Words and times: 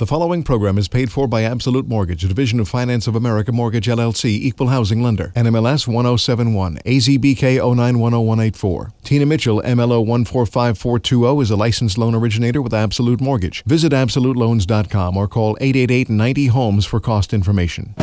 The 0.00 0.06
following 0.06 0.42
program 0.44 0.78
is 0.78 0.88
paid 0.88 1.12
for 1.12 1.28
by 1.28 1.42
Absolute 1.42 1.86
Mortgage, 1.86 2.24
a 2.24 2.28
division 2.28 2.58
of 2.58 2.70
Finance 2.70 3.06
of 3.06 3.14
America 3.14 3.52
Mortgage 3.52 3.86
LLC, 3.86 4.30
equal 4.30 4.68
housing 4.68 5.02
lender. 5.02 5.30
NMLS 5.36 5.86
1071, 5.86 6.78
AZBK 6.86 7.58
0910184. 7.58 8.92
Tina 9.02 9.26
Mitchell, 9.26 9.60
MLO 9.60 10.02
145420, 10.06 11.42
is 11.42 11.50
a 11.50 11.56
licensed 11.56 11.98
loan 11.98 12.14
originator 12.14 12.62
with 12.62 12.72
Absolute 12.72 13.20
Mortgage. 13.20 13.62
Visit 13.64 13.92
AbsoluteLoans.com 13.92 15.18
or 15.18 15.28
call 15.28 15.58
888 15.60 16.08
90 16.08 16.46
Homes 16.46 16.86
for 16.86 16.98
cost 16.98 17.34
information. 17.34 17.94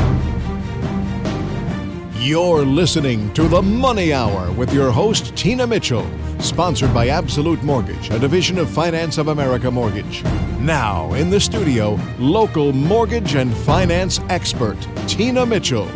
You're 2.28 2.66
listening 2.66 3.34
to 3.36 3.48
The 3.48 3.62
Money 3.62 4.12
Hour 4.12 4.52
with 4.52 4.74
your 4.74 4.92
host, 4.92 5.34
Tina 5.38 5.66
Mitchell, 5.66 6.06
sponsored 6.40 6.94
by 6.94 7.08
Absolute 7.08 7.64
Mortgage, 7.64 8.10
a 8.10 8.20
division 8.20 8.58
of 8.58 8.70
Finance 8.70 9.18
of 9.18 9.30
America 9.30 9.72
Mortgage. 9.72 10.26
Now, 10.60 11.14
in 11.14 11.30
the 11.30 11.40
studio, 11.40 11.98
local 12.20 12.74
mortgage 12.74 13.36
and 13.36 13.56
finance 13.60 14.20
expert, 14.28 14.76
Tina 15.08 15.46
Mitchell. 15.46 15.90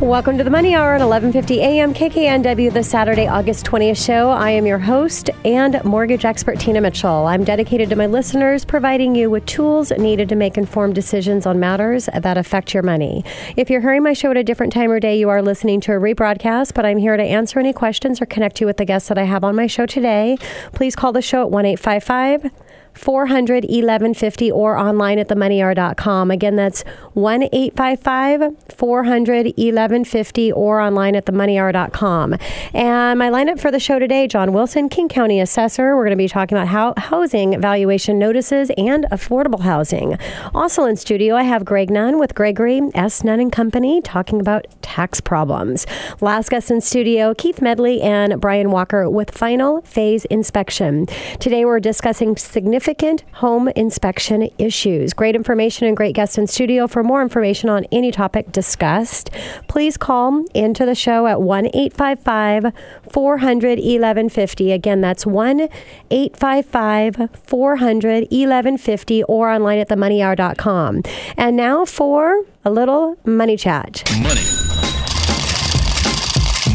Welcome 0.00 0.36
to 0.36 0.44
the 0.44 0.50
Money 0.50 0.74
Hour 0.74 0.96
at 0.96 1.00
11:50 1.00 1.56
a.m. 1.56 1.94
KKNW, 1.94 2.70
the 2.70 2.82
Saturday, 2.82 3.26
August 3.26 3.64
20th 3.64 3.96
show. 3.96 4.28
I 4.28 4.50
am 4.50 4.66
your 4.66 4.78
host 4.78 5.30
and 5.42 5.82
mortgage 5.84 6.26
expert 6.26 6.60
Tina 6.60 6.82
Mitchell. 6.82 7.26
I'm 7.26 7.44
dedicated 7.44 7.88
to 7.88 7.96
my 7.96 8.04
listeners, 8.04 8.66
providing 8.66 9.14
you 9.14 9.30
with 9.30 9.46
tools 9.46 9.92
needed 9.92 10.28
to 10.28 10.36
make 10.36 10.58
informed 10.58 10.94
decisions 10.94 11.46
on 11.46 11.58
matters 11.58 12.10
that 12.14 12.36
affect 12.36 12.74
your 12.74 12.82
money. 12.82 13.24
If 13.56 13.70
you're 13.70 13.80
hearing 13.80 14.02
my 14.02 14.12
show 14.12 14.30
at 14.30 14.36
a 14.36 14.44
different 14.44 14.74
time 14.74 14.90
or 14.90 15.00
day, 15.00 15.18
you 15.18 15.30
are 15.30 15.40
listening 15.40 15.80
to 15.80 15.92
a 15.92 15.98
rebroadcast, 15.98 16.74
but 16.74 16.84
I'm 16.84 16.98
here 16.98 17.16
to 17.16 17.22
answer 17.22 17.58
any 17.58 17.72
questions 17.72 18.20
or 18.20 18.26
connect 18.26 18.60
you 18.60 18.66
with 18.66 18.76
the 18.76 18.84
guests 18.84 19.08
that 19.08 19.16
I 19.16 19.24
have 19.24 19.44
on 19.44 19.56
my 19.56 19.66
show 19.66 19.86
today. 19.86 20.36
Please 20.74 20.94
call 20.94 21.12
the 21.12 21.22
show 21.22 21.40
at 21.40 21.50
1 21.50 21.64
855 21.64 22.50
400 22.96 23.64
1150 23.64 24.50
or 24.50 24.76
online 24.76 25.18
at 25.18 25.28
themoneyhour.com. 25.28 26.30
Again, 26.30 26.56
that's 26.56 26.82
1 27.12 27.42
855 27.52 28.56
400 28.74 29.46
1150 29.46 30.52
or 30.52 30.80
online 30.80 31.14
at 31.14 31.26
themoneyhour.com. 31.26 32.36
And 32.72 33.18
my 33.18 33.30
lineup 33.30 33.60
for 33.60 33.70
the 33.70 33.78
show 33.78 33.98
today 33.98 34.26
John 34.26 34.52
Wilson, 34.52 34.88
King 34.88 35.08
County 35.08 35.40
Assessor. 35.40 35.94
We're 35.94 36.04
going 36.04 36.10
to 36.10 36.16
be 36.16 36.28
talking 36.28 36.56
about 36.56 36.68
how 36.68 36.94
housing 36.96 37.60
valuation 37.60 38.18
notices 38.18 38.70
and 38.78 39.04
affordable 39.12 39.60
housing. 39.60 40.18
Also 40.54 40.84
in 40.84 40.96
studio, 40.96 41.36
I 41.36 41.42
have 41.42 41.64
Greg 41.64 41.90
Nunn 41.90 42.18
with 42.18 42.34
Gregory 42.34 42.80
S. 42.94 43.22
Nunn 43.22 43.40
and 43.40 43.52
Company 43.52 44.00
talking 44.00 44.40
about 44.40 44.66
tax 44.80 45.20
problems. 45.20 45.86
Last 46.20 46.50
guest 46.50 46.70
in 46.70 46.80
studio, 46.80 47.34
Keith 47.34 47.60
Medley 47.60 48.00
and 48.00 48.40
Brian 48.40 48.70
Walker 48.70 49.08
with 49.10 49.30
Final 49.30 49.82
Phase 49.82 50.24
Inspection. 50.26 51.06
Today 51.38 51.64
we're 51.64 51.80
discussing 51.80 52.36
significant 52.36 52.85
significant 52.86 53.24
home 53.38 53.66
inspection 53.70 54.48
issues. 54.58 55.12
Great 55.12 55.34
information 55.34 55.88
and 55.88 55.96
great 55.96 56.14
guests 56.14 56.38
in 56.38 56.46
studio. 56.46 56.86
For 56.86 57.02
more 57.02 57.20
information 57.20 57.68
on 57.68 57.84
any 57.90 58.12
topic 58.12 58.52
discussed, 58.52 59.28
please 59.66 59.96
call 59.96 60.44
into 60.54 60.86
the 60.86 60.94
show 60.94 61.26
at 61.26 61.42
1 61.42 61.66
855 61.66 62.72
400 63.10 63.78
1150. 63.80 64.70
Again, 64.70 65.00
that's 65.00 65.26
1 65.26 65.68
855 66.10 67.28
400 67.42 68.20
1150 68.30 69.22
or 69.24 69.50
online 69.50 69.80
at 69.80 69.88
themoneyhour.com. 69.88 71.02
And 71.36 71.56
now 71.56 71.84
for 71.84 72.44
a 72.64 72.70
little 72.70 73.16
money 73.24 73.56
chat. 73.56 74.04
Money. 74.22 74.42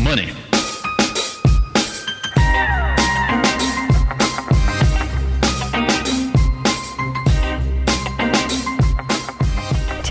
Money. 0.04 0.41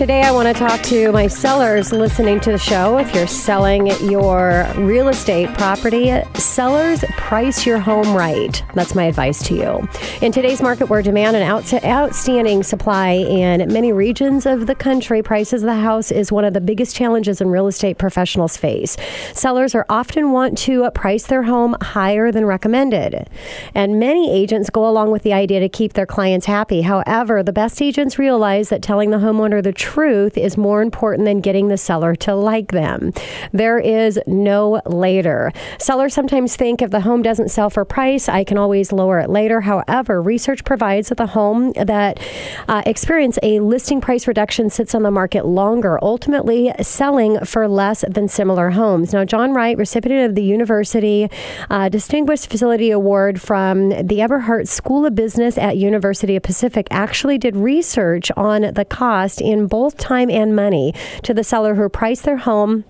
Today, 0.01 0.23
I 0.23 0.31
want 0.31 0.47
to 0.47 0.53
talk 0.55 0.81
to 0.85 1.11
my 1.11 1.27
sellers 1.27 1.91
listening 1.91 2.39
to 2.39 2.51
the 2.51 2.57
show. 2.57 2.97
If 2.97 3.13
you're 3.13 3.27
selling 3.27 3.85
your 4.09 4.67
real 4.75 5.09
estate 5.09 5.55
property, 5.59 6.11
sellers 6.33 7.05
price 7.17 7.67
your 7.67 7.77
home 7.77 8.15
right. 8.17 8.63
That's 8.73 8.95
my 8.95 9.03
advice 9.03 9.43
to 9.43 9.53
you. 9.53 9.87
In 10.23 10.31
today's 10.31 10.59
market, 10.59 10.89
where 10.89 11.03
demand 11.03 11.35
and 11.35 11.45
out- 11.45 11.71
outstanding 11.83 12.63
supply 12.63 13.11
in 13.11 13.71
many 13.71 13.93
regions 13.93 14.47
of 14.47 14.65
the 14.65 14.73
country, 14.73 15.21
prices 15.21 15.61
of 15.61 15.67
the 15.67 15.75
house 15.75 16.11
is 16.11 16.31
one 16.31 16.45
of 16.45 16.55
the 16.55 16.61
biggest 16.61 16.95
challenges 16.95 17.39
in 17.39 17.49
real 17.49 17.67
estate 17.67 17.99
professionals 17.99 18.57
face. 18.57 18.97
Sellers 19.33 19.75
are 19.75 19.85
often 19.87 20.31
want 20.31 20.57
to 20.57 20.89
price 20.95 21.27
their 21.27 21.43
home 21.43 21.75
higher 21.79 22.31
than 22.31 22.47
recommended, 22.47 23.29
and 23.75 23.99
many 23.99 24.31
agents 24.31 24.71
go 24.71 24.89
along 24.89 25.11
with 25.11 25.21
the 25.21 25.33
idea 25.33 25.59
to 25.59 25.69
keep 25.69 25.93
their 25.93 26.07
clients 26.07 26.47
happy. 26.47 26.81
However, 26.81 27.43
the 27.43 27.53
best 27.53 27.79
agents 27.83 28.17
realize 28.17 28.69
that 28.69 28.81
telling 28.81 29.11
the 29.11 29.17
homeowner 29.17 29.61
the 29.61 29.71
truth 29.71 29.90
is 30.37 30.57
more 30.57 30.81
important 30.81 31.25
than 31.25 31.41
getting 31.41 31.67
the 31.67 31.77
seller 31.77 32.15
to 32.15 32.35
like 32.35 32.71
them. 32.71 33.11
There 33.51 33.79
is 33.79 34.19
no 34.27 34.81
later. 34.85 35.51
Sellers 35.79 36.13
sometimes 36.13 36.55
think 36.55 36.81
if 36.81 36.91
the 36.91 37.01
home 37.01 37.21
doesn't 37.21 37.49
sell 37.49 37.69
for 37.69 37.85
price, 37.85 38.29
I 38.29 38.43
can 38.43 38.57
always 38.57 38.91
lower 38.91 39.19
it 39.19 39.29
later. 39.29 39.61
However, 39.61 40.21
research 40.21 40.63
provides 40.63 41.09
that 41.09 41.17
the 41.17 41.27
home 41.27 41.73
that 41.73 42.19
uh, 42.67 42.83
experience 42.85 43.37
a 43.43 43.59
listing 43.59 44.01
price 44.01 44.27
reduction 44.27 44.69
sits 44.69 44.95
on 44.95 45.03
the 45.03 45.11
market 45.11 45.45
longer, 45.45 45.99
ultimately 46.01 46.71
selling 46.81 47.43
for 47.45 47.67
less 47.67 48.05
than 48.07 48.27
similar 48.27 48.69
homes. 48.71 49.13
Now, 49.13 49.25
John 49.25 49.53
Wright, 49.53 49.77
recipient 49.77 50.29
of 50.29 50.35
the 50.35 50.43
University 50.43 51.29
uh, 51.69 51.89
Distinguished 51.89 52.49
Facility 52.49 52.91
Award 52.91 53.41
from 53.41 53.89
the 53.89 54.21
Eberhardt 54.21 54.67
School 54.67 55.05
of 55.05 55.15
Business 55.15 55.57
at 55.57 55.77
University 55.77 56.35
of 56.35 56.43
Pacific, 56.43 56.87
actually 56.91 57.37
did 57.37 57.55
research 57.55 58.31
on 58.37 58.61
the 58.73 58.85
cost 58.85 59.41
in 59.41 59.67
both 59.67 59.80
both 59.81 59.97
time 59.97 60.29
and 60.29 60.55
money 60.55 60.93
to 61.23 61.33
the 61.33 61.43
seller 61.43 61.73
who 61.73 61.89
priced 61.89 62.23
their 62.23 62.37
home 62.37 62.85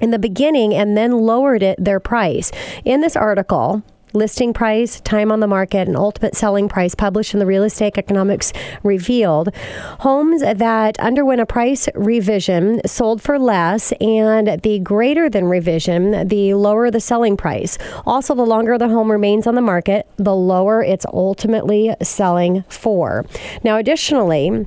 in 0.00 0.10
the 0.10 0.18
beginning 0.18 0.74
and 0.74 0.96
then 0.96 1.12
lowered 1.12 1.62
it 1.62 1.76
their 1.78 2.00
price. 2.00 2.50
In 2.84 3.02
this 3.02 3.14
article, 3.14 3.84
listing 4.14 4.52
price, 4.52 5.00
time 5.02 5.30
on 5.30 5.38
the 5.38 5.46
market, 5.46 5.86
and 5.86 5.96
ultimate 5.96 6.34
selling 6.34 6.68
price 6.68 6.96
published 6.96 7.34
in 7.34 7.38
the 7.38 7.46
Real 7.46 7.62
Estate 7.62 7.96
Economics 7.96 8.52
revealed 8.82 9.54
homes 10.00 10.40
that 10.40 10.98
underwent 10.98 11.40
a 11.40 11.46
price 11.46 11.88
revision 11.94 12.80
sold 12.84 13.22
for 13.22 13.38
less, 13.38 13.92
and 14.00 14.60
the 14.62 14.80
greater 14.80 15.30
than 15.30 15.44
revision, 15.44 16.26
the 16.26 16.54
lower 16.54 16.90
the 16.90 17.00
selling 17.00 17.36
price. 17.36 17.78
Also, 18.04 18.34
the 18.34 18.42
longer 18.42 18.76
the 18.76 18.88
home 18.88 19.08
remains 19.08 19.46
on 19.46 19.54
the 19.54 19.60
market, 19.60 20.08
the 20.16 20.34
lower 20.34 20.82
it's 20.82 21.06
ultimately 21.12 21.94
selling 22.02 22.64
for. 22.68 23.24
Now, 23.62 23.76
additionally, 23.76 24.66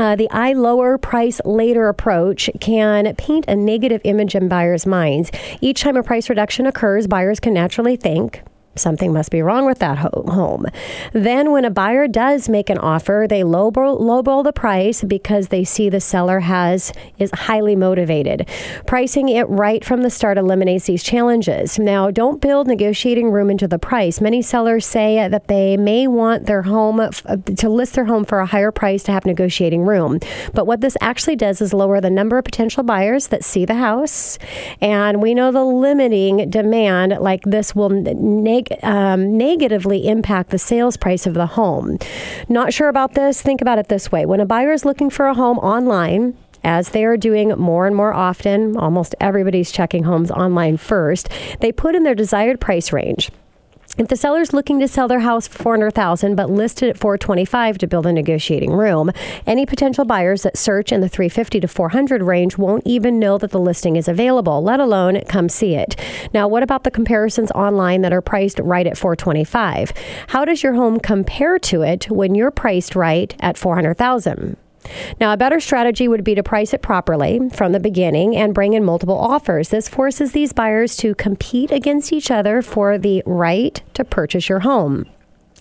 uh, 0.00 0.16
the 0.16 0.30
I 0.30 0.52
lower 0.52 0.98
price 0.98 1.40
later 1.44 1.88
approach 1.88 2.50
can 2.60 3.14
paint 3.16 3.44
a 3.48 3.56
negative 3.56 4.00
image 4.04 4.34
in 4.34 4.48
buyers' 4.48 4.86
minds. 4.86 5.30
Each 5.60 5.82
time 5.82 5.96
a 5.96 6.02
price 6.02 6.28
reduction 6.28 6.66
occurs, 6.66 7.06
buyers 7.06 7.40
can 7.40 7.54
naturally 7.54 7.96
think, 7.96 8.42
something 8.80 9.12
must 9.12 9.30
be 9.30 9.42
wrong 9.42 9.66
with 9.66 9.78
that 9.78 9.98
home. 9.98 10.66
Then, 11.12 11.52
when 11.52 11.64
a 11.64 11.70
buyer 11.70 12.08
does 12.08 12.48
make 12.48 12.70
an 12.70 12.78
offer, 12.78 13.26
they 13.28 13.42
lowball, 13.42 14.00
lowball 14.00 14.44
the 14.44 14.52
price 14.52 15.02
because 15.04 15.48
they 15.48 15.64
see 15.64 15.88
the 15.88 16.00
seller 16.00 16.40
has 16.40 16.92
is 17.18 17.30
highly 17.32 17.76
motivated. 17.76 18.48
Pricing 18.86 19.28
it 19.28 19.48
right 19.48 19.84
from 19.84 20.02
the 20.02 20.10
start 20.10 20.38
eliminates 20.38 20.86
these 20.86 21.02
challenges. 21.02 21.78
Now, 21.78 22.10
don't 22.10 22.40
build 22.40 22.66
negotiating 22.66 23.30
room 23.30 23.50
into 23.50 23.68
the 23.68 23.78
price. 23.78 24.20
Many 24.20 24.42
sellers 24.42 24.86
say 24.86 25.28
that 25.28 25.48
they 25.48 25.76
may 25.76 26.06
want 26.06 26.46
their 26.46 26.62
home 26.62 27.00
uh, 27.00 27.10
to 27.10 27.68
list 27.68 27.94
their 27.94 28.04
home 28.04 28.24
for 28.24 28.40
a 28.40 28.46
higher 28.46 28.72
price 28.72 29.02
to 29.04 29.12
have 29.12 29.24
negotiating 29.24 29.82
room. 29.82 30.18
But 30.54 30.66
what 30.66 30.80
this 30.80 30.96
actually 31.00 31.36
does 31.36 31.60
is 31.60 31.72
lower 31.72 32.00
the 32.00 32.10
number 32.10 32.38
of 32.38 32.44
potential 32.44 32.82
buyers 32.82 33.28
that 33.28 33.44
see 33.44 33.64
the 33.64 33.74
house, 33.74 34.38
and 34.80 35.22
we 35.22 35.34
know 35.34 35.52
the 35.52 35.64
limiting 35.64 36.50
demand 36.50 37.16
like 37.20 37.42
this 37.44 37.74
will 37.74 37.90
neg- 37.90 38.67
um, 38.82 39.36
negatively 39.36 40.06
impact 40.08 40.50
the 40.50 40.58
sales 40.58 40.96
price 40.96 41.26
of 41.26 41.34
the 41.34 41.46
home. 41.46 41.98
Not 42.48 42.72
sure 42.72 42.88
about 42.88 43.14
this? 43.14 43.42
Think 43.42 43.60
about 43.60 43.78
it 43.78 43.88
this 43.88 44.10
way 44.12 44.26
when 44.26 44.40
a 44.40 44.46
buyer 44.46 44.72
is 44.72 44.84
looking 44.84 45.10
for 45.10 45.26
a 45.26 45.34
home 45.34 45.58
online, 45.58 46.36
as 46.64 46.90
they 46.90 47.04
are 47.04 47.16
doing 47.16 47.50
more 47.50 47.86
and 47.86 47.94
more 47.94 48.12
often, 48.12 48.76
almost 48.76 49.14
everybody's 49.20 49.70
checking 49.70 50.04
homes 50.04 50.30
online 50.30 50.76
first, 50.76 51.28
they 51.60 51.72
put 51.72 51.94
in 51.94 52.02
their 52.02 52.14
desired 52.14 52.60
price 52.60 52.92
range. 52.92 53.30
If 53.98 54.06
the 54.06 54.16
seller's 54.16 54.52
looking 54.52 54.78
to 54.78 54.86
sell 54.86 55.08
their 55.08 55.18
house 55.18 55.48
for 55.48 55.58
400,000 55.58 56.36
but 56.36 56.48
listed 56.48 56.88
at 56.88 56.96
425 56.96 57.78
to 57.78 57.86
build 57.88 58.06
a 58.06 58.12
negotiating 58.12 58.70
room, 58.70 59.10
any 59.44 59.66
potential 59.66 60.04
buyers 60.04 60.44
that 60.44 60.56
search 60.56 60.92
in 60.92 61.00
the 61.00 61.08
350 61.08 61.58
to 61.58 61.66
400 61.66 62.22
range 62.22 62.56
won't 62.56 62.86
even 62.86 63.18
know 63.18 63.38
that 63.38 63.50
the 63.50 63.58
listing 63.58 63.96
is 63.96 64.06
available, 64.06 64.62
let 64.62 64.78
alone 64.78 65.20
come 65.22 65.48
see 65.48 65.74
it. 65.74 65.96
Now, 66.32 66.46
what 66.46 66.62
about 66.62 66.84
the 66.84 66.92
comparisons 66.92 67.50
online 67.50 68.02
that 68.02 68.12
are 68.12 68.22
priced 68.22 68.60
right 68.60 68.86
at 68.86 68.96
425? 68.96 69.92
How 70.28 70.44
does 70.44 70.62
your 70.62 70.74
home 70.74 71.00
compare 71.00 71.58
to 71.58 71.82
it 71.82 72.08
when 72.08 72.36
you're 72.36 72.52
priced 72.52 72.94
right 72.94 73.34
at 73.40 73.58
400,000? 73.58 74.56
Now, 75.20 75.32
a 75.32 75.36
better 75.36 75.60
strategy 75.60 76.08
would 76.08 76.24
be 76.24 76.34
to 76.34 76.42
price 76.42 76.72
it 76.72 76.82
properly 76.82 77.40
from 77.52 77.72
the 77.72 77.80
beginning 77.80 78.36
and 78.36 78.54
bring 78.54 78.74
in 78.74 78.84
multiple 78.84 79.18
offers. 79.18 79.68
This 79.68 79.88
forces 79.88 80.32
these 80.32 80.52
buyers 80.52 80.96
to 80.96 81.14
compete 81.14 81.70
against 81.70 82.12
each 82.12 82.30
other 82.30 82.62
for 82.62 82.98
the 82.98 83.22
right 83.26 83.82
to 83.94 84.04
purchase 84.04 84.48
your 84.48 84.60
home. 84.60 85.06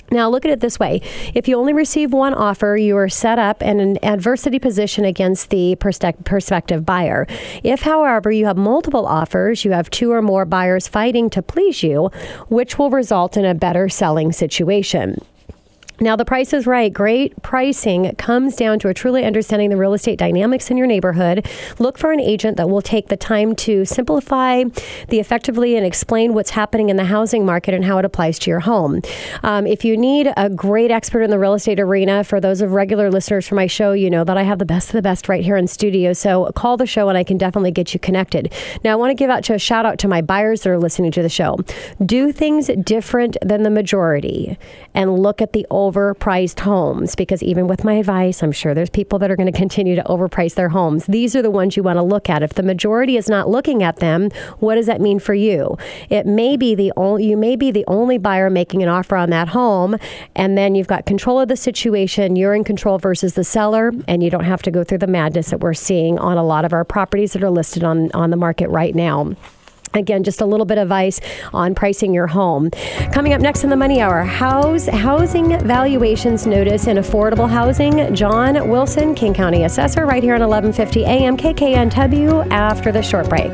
Now, 0.09 0.29
look 0.29 0.45
at 0.45 0.51
it 0.51 0.61
this 0.61 0.79
way. 0.79 1.01
If 1.33 1.49
you 1.49 1.57
only 1.57 1.73
receive 1.73 2.13
one 2.13 2.33
offer, 2.33 2.77
you 2.77 2.95
are 2.95 3.09
set 3.09 3.39
up 3.39 3.61
in 3.61 3.81
an 3.81 4.03
adversity 4.05 4.57
position 4.57 5.03
against 5.03 5.49
the 5.49 5.75
prospective 5.75 6.85
buyer. 6.85 7.27
If, 7.61 7.81
however, 7.81 8.31
you 8.31 8.45
have 8.45 8.55
multiple 8.55 9.05
offers, 9.05 9.65
you 9.65 9.71
have 9.71 9.89
two 9.89 10.13
or 10.13 10.21
more 10.21 10.45
buyers 10.45 10.87
fighting 10.87 11.29
to 11.31 11.41
please 11.41 11.83
you, 11.83 12.09
which 12.47 12.79
will 12.79 12.89
result 12.89 13.35
in 13.35 13.43
a 13.43 13.53
better 13.53 13.89
selling 13.89 14.31
situation. 14.31 15.21
Now, 15.99 16.15
the 16.15 16.25
price 16.25 16.53
is 16.53 16.67
right. 16.67 16.93
Great 16.93 17.41
pricing 17.41 18.13
comes 18.15 18.55
down 18.55 18.77
to 18.79 18.87
a 18.87 18.93
truly 18.93 19.25
understanding 19.25 19.71
the 19.71 19.77
real 19.77 19.93
estate 19.93 20.19
dynamics 20.19 20.69
in 20.69 20.77
your 20.77 20.85
neighborhood. 20.85 21.47
Look 21.79 21.97
for 21.97 22.11
an 22.11 22.19
agent 22.19 22.57
that 22.57 22.69
will 22.69 22.83
take 22.83 23.07
the 23.07 23.17
time 23.17 23.55
to 23.57 23.83
simplify 23.83 24.63
the 25.09 25.19
effectively 25.19 25.75
and 25.75 25.83
explain 25.83 26.35
what's 26.35 26.51
happening 26.51 26.89
in 26.89 26.97
the 26.97 27.05
housing 27.05 27.45
market 27.45 27.73
and 27.73 27.83
how 27.83 27.97
it 27.97 28.05
applies 28.05 28.37
to 28.39 28.51
your 28.51 28.59
home. 28.59 29.01
Um, 29.41 29.65
if 29.65 29.83
you 29.83 29.97
need 29.97 30.31
a 30.37 30.49
great 30.49 30.91
expert 30.91 31.21
in 31.21 31.31
the 31.31 31.39
real 31.39 31.55
estate 31.55 31.79
arena, 31.79 32.23
for 32.23 32.39
those 32.39 32.61
of 32.61 32.73
regular 32.73 33.09
listeners 33.09 33.47
for 33.47 33.55
my 33.55 33.65
show, 33.65 33.93
you 33.93 34.11
know 34.11 34.23
that 34.23 34.37
I 34.37 34.43
have 34.43 34.59
the 34.59 34.65
best 34.65 34.89
of 34.89 34.93
the 34.93 35.01
best 35.01 35.27
right 35.27 35.43
here 35.43 35.57
in 35.57 35.67
studio. 35.67 36.13
So 36.13 36.51
call 36.55 36.77
the 36.77 36.85
show 36.85 37.09
and 37.09 37.17
I 37.17 37.23
can 37.23 37.39
definitely 37.39 37.71
get 37.71 37.95
you 37.95 37.99
connected. 37.99 38.53
Now, 38.83 38.93
I 38.93 38.95
want 38.95 39.09
to 39.09 39.15
give 39.15 39.31
out 39.31 39.43
to 39.45 39.55
a 39.55 39.59
shout 39.59 39.85
out 39.85 39.97
to 39.99 40.07
my 40.07 40.21
buyers 40.21 40.61
that 40.61 40.69
are 40.69 40.77
listening 40.77 41.11
to 41.13 41.23
the 41.23 41.29
show. 41.29 41.57
Do 42.05 42.31
things 42.31 42.69
different 42.83 43.35
than 43.41 43.63
the 43.63 43.71
majority 43.71 44.59
and 44.93 45.17
look 45.17 45.41
at 45.41 45.53
the 45.53 45.65
old 45.71 45.86
overpriced 45.91 46.59
homes 46.59 47.15
because 47.15 47.41
even 47.43 47.67
with 47.67 47.83
my 47.83 47.93
advice, 47.93 48.43
I'm 48.43 48.51
sure 48.51 48.73
there's 48.73 48.89
people 48.89 49.19
that 49.19 49.31
are 49.31 49.35
going 49.35 49.51
to 49.51 49.57
continue 49.57 49.95
to 49.95 50.03
overprice 50.03 50.55
their 50.55 50.69
homes. 50.69 51.05
These 51.05 51.35
are 51.35 51.41
the 51.41 51.51
ones 51.51 51.77
you 51.77 51.83
want 51.83 51.97
to 51.97 52.03
look 52.03 52.29
at. 52.29 52.43
If 52.43 52.53
the 52.53 52.63
majority 52.63 53.17
is 53.17 53.29
not 53.29 53.49
looking 53.49 53.83
at 53.83 53.97
them, 53.97 54.29
what 54.59 54.75
does 54.75 54.85
that 54.85 55.01
mean 55.01 55.19
for 55.19 55.33
you? 55.33 55.77
It 56.09 56.25
may 56.25 56.57
be 56.57 56.75
the 56.75 56.91
only 56.97 57.25
you 57.25 57.37
may 57.37 57.55
be 57.55 57.71
the 57.71 57.85
only 57.87 58.17
buyer 58.17 58.49
making 58.49 58.83
an 58.83 58.89
offer 58.89 59.15
on 59.15 59.29
that 59.31 59.49
home 59.49 59.97
and 60.35 60.57
then 60.57 60.75
you've 60.75 60.87
got 60.87 61.05
control 61.05 61.39
of 61.39 61.47
the 61.47 61.57
situation, 61.57 62.35
you're 62.35 62.53
in 62.53 62.63
control 62.63 62.97
versus 62.97 63.33
the 63.33 63.43
seller 63.43 63.91
and 64.07 64.23
you 64.23 64.29
don't 64.29 64.43
have 64.43 64.61
to 64.63 64.71
go 64.71 64.83
through 64.83 64.99
the 64.99 65.07
madness 65.07 65.49
that 65.49 65.59
we're 65.59 65.73
seeing 65.73 66.19
on 66.19 66.37
a 66.37 66.43
lot 66.43 66.65
of 66.65 66.73
our 66.73 66.83
properties 66.83 67.33
that 67.33 67.43
are 67.43 67.49
listed 67.49 67.83
on 67.83 68.11
on 68.13 68.29
the 68.29 68.37
market 68.37 68.69
right 68.69 68.95
now. 68.95 69.35
Again, 69.97 70.23
just 70.23 70.41
a 70.41 70.45
little 70.45 70.65
bit 70.65 70.77
of 70.77 70.87
advice 70.87 71.19
on 71.53 71.75
pricing 71.75 72.13
your 72.13 72.27
home. 72.27 72.71
Coming 73.11 73.33
up 73.33 73.41
next 73.41 73.63
in 73.63 73.69
the 73.69 73.75
Money 73.75 74.01
Hour, 74.01 74.23
house, 74.23 74.87
housing 74.87 75.59
valuations 75.65 76.47
notice 76.47 76.87
in 76.87 76.97
affordable 76.97 77.49
housing. 77.49 78.13
John 78.15 78.69
Wilson, 78.69 79.13
King 79.15 79.33
County 79.33 79.63
Assessor, 79.65 80.05
right 80.05 80.23
here 80.23 80.33
on 80.33 80.41
1150 80.41 81.05
AM 81.05 81.37
KKNW 81.37 82.49
after 82.51 82.91
the 82.91 83.01
short 83.01 83.27
break. 83.29 83.51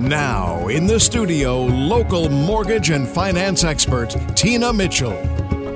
Now, 0.02 0.68
in 0.68 0.88
the 0.88 1.00
studio, 1.00 1.62
local 1.62 2.28
mortgage 2.28 2.90
and 2.90 3.08
finance 3.08 3.64
expert 3.64 4.10
Tina 4.36 4.74
Mitchell. 4.74 5.14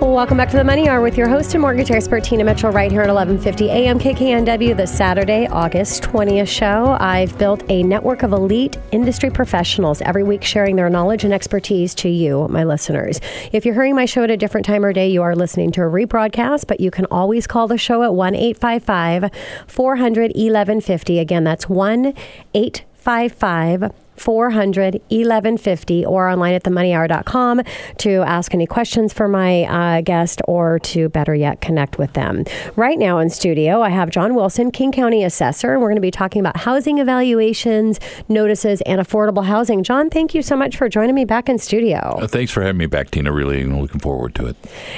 Welcome 0.02 0.38
back 0.38 0.50
to 0.50 0.58
the 0.58 0.64
Money 0.64 0.90
Hour 0.90 1.02
with 1.02 1.16
your 1.16 1.28
host 1.28 1.54
and 1.54 1.62
mortgage 1.62 1.92
expert 1.92 2.24
Tina 2.24 2.44
Mitchell 2.44 2.72
right 2.72 2.92
here 2.92 3.04
at 3.04 3.14
1150 3.14 3.70
AM 3.70 4.00
KKNW, 4.00 4.76
the 4.76 4.88
Saturday, 4.88 5.46
August 5.46 6.02
20th 6.02 6.48
show. 6.48 6.98
I've 7.00 7.38
built 7.38 7.64
a 7.70 7.84
network 7.84 8.24
of 8.24 8.32
elite 8.34 8.78
industry 8.92 9.30
professionals 9.30 10.02
every 10.02 10.24
week 10.24 10.44
sharing 10.44 10.76
their 10.76 10.90
knowledge 10.90 11.24
and 11.24 11.32
expertise 11.32 11.94
to 11.96 12.10
you, 12.10 12.48
my 12.48 12.64
listeners. 12.64 13.22
If 13.52 13.64
you're 13.64 13.76
hearing 13.76 13.94
my 13.94 14.06
show 14.06 14.24
at 14.24 14.32
a 14.32 14.38
different 14.38 14.66
time 14.66 14.84
or 14.84 14.92
day, 14.92 15.08
you 15.08 15.22
are 15.22 15.36
listening 15.36 15.72
to 15.74 15.82
a 15.82 15.86
rebroadcast, 15.86 16.66
but 16.66 16.80
you 16.80 16.90
can 16.90 17.06
always 17.12 17.46
call 17.46 17.68
the 17.68 17.78
show 17.78 18.02
at 18.02 18.16
1 18.16 18.34
855 18.34 19.30
400 19.68 20.32
1150. 20.32 21.20
Again, 21.20 21.44
that's 21.44 21.70
1 21.70 22.08
855 22.56 23.92
400 24.18 24.96
1150 25.10 26.06
or 26.06 26.30
online 26.30 26.54
at 26.54 26.64
themoneyhour.com 26.64 27.62
to 27.98 28.12
ask 28.22 28.54
any 28.54 28.66
questions 28.66 29.14
for 29.14 29.28
my 29.28 29.64
uh, 29.64 30.02
guest 30.02 30.42
or 30.48 30.80
to 30.80 31.10
better 31.10 31.36
yet 31.36 31.62
connect 31.62 31.98
with 31.98 32.14
them. 32.14 32.44
Right 32.76 32.98
now 32.98 33.20
in 33.20 33.30
studio, 33.30 33.82
I 33.82 33.90
have 33.90 34.10
John 34.10 34.36
Wilson, 34.36 34.72
King 34.72 34.92
County 34.92 35.24
Assessor, 35.24 35.74
and 35.74 35.82
we're 35.82 35.90
going 35.90 35.96
to 35.96 36.02
be 36.02 36.12
talking 36.12 36.40
about 36.40 36.58
housing 36.58 37.00
evaluations, 37.00 38.00
notices, 38.30 38.82
and 38.82 39.02
affordable 39.02 39.46
housing. 39.46 39.84
John, 39.84 40.10
thank 40.10 40.34
you 40.34 40.42
so 40.42 40.56
much 40.56 40.78
for 40.78 40.90
joining 40.90 41.16
me 41.16 41.26
back 41.26 41.50
in 41.50 41.58
studio. 41.58 41.98
Uh, 42.22 42.28
thanks 42.28 42.52
for 42.52 42.62
having 42.62 42.78
me 42.78 42.86
back, 42.86 43.12
Tina. 43.12 43.32
Really 43.32 43.64
looking 43.66 44.00
forward 44.00 44.36
to 44.36 44.48
it. 44.48 44.56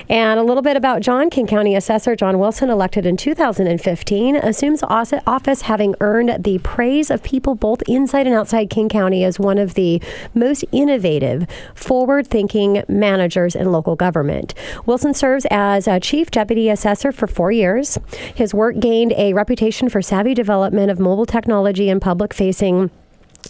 And 0.09 0.39
a 0.39 0.43
little 0.43 0.63
bit 0.63 0.77
about 0.77 1.01
John, 1.01 1.29
King 1.29 1.47
County 1.47 1.75
Assessor 1.75 2.15
John 2.15 2.39
Wilson, 2.39 2.69
elected 2.69 3.05
in 3.05 3.17
2015, 3.17 4.35
assumes 4.35 4.83
office 4.83 5.61
having 5.61 5.95
earned 6.01 6.43
the 6.43 6.59
praise 6.59 7.09
of 7.09 7.23
people 7.23 7.55
both 7.55 7.81
inside 7.87 8.27
and 8.27 8.35
outside 8.35 8.69
King 8.69 8.89
County 8.89 9.06
County 9.07 9.23
as 9.23 9.39
one 9.39 9.57
of 9.57 9.75
the 9.75 10.01
most 10.33 10.65
innovative, 10.73 11.47
forward 11.73 12.27
thinking 12.27 12.83
managers 12.89 13.55
in 13.55 13.71
local 13.71 13.95
government. 13.95 14.53
Wilson 14.85 15.13
serves 15.13 15.47
as 15.49 15.87
a 15.87 16.01
chief 16.01 16.29
deputy 16.29 16.67
assessor 16.67 17.13
for 17.13 17.25
four 17.25 17.49
years. 17.49 17.97
His 18.35 18.53
work 18.53 18.81
gained 18.81 19.13
a 19.13 19.31
reputation 19.31 19.87
for 19.87 20.01
savvy 20.01 20.33
development 20.33 20.91
of 20.91 20.99
mobile 20.99 21.25
technology 21.25 21.89
and 21.89 22.01
public 22.01 22.33
facing 22.33 22.91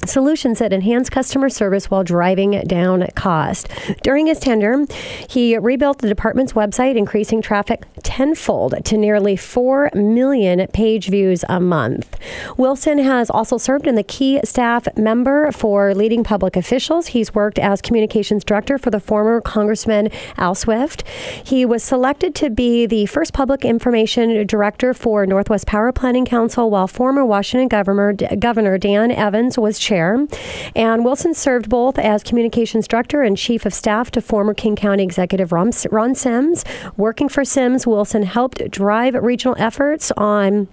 solutions 0.06 0.60
that 0.60 0.74
enhance 0.74 1.10
customer 1.10 1.50
service 1.50 1.90
while 1.90 2.04
driving 2.04 2.62
down 2.68 3.08
cost. 3.16 3.68
During 4.04 4.28
his 4.28 4.40
tenure, 4.40 4.86
he 5.30 5.58
rebuilt 5.58 6.00
the 6.00 6.08
department's 6.10 6.54
website, 6.54 6.96
increasing 6.96 7.42
traffic 7.42 7.86
tenfold 8.04 8.86
to 8.86 8.98
nearly 8.98 9.36
4 9.36 9.92
million 9.94 10.66
page 10.68 11.10
views 11.10 11.44
a 11.50 11.60
month. 11.60 12.18
Wilson 12.58 12.98
has 13.00 13.30
also 13.30 13.58
served 13.58 13.88
in 13.88 13.96
the 13.96 14.04
key 14.04 14.40
staff 14.44 14.88
member 14.98 15.52
for 15.52 15.94
leading 15.94 16.24
public 16.24 16.56
officials. 16.56 17.08
He's 17.08 17.34
worked 17.34 17.60
as 17.60 17.82
communications 17.82 18.44
director 18.44 18.78
for 18.78 18.90
the 18.90 19.00
former 19.00 19.42
Congressman 19.42 20.10
Al 20.38 20.56
Swift. 20.56 21.04
He 21.44 21.66
was 21.66 21.84
selected 21.84 22.36
to 22.36 22.50
be 22.50 22.86
the 22.86 23.06
first 23.06 23.34
public 23.34 23.64
information 23.66 24.46
director 24.48 24.94
for 24.94 25.26
Northwest 25.26 25.68
Power 25.68 25.92
Planning 25.92 26.26
Council, 26.26 26.70
while 26.70 26.88
former 26.88 27.26
Washington 27.26 27.68
Governor, 27.68 28.14
Governor 28.14 28.78
Dan 28.78 29.12
Evans 29.12 29.58
was 29.58 29.80
chair. 29.88 30.28
And 30.76 31.06
Wilson 31.06 31.34
served 31.34 31.70
both 31.70 31.98
as 31.98 32.24
communications 32.24 32.88
director 32.88 33.22
and 33.24 33.38
chief 33.38 33.66
of 33.66 33.74
staff 33.74 34.12
to 34.12 34.22
former 34.22 34.54
King 34.54 34.76
County 34.76 35.04
Executive 35.04 35.52
Ron, 35.52 35.72
Sims. 35.72 36.66
Working 36.98 37.30
for 37.30 37.46
Sims, 37.46 37.88
Wilson 37.88 38.24
helped 38.24 38.70
drive 38.70 39.14
regional 39.16 39.56
efforts 39.58 40.12
on 40.18 40.68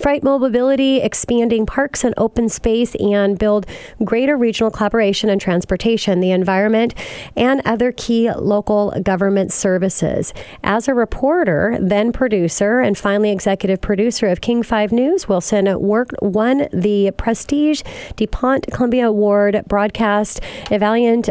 Freight 0.00 0.22
Mobility, 0.22 1.00
expanding 1.00 1.66
parks 1.66 2.04
and 2.04 2.14
open 2.16 2.48
space, 2.48 2.94
and 2.96 3.38
build 3.38 3.66
greater 4.04 4.36
regional 4.36 4.70
collaboration 4.70 5.28
in 5.28 5.38
transportation, 5.38 6.20
the 6.20 6.30
environment, 6.30 6.94
and 7.36 7.60
other 7.64 7.92
key 7.92 8.30
local 8.32 8.90
government 9.02 9.52
services. 9.52 10.32
As 10.64 10.88
a 10.88 10.94
reporter, 10.94 11.76
then 11.80 12.12
producer, 12.12 12.80
and 12.80 12.96
finally 12.96 13.30
executive 13.30 13.80
producer 13.80 14.26
of 14.28 14.40
King 14.40 14.62
5 14.62 14.92
News, 14.92 15.28
Wilson 15.28 15.80
worked, 15.80 16.14
won 16.22 16.68
the 16.72 17.10
Prestige 17.16 17.82
DuPont 18.16 18.66
Columbia 18.72 19.08
Award 19.08 19.62
broadcast 19.66 20.40
Valiant 20.68 21.28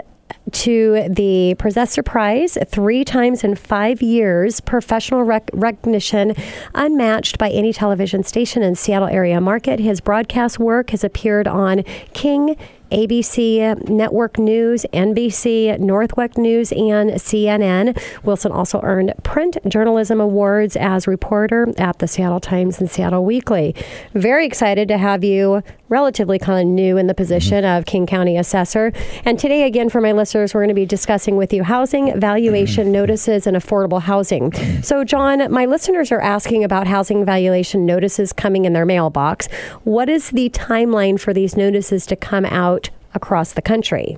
to 0.52 1.08
the 1.10 1.56
Possessor 1.58 2.04
Prize 2.04 2.58
three 2.68 3.04
times 3.04 3.44
in 3.44 3.56
five 3.56 4.02
years, 4.02 4.60
professional 4.60 5.24
rec- 5.24 5.50
recognition 5.54 6.36
unmatched 6.74 7.38
by 7.38 7.50
any 7.50 7.74
television 7.74 8.24
station 8.24 8.64
in 8.64 8.76
Seattle 8.76 9.08
area 9.08 9.40
market. 9.40 9.80
His 9.80 10.02
broadcast 10.02 10.60
work 10.60 10.90
has 10.90 11.04
appeared 11.04 11.48
on 11.48 11.84
King 12.14 12.58
ABC 12.92 13.90
Network 13.90 14.38
News, 14.38 14.86
NBC, 14.94 15.80
Northwest 15.80 16.38
News, 16.38 16.72
and 16.74 17.12
CNN. 17.12 17.98
Wilson 18.24 18.52
also 18.52 18.82
earned 18.84 19.14
Print 19.24 19.58
Journalism 19.68 20.20
Awards 20.20 20.76
as 20.76 21.08
reporter 21.08 21.68
at 21.78 22.00
the 22.00 22.08
Seattle 22.08 22.40
Times 22.40 22.80
and 22.80 22.92
Seattle 22.92 23.24
Weekly. 23.24 23.74
Very 24.14 24.46
excited 24.46 24.88
to 24.90 24.98
have 24.98 25.24
you 25.24 25.64
relatively 25.92 26.40
kind 26.40 26.60
of 26.60 26.66
new 26.66 26.98
in 26.98 27.06
the 27.06 27.14
mm-hmm. 27.14 27.18
position 27.18 27.64
of 27.64 27.86
King 27.86 28.08
County 28.08 28.38
Assessor. 28.38 28.94
And 29.26 29.38
today, 29.38 29.64
again, 29.64 29.90
for 29.90 30.02
my 30.02 30.14
listeners, 30.14 30.56
we're 30.56 30.62
going 30.62 30.70
to 30.70 30.74
be 30.74 30.88
discussing 30.88 31.36
with 31.36 31.54
you 31.54 31.64
housing 31.64 32.20
valuation 32.20 32.86
mm-hmm. 32.86 32.94
notices 32.94 33.46
and 33.46 33.56
affordable 33.56 34.02
housing. 34.02 34.50
Mm-hmm. 34.50 34.82
So, 34.82 35.04
John, 35.04 35.52
my 35.52 35.66
listeners 35.66 36.12
are 36.12 36.22
asking 36.22 36.64
about 36.64 36.88
housing 36.88 37.26
valuation 37.26 37.86
notices 37.86 38.34
coming 38.34 38.66
in 38.66 38.74
their 38.74 38.86
mailbox. 38.86 39.48
What 39.84 40.10
is 40.10 40.32
the 40.32 40.50
timeline 40.50 41.20
for 41.20 41.34
these 41.34 41.56
notices 41.56 42.06
to 42.08 42.16
come 42.16 42.46
out 42.46 42.90
across 43.14 43.54
the 43.54 43.62
country? 43.62 44.18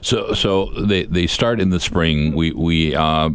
So, 0.00 0.32
so 0.34 0.66
they, 0.80 1.06
they 1.06 1.26
start 1.26 1.60
in 1.60 1.70
the 1.70 1.80
spring. 1.80 2.34
We 2.34 2.52
we 2.52 2.94
uh, 2.94 3.30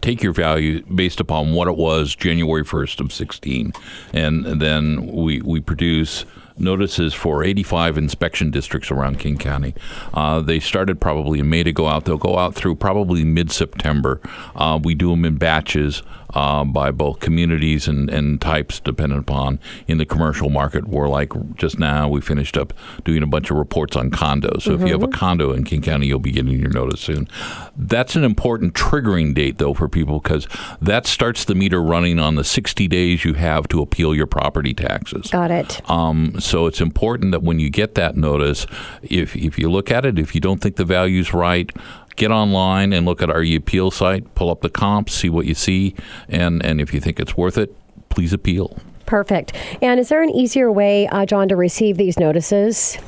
take 0.00 0.22
your 0.22 0.32
value 0.32 0.82
based 0.82 1.20
upon 1.20 1.52
what 1.54 1.68
it 1.68 1.76
was 1.76 2.16
January 2.16 2.64
first 2.64 3.00
of 3.00 3.12
sixteen, 3.12 3.72
and 4.12 4.60
then 4.60 5.06
we 5.06 5.40
we 5.42 5.60
produce 5.60 6.24
notices 6.58 7.14
for 7.14 7.44
85 7.44 7.98
inspection 7.98 8.50
districts 8.50 8.90
around 8.90 9.18
King 9.18 9.38
County. 9.38 9.74
Uh, 10.14 10.40
they 10.40 10.60
started 10.60 11.00
probably 11.00 11.40
in 11.40 11.50
May 11.50 11.62
to 11.62 11.72
go 11.72 11.86
out. 11.86 12.04
They'll 12.04 12.16
go 12.16 12.38
out 12.38 12.54
through 12.54 12.76
probably 12.76 13.24
mid 13.24 13.50
September. 13.50 14.20
Uh, 14.54 14.78
we 14.82 14.94
do 14.94 15.10
them 15.10 15.24
in 15.24 15.36
batches 15.36 16.02
uh, 16.36 16.64
by 16.64 16.90
both 16.90 17.18
communities 17.18 17.88
and, 17.88 18.10
and 18.10 18.42
types, 18.42 18.78
dependent 18.78 19.22
upon 19.22 19.58
in 19.88 19.96
the 19.96 20.04
commercial 20.04 20.50
market. 20.50 20.86
We're 20.86 21.08
like 21.08 21.32
just 21.54 21.78
now, 21.78 22.10
we 22.10 22.20
finished 22.20 22.58
up 22.58 22.74
doing 23.04 23.22
a 23.22 23.26
bunch 23.26 23.50
of 23.50 23.56
reports 23.56 23.96
on 23.96 24.10
condos. 24.10 24.62
So 24.62 24.72
mm-hmm. 24.72 24.82
if 24.82 24.86
you 24.86 24.92
have 24.92 25.02
a 25.02 25.06
mm-hmm. 25.06 25.18
condo 25.18 25.52
in 25.52 25.64
King 25.64 25.80
County, 25.80 26.08
you'll 26.08 26.18
be 26.18 26.32
getting 26.32 26.52
your 26.60 26.68
notice 26.68 27.00
soon. 27.00 27.26
That's 27.74 28.16
an 28.16 28.22
important 28.22 28.74
triggering 28.74 29.34
date, 29.34 29.56
though, 29.56 29.72
for 29.72 29.88
people 29.88 30.20
because 30.20 30.46
that 30.78 31.06
starts 31.06 31.46
the 31.46 31.54
meter 31.54 31.82
running 31.82 32.18
on 32.18 32.34
the 32.34 32.44
60 32.44 32.86
days 32.86 33.24
you 33.24 33.32
have 33.32 33.66
to 33.68 33.80
appeal 33.80 34.14
your 34.14 34.26
property 34.26 34.74
taxes. 34.74 35.30
Got 35.30 35.50
it. 35.50 35.90
Um, 35.90 36.38
so 36.38 36.66
it's 36.66 36.82
important 36.82 37.32
that 37.32 37.44
when 37.44 37.60
you 37.60 37.70
get 37.70 37.94
that 37.94 38.14
notice, 38.14 38.66
if, 39.02 39.34
if 39.34 39.58
you 39.58 39.70
look 39.70 39.90
at 39.90 40.04
it, 40.04 40.18
if 40.18 40.34
you 40.34 40.42
don't 40.42 40.60
think 40.60 40.76
the 40.76 40.84
value's 40.84 41.32
right, 41.32 41.70
get 42.16 42.30
online 42.30 42.92
and 42.92 43.06
look 43.06 43.22
at 43.22 43.30
our 43.30 43.42
appeal 43.42 43.90
site, 43.90 44.34
pull 44.34 44.50
up 44.50 44.62
the 44.62 44.70
comps, 44.70 45.14
see 45.14 45.28
what 45.28 45.46
you 45.46 45.54
see, 45.54 45.94
and, 46.28 46.64
and 46.64 46.80
if 46.80 46.92
you 46.92 47.00
think 47.00 47.20
it's 47.20 47.36
worth 47.36 47.58
it, 47.58 47.74
please 48.08 48.32
appeal. 48.32 48.78
Perfect. 49.06 49.52
And 49.80 50.00
is 50.00 50.08
there 50.08 50.22
an 50.22 50.30
easier 50.30 50.70
way, 50.70 51.06
uh, 51.08 51.24
John, 51.26 51.48
to 51.48 51.56
receive 51.56 51.96
these 51.96 52.18
notices? 52.18 52.98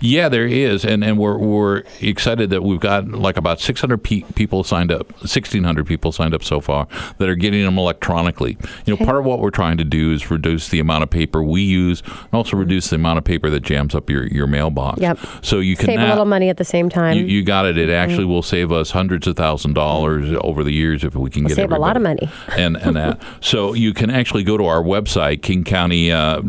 Yeah, 0.00 0.28
there 0.28 0.46
is, 0.46 0.84
and 0.84 1.02
and 1.04 1.18
we're 1.18 1.38
we're 1.38 1.84
excited 2.00 2.50
that 2.50 2.62
we've 2.62 2.80
got 2.80 3.08
like 3.08 3.36
about 3.36 3.60
600 3.60 3.98
pe- 3.98 4.22
people 4.34 4.64
signed 4.64 4.92
up, 4.92 5.12
1,600 5.12 5.86
people 5.86 6.12
signed 6.12 6.34
up 6.34 6.44
so 6.44 6.60
far 6.60 6.86
that 7.18 7.28
are 7.28 7.34
getting 7.34 7.64
them 7.64 7.78
electronically. 7.78 8.58
You 8.84 8.92
know, 8.92 8.94
okay. 8.94 9.04
part 9.04 9.18
of 9.18 9.24
what 9.24 9.40
we're 9.40 9.50
trying 9.50 9.78
to 9.78 9.84
do 9.84 10.12
is 10.12 10.30
reduce 10.30 10.68
the 10.68 10.80
amount 10.80 11.02
of 11.02 11.10
paper 11.10 11.42
we 11.42 11.62
use, 11.62 12.02
and 12.02 12.34
also 12.34 12.56
reduce 12.56 12.90
the 12.90 12.96
amount 12.96 13.18
of 13.18 13.24
paper 13.24 13.48
that 13.50 13.60
jams 13.60 13.94
up 13.94 14.10
your, 14.10 14.26
your 14.26 14.46
mailbox. 14.46 15.00
Yep. 15.00 15.18
So 15.42 15.60
you 15.60 15.76
can 15.76 15.86
save 15.86 15.98
now, 15.98 16.08
a 16.08 16.10
little 16.10 16.24
money 16.24 16.48
at 16.48 16.56
the 16.56 16.64
same 16.64 16.88
time. 16.88 17.16
You, 17.16 17.24
you 17.24 17.42
got 17.44 17.66
it. 17.66 17.78
It 17.78 17.90
actually 17.90 18.24
mm-hmm. 18.24 18.32
will 18.32 18.42
save 18.42 18.72
us 18.72 18.90
hundreds 18.90 19.26
of 19.26 19.36
thousand 19.36 19.74
dollars 19.74 20.36
over 20.40 20.64
the 20.64 20.72
years 20.72 21.04
if 21.04 21.14
we 21.14 21.30
can 21.30 21.44
we'll 21.44 21.48
get 21.48 21.56
save 21.56 21.64
everybody. 21.64 21.78
a 21.78 21.82
lot 21.82 21.96
of 21.96 22.02
money. 22.02 22.30
and 22.56 22.76
and 22.76 22.96
that. 22.96 23.22
So 23.40 23.74
you 23.74 23.92
can 23.92 24.10
actually 24.10 24.42
go 24.42 24.56
to 24.56 24.64
our 24.64 24.82
website, 24.82 25.42
King 25.44 25.62
County 25.62 26.10
uh, 26.10 26.40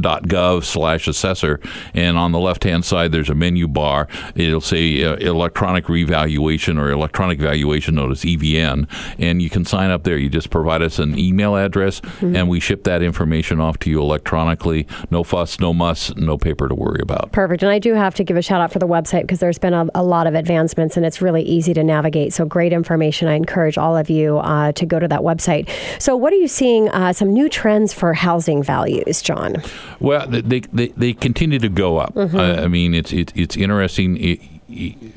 slash 0.62 1.08
assessor, 1.08 1.60
and 1.94 2.18
on 2.18 2.32
the 2.32 2.40
left 2.40 2.64
hand 2.64 2.84
side 2.84 3.12
there's 3.12 3.30
a 3.30 3.36
menu 3.36 3.68
bar. 3.68 4.08
It'll 4.34 4.62
say 4.62 5.04
uh, 5.04 5.18
electronic 5.18 5.90
revaluation 5.90 6.80
or 6.80 6.90
electronic 6.90 7.40
valuation 7.40 7.96
notice 7.96 8.24
(EVN), 8.26 8.90
and 9.20 9.42
you 9.42 9.50
can 9.50 9.66
sign 9.66 9.92
up 9.92 10.04
there. 10.04 10.18
You 10.18 10.30
just 10.30 10.50
provide 10.50 10.82
us 10.82 10.98
an 10.98 11.20
email 11.20 11.56
address, 11.56 12.02
mm-hmm. 12.02 12.36
and 12.36 12.50
we 12.50 12.60
ship 12.60 12.84
that 12.86 13.04
information 13.04 13.60
off 13.60 13.78
to 13.80 13.90
you 13.90 14.02
electronically. 14.02 14.88
No 15.12 15.24
fuss, 15.24 15.60
no 15.60 15.74
muss, 15.74 16.16
no 16.16 16.38
paper 16.38 16.68
to 16.68 16.76
worry 16.76 17.02
about. 17.02 17.32
Perfect. 17.32 17.62
And 17.62 17.72
I 17.72 17.80
do 17.80 17.94
have 17.94 18.16
to 18.16 18.24
give 18.24 18.38
a 18.38 18.42
shout 18.42 18.62
out 18.62 18.72
for 18.72 18.80
the 18.80 18.88
website 18.88 19.22
because 19.22 19.40
there's 19.40 19.60
been 19.60 19.74
a, 19.74 19.88
a 19.94 20.04
lot 20.04 20.26
of 20.26 20.34
advancements, 20.34 20.96
and 20.98 21.06
it's 21.06 21.22
really 21.22 21.44
easy 21.44 21.74
to 21.74 21.84
navigate. 21.84 22.34
So 22.34 22.46
great 22.46 22.72
information. 22.72 23.28
I 23.28 23.34
encourage 23.34 23.78
all 23.78 23.98
of 23.98 24.10
you 24.10 24.38
uh, 24.40 24.72
to 24.72 24.86
go 24.86 25.00
to 25.00 25.08
that 25.10 25.22
website. 25.22 25.70
So, 26.02 26.16
what 26.16 26.32
are 26.32 26.38
you 26.38 26.48
seeing? 26.48 26.90
Uh, 26.90 27.12
some 27.12 27.34
new 27.34 27.50
trends 27.50 27.94
for 27.94 28.14
housing 28.14 28.64
values, 28.86 29.22
John? 29.22 29.62
Well, 30.00 30.28
they 30.28 30.62
they, 30.62 30.88
they 30.90 31.14
continue 31.14 31.60
to 31.60 31.70
go 31.70 31.98
up. 31.98 32.14
Mm-hmm. 32.14 32.38
Uh, 32.38 32.64
I 32.64 32.68
mean, 32.68 32.94
it's 32.94 33.12
it, 33.14 33.32
it's 33.36 33.58
interesting. 33.58 34.18
It, 34.18 34.40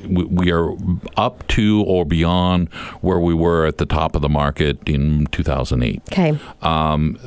we 0.07 0.51
are 0.51 0.73
up 1.17 1.45
to 1.49 1.83
or 1.85 2.05
beyond 2.05 2.71
where 3.01 3.19
we 3.19 3.33
were 3.33 3.65
at 3.65 3.79
the 3.79 3.85
top 3.85 4.15
of 4.15 4.21
the 4.21 4.29
market 4.29 4.77
in 4.87 5.25
2008. 5.27 6.01
Okay. 6.11 6.37
Um, 6.61 7.17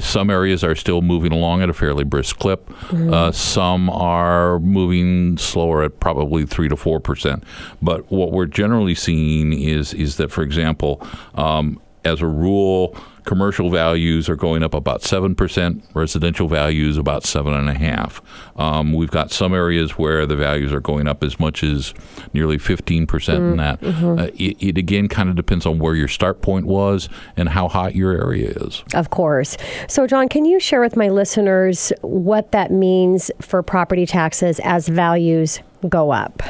some 0.00 0.30
areas 0.30 0.62
are 0.62 0.76
still 0.76 1.02
moving 1.02 1.32
along 1.32 1.60
at 1.60 1.68
a 1.68 1.74
fairly 1.74 2.04
brisk 2.04 2.38
clip. 2.38 2.68
Mm-hmm. 2.68 3.12
Uh, 3.12 3.32
some 3.32 3.90
are 3.90 4.60
moving 4.60 5.36
slower 5.38 5.82
at 5.82 5.98
probably 5.98 6.46
three 6.46 6.68
to 6.68 6.76
four 6.76 7.00
percent. 7.00 7.42
But 7.82 8.10
what 8.10 8.32
we're 8.32 8.46
generally 8.46 8.94
seeing 8.94 9.52
is 9.52 9.92
is 9.92 10.16
that, 10.16 10.30
for 10.30 10.42
example, 10.42 11.04
um, 11.34 11.80
as 12.04 12.20
a 12.22 12.26
rule, 12.26 12.96
commercial 13.24 13.70
values 13.70 14.28
are 14.28 14.36
going 14.36 14.62
up 14.62 14.74
about 14.74 15.02
7%, 15.02 15.82
residential 15.94 16.48
values 16.48 16.96
about 16.96 17.22
7.5. 17.22 18.20
Um, 18.60 18.92
we've 18.92 19.10
got 19.10 19.30
some 19.30 19.54
areas 19.54 19.92
where 19.92 20.26
the 20.26 20.36
values 20.36 20.72
are 20.72 20.80
going 20.80 21.06
up 21.06 21.22
as 21.22 21.38
much 21.38 21.62
as 21.62 21.94
nearly 22.32 22.58
15% 22.58 23.06
mm, 23.06 23.50
in 23.50 23.56
that. 23.58 23.80
Mm-hmm. 23.80 24.18
Uh, 24.18 24.22
it, 24.34 24.56
it, 24.60 24.78
again 24.78 25.08
kind 25.08 25.28
of 25.28 25.36
depends 25.36 25.66
on 25.66 25.78
where 25.78 25.94
your 25.94 26.08
start 26.08 26.42
point 26.42 26.66
was 26.66 27.08
and 27.36 27.48
how 27.48 27.68
hot 27.68 27.94
your 27.94 28.12
area 28.12 28.50
is. 28.50 28.82
Of 28.94 29.10
course. 29.10 29.56
So, 29.88 30.06
John, 30.06 30.28
can 30.28 30.44
you 30.44 30.60
share 30.60 30.80
with 30.80 30.96
my 30.96 31.08
listeners 31.08 31.92
what 32.02 32.52
that 32.52 32.70
means 32.70 33.30
for 33.40 33.62
property 33.62 34.06
taxes 34.06 34.60
as 34.64 34.88
values 34.88 35.60
go 35.88 36.10
up? 36.10 36.42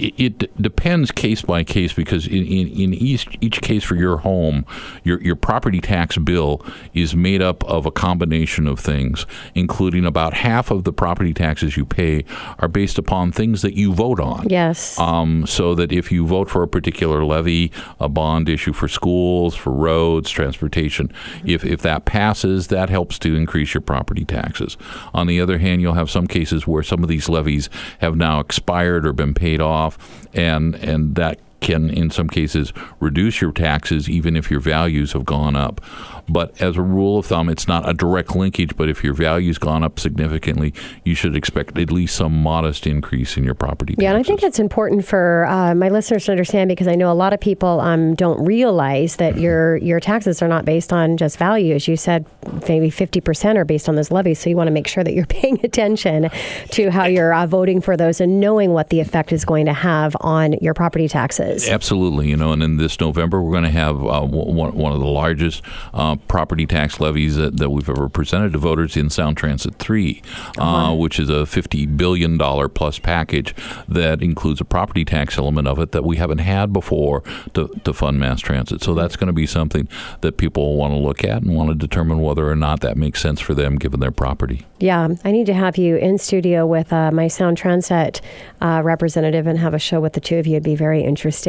It, 0.00 0.42
it, 0.42 0.62
depends 0.62 1.10
case 1.10 1.42
by 1.42 1.62
case 1.64 1.92
because 1.92 2.26
in, 2.26 2.44
in, 2.46 2.68
in, 2.68 2.94
each 2.94 3.26
each 3.40 3.60
case 3.60 3.84
for 3.84 3.94
your 3.94 4.18
home, 4.18 4.64
your 5.04 5.20
your 5.22 5.36
property 5.36 5.80
tax 5.80 6.16
bill 6.16 6.64
is 6.94 7.14
made 7.14 7.42
up 7.42 7.64
of 7.64 7.86
a 7.86 7.90
combination 7.90 8.66
of 8.66 8.80
things, 8.80 9.26
including 9.54 10.06
about 10.06 10.34
half 10.34 10.70
of 10.70 10.84
the 10.84 10.92
property 10.92 11.34
taxes 11.34 11.76
you 11.76 11.84
pay 11.84 12.24
are 12.58 12.68
based 12.68 12.98
upon 12.98 13.32
things 13.32 13.62
that 13.62 13.74
you 13.74 13.92
vote 13.92 14.20
on. 14.20 14.48
Yes. 14.48 14.98
Um, 14.98 15.46
so 15.46 15.74
that 15.74 15.92
if 15.92 16.10
you 16.10 16.26
vote 16.26 16.48
for 16.48 16.62
a 16.62 16.68
particular 16.68 17.24
levy, 17.24 17.70
a 17.98 18.08
bond 18.08 18.48
issue 18.48 18.72
for 18.72 18.88
schools, 18.88 19.54
for 19.54 19.72
roads, 19.72 20.30
transportation, 20.30 21.12
if 21.44 21.64
if 21.64 21.82
that 21.82 22.04
passes, 22.04 22.68
that 22.68 22.88
helps 22.88 23.18
to 23.20 23.36
increase 23.36 23.74
your 23.74 23.82
property 23.82 24.24
taxes. 24.24 24.76
On 25.12 25.26
the 25.26 25.40
other 25.40 25.58
hand, 25.58 25.82
you'll 25.82 25.94
have 25.94 26.10
some 26.10 26.26
cases 26.26 26.66
where 26.66 26.82
some 26.82 27.02
of 27.02 27.08
these 27.08 27.28
levies 27.28 27.68
have 27.98 28.16
now 28.16 28.40
expired 28.40 29.06
or 29.06 29.12
been 29.12 29.34
paid 29.34 29.60
off 29.60 29.89
off, 29.90 30.26
and 30.34 30.74
and 30.76 31.14
that 31.16 31.38
can, 31.60 31.90
in 31.90 32.10
some 32.10 32.28
cases, 32.28 32.72
reduce 32.98 33.40
your 33.40 33.52
taxes 33.52 34.08
even 34.08 34.36
if 34.36 34.50
your 34.50 34.60
values 34.60 35.12
have 35.12 35.24
gone 35.24 35.56
up. 35.56 35.80
But 36.28 36.60
as 36.60 36.76
a 36.76 36.82
rule 36.82 37.18
of 37.18 37.26
thumb, 37.26 37.48
it's 37.48 37.66
not 37.66 37.88
a 37.88 37.92
direct 37.92 38.36
linkage, 38.36 38.76
but 38.76 38.88
if 38.88 39.02
your 39.02 39.14
value's 39.14 39.58
gone 39.58 39.82
up 39.82 39.98
significantly, 39.98 40.72
you 41.04 41.16
should 41.16 41.34
expect 41.34 41.76
at 41.76 41.90
least 41.90 42.14
some 42.14 42.32
modest 42.32 42.86
increase 42.86 43.36
in 43.36 43.42
your 43.42 43.54
property 43.54 43.94
taxes. 43.94 44.02
Yeah, 44.04 44.10
and 44.10 44.18
I 44.18 44.22
think 44.22 44.44
it's 44.44 44.60
important 44.60 45.04
for 45.04 45.46
uh, 45.46 45.74
my 45.74 45.88
listeners 45.88 46.26
to 46.26 46.30
understand 46.30 46.68
because 46.68 46.86
I 46.86 46.94
know 46.94 47.10
a 47.10 47.14
lot 47.14 47.32
of 47.32 47.40
people 47.40 47.80
um, 47.80 48.14
don't 48.14 48.44
realize 48.44 49.16
that 49.16 49.34
mm-hmm. 49.34 49.42
your 49.42 49.76
your 49.78 49.98
taxes 49.98 50.40
are 50.40 50.48
not 50.48 50.64
based 50.64 50.92
on 50.92 51.16
just 51.16 51.36
value. 51.36 51.74
As 51.74 51.88
you 51.88 51.96
said, 51.96 52.26
maybe 52.68 52.90
50% 52.90 53.56
are 53.56 53.64
based 53.64 53.88
on 53.88 53.96
those 53.96 54.12
levies. 54.12 54.38
So 54.38 54.50
you 54.50 54.56
want 54.56 54.68
to 54.68 54.72
make 54.72 54.86
sure 54.86 55.02
that 55.02 55.14
you're 55.14 55.26
paying 55.40 55.58
attention 55.64 56.30
to 56.70 56.90
how 56.90 57.06
you're 57.06 57.34
uh, 57.34 57.46
voting 57.46 57.80
for 57.80 57.96
those 57.96 58.20
and 58.20 58.38
knowing 58.38 58.70
what 58.70 58.90
the 58.90 59.00
effect 59.00 59.32
is 59.32 59.44
going 59.44 59.66
to 59.66 59.72
have 59.72 60.16
on 60.20 60.52
your 60.60 60.74
property 60.74 61.08
taxes. 61.08 61.49
Is. 61.50 61.68
Absolutely, 61.68 62.28
you 62.28 62.36
know, 62.36 62.52
and 62.52 62.62
in 62.62 62.76
this 62.76 63.00
November 63.00 63.42
we're 63.42 63.52
going 63.52 63.64
to 63.64 63.70
have 63.70 63.96
uh, 63.96 64.22
one, 64.22 64.74
one 64.74 64.92
of 64.92 65.00
the 65.00 65.06
largest 65.06 65.62
uh, 65.92 66.16
property 66.16 66.66
tax 66.66 67.00
levies 67.00 67.36
that, 67.36 67.56
that, 67.58 67.70
we've 67.70 67.88
ever 67.88 68.08
presented 68.08 68.52
to 68.52 68.58
voters 68.58 68.96
in 68.96 69.10
Sound 69.10 69.36
Transit 69.36 69.76
3, 69.76 70.22
uh, 70.58 70.62
uh-huh. 70.62 70.94
which 70.96 71.20
is 71.20 71.28
a 71.28 71.44
$50 71.44 71.96
billion 71.96 72.38
plus 72.38 72.98
package 72.98 73.54
that 73.88 74.22
includes 74.22 74.60
a 74.60 74.64
property 74.64 75.04
tax 75.04 75.38
element 75.38 75.68
of 75.68 75.78
it 75.78 75.92
that 75.92 76.04
we 76.04 76.16
haven't 76.16 76.38
had 76.38 76.72
before 76.72 77.22
to, 77.54 77.68
to 77.84 77.92
fund 77.92 78.18
mass 78.18 78.40
transit. 78.40 78.82
So 78.82 78.94
that's 78.94 79.16
going 79.16 79.28
to 79.28 79.32
be 79.32 79.46
something 79.46 79.88
that 80.20 80.36
people 80.36 80.76
want 80.76 80.92
to 80.92 80.98
look 80.98 81.24
at 81.24 81.42
and 81.42 81.54
want 81.54 81.70
to 81.70 81.74
determine 81.74 82.20
whether 82.20 82.48
or 82.48 82.56
not 82.56 82.80
that 82.80 82.96
makes 82.96 83.20
sense 83.20 83.40
for 83.40 83.54
them 83.54 83.76
given 83.76 84.00
their 84.00 84.10
property. 84.10 84.66
Yeah, 84.78 85.08
I 85.24 85.32
need 85.32 85.46
to 85.46 85.54
have 85.54 85.76
you 85.76 85.96
in 85.96 86.18
studio 86.18 86.66
with 86.66 86.92
uh, 86.92 87.10
my 87.10 87.28
Sound 87.28 87.58
Transit 87.58 88.20
uh, 88.60 88.80
representative 88.82 89.46
and 89.46 89.58
have 89.58 89.74
a 89.74 89.78
show 89.78 90.00
with 90.00 90.14
the 90.14 90.20
two 90.20 90.38
of 90.38 90.46
you. 90.46 90.54
It'd 90.54 90.64
be 90.64 90.74
very 90.74 91.02
interesting. 91.02 91.39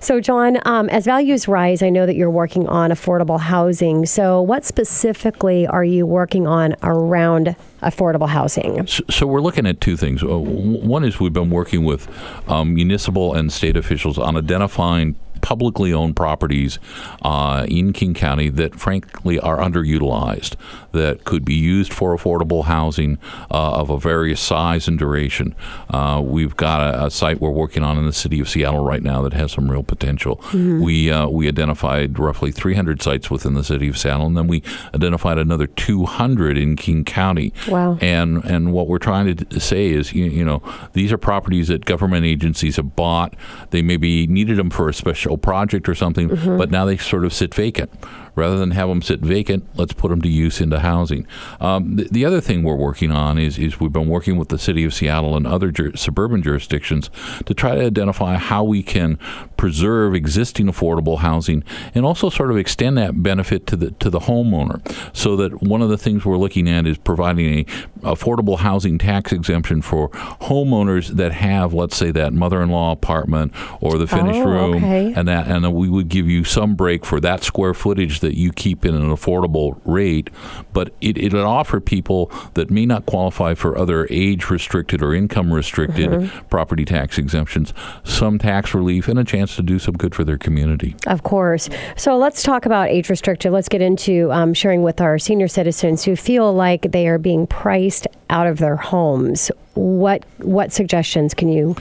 So, 0.00 0.20
John, 0.20 0.58
um, 0.64 0.88
as 0.90 1.04
values 1.04 1.48
rise, 1.48 1.82
I 1.82 1.90
know 1.90 2.06
that 2.06 2.16
you're 2.16 2.30
working 2.30 2.66
on 2.68 2.90
affordable 2.90 3.40
housing. 3.40 4.06
So, 4.06 4.40
what 4.42 4.64
specifically 4.64 5.66
are 5.66 5.84
you 5.84 6.06
working 6.06 6.46
on 6.46 6.74
around 6.82 7.56
affordable 7.82 8.28
housing? 8.28 8.86
So, 8.86 9.04
so 9.10 9.26
we're 9.26 9.40
looking 9.40 9.66
at 9.66 9.80
two 9.80 9.96
things. 9.96 10.22
Uh, 10.22 10.38
one 10.38 11.04
is 11.04 11.20
we've 11.20 11.32
been 11.32 11.50
working 11.50 11.84
with 11.84 12.08
um, 12.48 12.74
municipal 12.74 13.34
and 13.34 13.52
state 13.52 13.76
officials 13.76 14.18
on 14.18 14.36
identifying 14.36 15.16
publicly 15.40 15.92
owned 15.92 16.16
properties 16.16 16.78
uh, 17.22 17.66
in 17.68 17.92
King 17.92 18.14
County 18.14 18.48
that, 18.50 18.74
frankly, 18.74 19.38
are 19.38 19.58
underutilized, 19.58 20.56
that 20.92 21.24
could 21.24 21.44
be 21.44 21.54
used 21.54 21.92
for 21.92 22.16
affordable 22.16 22.64
housing 22.64 23.18
uh, 23.50 23.72
of 23.72 23.90
a 23.90 23.98
various 23.98 24.40
size 24.40 24.88
and 24.88 24.98
duration. 24.98 25.54
Uh, 25.90 26.20
we've 26.24 26.56
got 26.56 26.94
a, 26.94 27.06
a, 27.06 27.10
site 27.10 27.40
we're 27.40 27.50
working 27.50 27.82
on 27.82 27.98
in 27.98 28.06
the 28.06 28.12
city 28.12 28.40
of 28.40 28.48
Seattle 28.48 28.84
right 28.84 29.02
now 29.02 29.22
that 29.22 29.32
has 29.32 29.52
some 29.52 29.70
real 29.70 29.82
potential. 29.82 30.36
Mm-hmm. 30.36 30.82
We 30.82 31.10
uh, 31.10 31.28
we 31.28 31.48
identified 31.48 32.18
roughly 32.18 32.52
300 32.52 33.02
sites 33.02 33.30
within 33.30 33.54
the 33.54 33.64
city 33.64 33.88
of 33.88 33.98
Seattle, 33.98 34.26
and 34.26 34.36
then 34.36 34.46
we 34.46 34.62
identified 34.94 35.38
another 35.38 35.66
200 35.66 36.56
in 36.56 36.76
King 36.76 37.04
County. 37.04 37.52
Wow! 37.68 37.98
And 38.00 38.44
and 38.44 38.72
what 38.72 38.88
we're 38.88 38.98
trying 38.98 39.34
to 39.34 39.60
say 39.60 39.88
is, 39.88 40.12
you, 40.12 40.26
you 40.26 40.44
know, 40.44 40.62
these 40.92 41.12
are 41.12 41.18
properties 41.18 41.68
that 41.68 41.84
government 41.84 42.24
agencies 42.24 42.76
have 42.76 42.94
bought. 42.96 43.34
They 43.70 43.82
maybe 43.82 44.26
needed 44.26 44.58
them 44.58 44.70
for 44.70 44.88
a 44.88 44.94
special 44.94 45.38
project 45.38 45.88
or 45.88 45.94
something, 45.94 46.30
mm-hmm. 46.30 46.56
but 46.56 46.70
now 46.70 46.84
they 46.84 46.96
sort 46.96 47.24
of 47.24 47.32
sit 47.32 47.54
vacant 47.54 47.90
rather 48.38 48.56
than 48.56 48.70
have 48.70 48.88
them 48.88 49.02
sit 49.02 49.20
vacant, 49.20 49.66
let's 49.76 49.92
put 49.92 50.08
them 50.08 50.22
to 50.22 50.28
use 50.28 50.60
into 50.60 50.78
housing. 50.80 51.26
Um, 51.60 51.96
the, 51.96 52.04
the, 52.10 52.24
other 52.24 52.40
thing 52.40 52.62
we're 52.62 52.76
working 52.76 53.10
on 53.10 53.38
is, 53.38 53.58
is 53.58 53.80
we've 53.80 53.92
been 53.92 54.08
working 54.08 54.36
with 54.36 54.48
the 54.48 54.58
city 54.58 54.84
of 54.84 54.94
Seattle 54.94 55.36
and 55.36 55.46
other 55.46 55.70
jur- 55.70 55.96
suburban 55.96 56.42
jurisdictions 56.42 57.10
to 57.46 57.54
try 57.54 57.74
to 57.74 57.84
identify 57.84 58.36
how 58.36 58.64
we 58.64 58.82
can 58.82 59.18
preserve 59.56 60.14
existing 60.14 60.66
affordable 60.66 61.18
housing 61.18 61.64
and 61.94 62.04
also 62.04 62.30
sort 62.30 62.50
of 62.50 62.56
extend 62.56 62.96
that 62.96 63.22
benefit 63.22 63.66
to 63.66 63.76
the 63.76 63.90
to 63.92 64.10
the 64.10 64.20
homeowner. 64.20 64.80
So 65.16 65.36
that 65.36 65.62
one 65.62 65.82
of 65.82 65.88
the 65.88 65.98
things 65.98 66.24
we're 66.24 66.36
looking 66.36 66.68
at 66.68 66.86
is 66.86 66.98
providing 66.98 67.60
a 67.60 67.64
affordable 68.00 68.58
housing 68.58 68.98
tax 68.98 69.32
exemption 69.32 69.82
for 69.82 70.10
homeowners 70.10 71.08
that 71.16 71.32
have, 71.32 71.74
let's 71.74 71.96
say, 71.96 72.10
that 72.12 72.32
mother-in-law 72.32 72.92
apartment 72.92 73.52
or 73.80 73.98
the 73.98 74.06
finished 74.06 74.40
oh, 74.40 74.50
room, 74.50 74.76
okay. 74.76 75.12
and 75.14 75.26
that, 75.28 75.46
and 75.48 75.72
we 75.74 75.88
would 75.88 76.08
give 76.08 76.28
you 76.28 76.44
some 76.44 76.74
break 76.74 77.04
for 77.04 77.20
that 77.20 77.42
square 77.42 77.74
footage 77.74 78.20
that 78.20 78.27
you 78.36 78.52
keep 78.52 78.84
in 78.84 78.94
an 78.94 79.10
affordable 79.10 79.80
rate, 79.84 80.30
but 80.72 80.92
it, 81.00 81.18
it 81.18 81.32
would 81.32 81.44
offer 81.44 81.80
people 81.80 82.30
that 82.54 82.70
may 82.70 82.86
not 82.86 83.06
qualify 83.06 83.54
for 83.54 83.76
other 83.76 84.06
age 84.10 84.50
restricted 84.50 85.02
or 85.02 85.14
income 85.14 85.52
restricted 85.52 86.10
mm-hmm. 86.10 86.46
property 86.48 86.84
tax 86.84 87.18
exemptions 87.18 87.72
some 88.04 88.38
tax 88.38 88.74
relief 88.74 89.08
and 89.08 89.18
a 89.18 89.24
chance 89.24 89.56
to 89.56 89.62
do 89.62 89.78
some 89.78 89.96
good 89.96 90.14
for 90.14 90.24
their 90.24 90.38
community. 90.38 90.96
Of 91.06 91.22
course. 91.22 91.68
So 91.96 92.16
let's 92.16 92.42
talk 92.42 92.66
about 92.66 92.88
age 92.88 93.08
restricted. 93.08 93.52
Let's 93.52 93.68
get 93.68 93.82
into 93.82 94.30
um, 94.32 94.54
sharing 94.54 94.82
with 94.82 95.00
our 95.00 95.18
senior 95.18 95.48
citizens 95.48 96.04
who 96.04 96.16
feel 96.16 96.52
like 96.52 96.92
they 96.92 97.06
are 97.08 97.18
being 97.18 97.46
priced 97.46 98.06
out 98.30 98.46
of 98.46 98.58
their 98.58 98.76
homes. 98.76 99.50
What 99.74 100.24
what 100.38 100.72
suggestions 100.72 101.34
can 101.34 101.48
you 101.48 101.76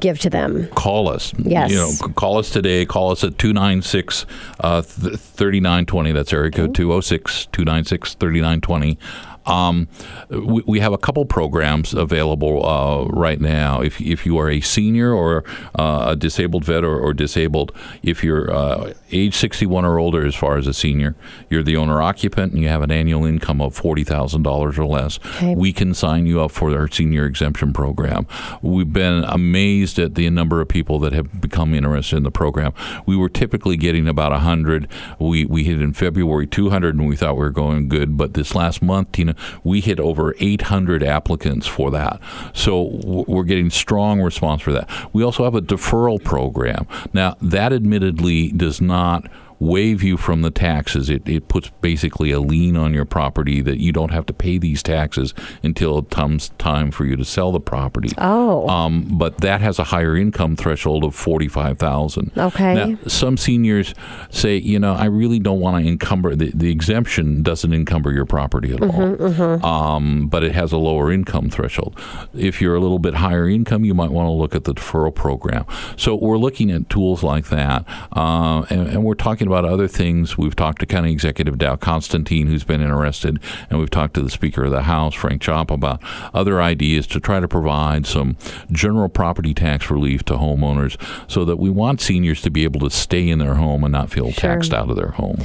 give 0.00 0.18
to 0.20 0.30
them? 0.30 0.68
Call 0.68 1.08
us. 1.08 1.32
Yes. 1.38 1.70
You 1.70 1.76
know, 1.76 1.92
call 2.14 2.38
us 2.38 2.50
today. 2.50 2.84
Call 2.86 3.10
us 3.10 3.24
at 3.24 3.38
296 3.38 4.26
uh, 4.60 4.82
3920. 4.82 6.12
That's 6.12 6.32
area 6.32 6.50
code 6.50 6.74
206 6.74 7.46
296 7.46 8.14
3920. 8.14 8.98
Um, 9.46 9.88
we, 10.28 10.62
we, 10.66 10.80
have 10.80 10.92
a 10.92 10.98
couple 10.98 11.24
programs 11.24 11.94
available 11.94 12.66
uh, 12.66 13.04
right 13.06 13.40
now. 13.40 13.80
If, 13.80 14.00
if 14.00 14.26
you 14.26 14.38
are 14.38 14.50
a 14.50 14.60
senior 14.60 15.12
or 15.12 15.44
uh, 15.78 16.06
a 16.08 16.16
disabled 16.16 16.64
vet 16.64 16.82
or, 16.82 16.98
or 16.98 17.14
disabled, 17.14 17.72
if 18.02 18.24
you're 18.24 18.52
uh, 18.52 18.92
age 19.12 19.34
61 19.34 19.84
or 19.84 19.98
older, 19.98 20.26
as 20.26 20.34
far 20.34 20.56
as 20.56 20.66
a 20.66 20.72
senior, 20.72 21.14
you're 21.48 21.62
the 21.62 21.76
owner 21.76 22.02
occupant 22.02 22.52
and 22.52 22.62
you 22.62 22.68
have 22.68 22.82
an 22.82 22.90
annual 22.90 23.24
income 23.24 23.60
of 23.60 23.80
$40,000 23.80 24.78
or 24.78 24.86
less, 24.86 25.18
okay. 25.36 25.54
we 25.54 25.72
can 25.72 25.94
sign 25.94 26.26
you 26.26 26.40
up 26.40 26.50
for 26.50 26.76
our 26.76 26.88
senior 26.88 27.24
exemption 27.24 27.72
program. 27.72 28.26
We've 28.62 28.92
been 28.92 29.24
amazed 29.24 29.98
at 29.98 30.14
the 30.14 30.28
number 30.30 30.60
of 30.60 30.68
people 30.68 30.98
that 31.00 31.12
have 31.12 31.40
become 31.40 31.74
interested 31.74 32.16
in 32.16 32.22
the 32.22 32.30
program. 32.30 32.72
We 33.06 33.16
were 33.16 33.28
typically 33.28 33.76
getting 33.76 34.08
about 34.08 34.32
100. 34.32 34.88
We, 35.18 35.44
we 35.44 35.64
hit 35.64 35.80
in 35.80 35.92
February 35.92 36.46
200 36.46 36.96
and 36.96 37.08
we 37.08 37.16
thought 37.16 37.36
we 37.36 37.44
were 37.44 37.50
going 37.50 37.88
good, 37.88 38.16
but 38.16 38.34
this 38.34 38.54
last 38.54 38.82
month, 38.82 39.12
Tina, 39.12 39.36
we 39.62 39.80
hit 39.80 40.00
over 40.00 40.34
800 40.40 41.02
applicants 41.02 41.66
for 41.66 41.90
that. 41.90 42.20
So 42.52 42.82
we're 42.82 43.44
getting 43.44 43.70
strong 43.70 44.20
response 44.20 44.62
for 44.62 44.72
that. 44.72 44.88
We 45.12 45.22
also 45.22 45.44
have 45.44 45.54
a 45.54 45.62
deferral 45.62 46.22
program. 46.22 46.86
Now, 47.12 47.36
that 47.40 47.72
admittedly 47.72 48.50
does 48.52 48.80
not 48.80 48.95
not 48.96 49.28
waive 49.58 50.02
you 50.02 50.16
from 50.16 50.42
the 50.42 50.50
taxes. 50.50 51.08
It, 51.08 51.28
it 51.28 51.48
puts 51.48 51.70
basically 51.80 52.30
a 52.30 52.40
lien 52.40 52.76
on 52.76 52.92
your 52.92 53.04
property 53.04 53.60
that 53.62 53.78
you 53.78 53.92
don't 53.92 54.12
have 54.12 54.26
to 54.26 54.32
pay 54.32 54.58
these 54.58 54.82
taxes 54.82 55.34
until 55.62 55.98
it 55.98 56.10
comes 56.10 56.50
time 56.58 56.90
for 56.90 57.04
you 57.04 57.16
to 57.16 57.24
sell 57.24 57.52
the 57.52 57.60
property. 57.60 58.10
Oh. 58.18 58.68
Um, 58.68 59.18
but 59.18 59.38
that 59.38 59.60
has 59.60 59.78
a 59.78 59.84
higher 59.84 60.16
income 60.16 60.56
threshold 60.56 61.04
of 61.04 61.14
45000 61.14 62.32
Okay. 62.36 62.74
Now, 62.74 62.98
some 63.06 63.36
seniors 63.36 63.94
say, 64.30 64.56
you 64.56 64.78
know, 64.78 64.94
I 64.94 65.06
really 65.06 65.38
don't 65.38 65.60
want 65.60 65.82
to 65.82 65.90
encumber, 65.90 66.34
the, 66.34 66.50
the 66.54 66.70
exemption 66.70 67.42
doesn't 67.42 67.72
encumber 67.72 68.12
your 68.12 68.26
property 68.26 68.72
at 68.72 68.80
mm-hmm, 68.80 69.22
all, 69.22 69.30
mm-hmm. 69.30 69.64
Um, 69.64 70.28
but 70.28 70.42
it 70.42 70.52
has 70.52 70.72
a 70.72 70.78
lower 70.78 71.10
income 71.12 71.50
threshold. 71.50 71.98
If 72.34 72.60
you're 72.60 72.74
a 72.74 72.80
little 72.80 72.98
bit 72.98 73.14
higher 73.14 73.48
income, 73.48 73.84
you 73.84 73.94
might 73.94 74.10
want 74.10 74.26
to 74.26 74.32
look 74.32 74.54
at 74.54 74.64
the 74.64 74.74
deferral 74.74 75.14
program. 75.14 75.64
So 75.96 76.14
we're 76.14 76.38
looking 76.38 76.70
at 76.70 76.88
tools 76.90 77.22
like 77.22 77.46
that, 77.48 77.84
uh, 78.12 78.62
and, 78.70 78.88
and 78.88 79.04
we're 79.04 79.14
talking 79.14 79.45
talking 79.46 79.58
about 79.58 79.72
other 79.72 79.88
things. 79.88 80.36
We've 80.36 80.56
talked 80.56 80.80
to 80.80 80.86
County 80.86 81.12
Executive 81.12 81.58
Dow 81.58 81.76
Constantine, 81.76 82.46
who's 82.46 82.64
been 82.64 82.80
interested, 82.80 83.38
and 83.70 83.78
we've 83.78 83.90
talked 83.90 84.14
to 84.14 84.22
the 84.22 84.30
Speaker 84.30 84.64
of 84.64 84.70
the 84.70 84.82
House, 84.82 85.14
Frank 85.14 85.42
Chopp, 85.42 85.70
about 85.70 86.00
other 86.34 86.60
ideas 86.60 87.06
to 87.08 87.20
try 87.20 87.40
to 87.40 87.48
provide 87.48 88.06
some 88.06 88.36
general 88.70 89.08
property 89.08 89.54
tax 89.54 89.90
relief 89.90 90.24
to 90.24 90.34
homeowners 90.34 90.96
so 91.30 91.44
that 91.44 91.56
we 91.56 91.70
want 91.70 92.00
seniors 92.00 92.42
to 92.42 92.50
be 92.50 92.64
able 92.64 92.80
to 92.80 92.90
stay 92.90 93.28
in 93.28 93.38
their 93.38 93.54
home 93.54 93.84
and 93.84 93.92
not 93.92 94.10
feel 94.10 94.30
sure. 94.30 94.50
taxed 94.50 94.72
out 94.72 94.90
of 94.90 94.96
their 94.96 95.10
home. 95.12 95.38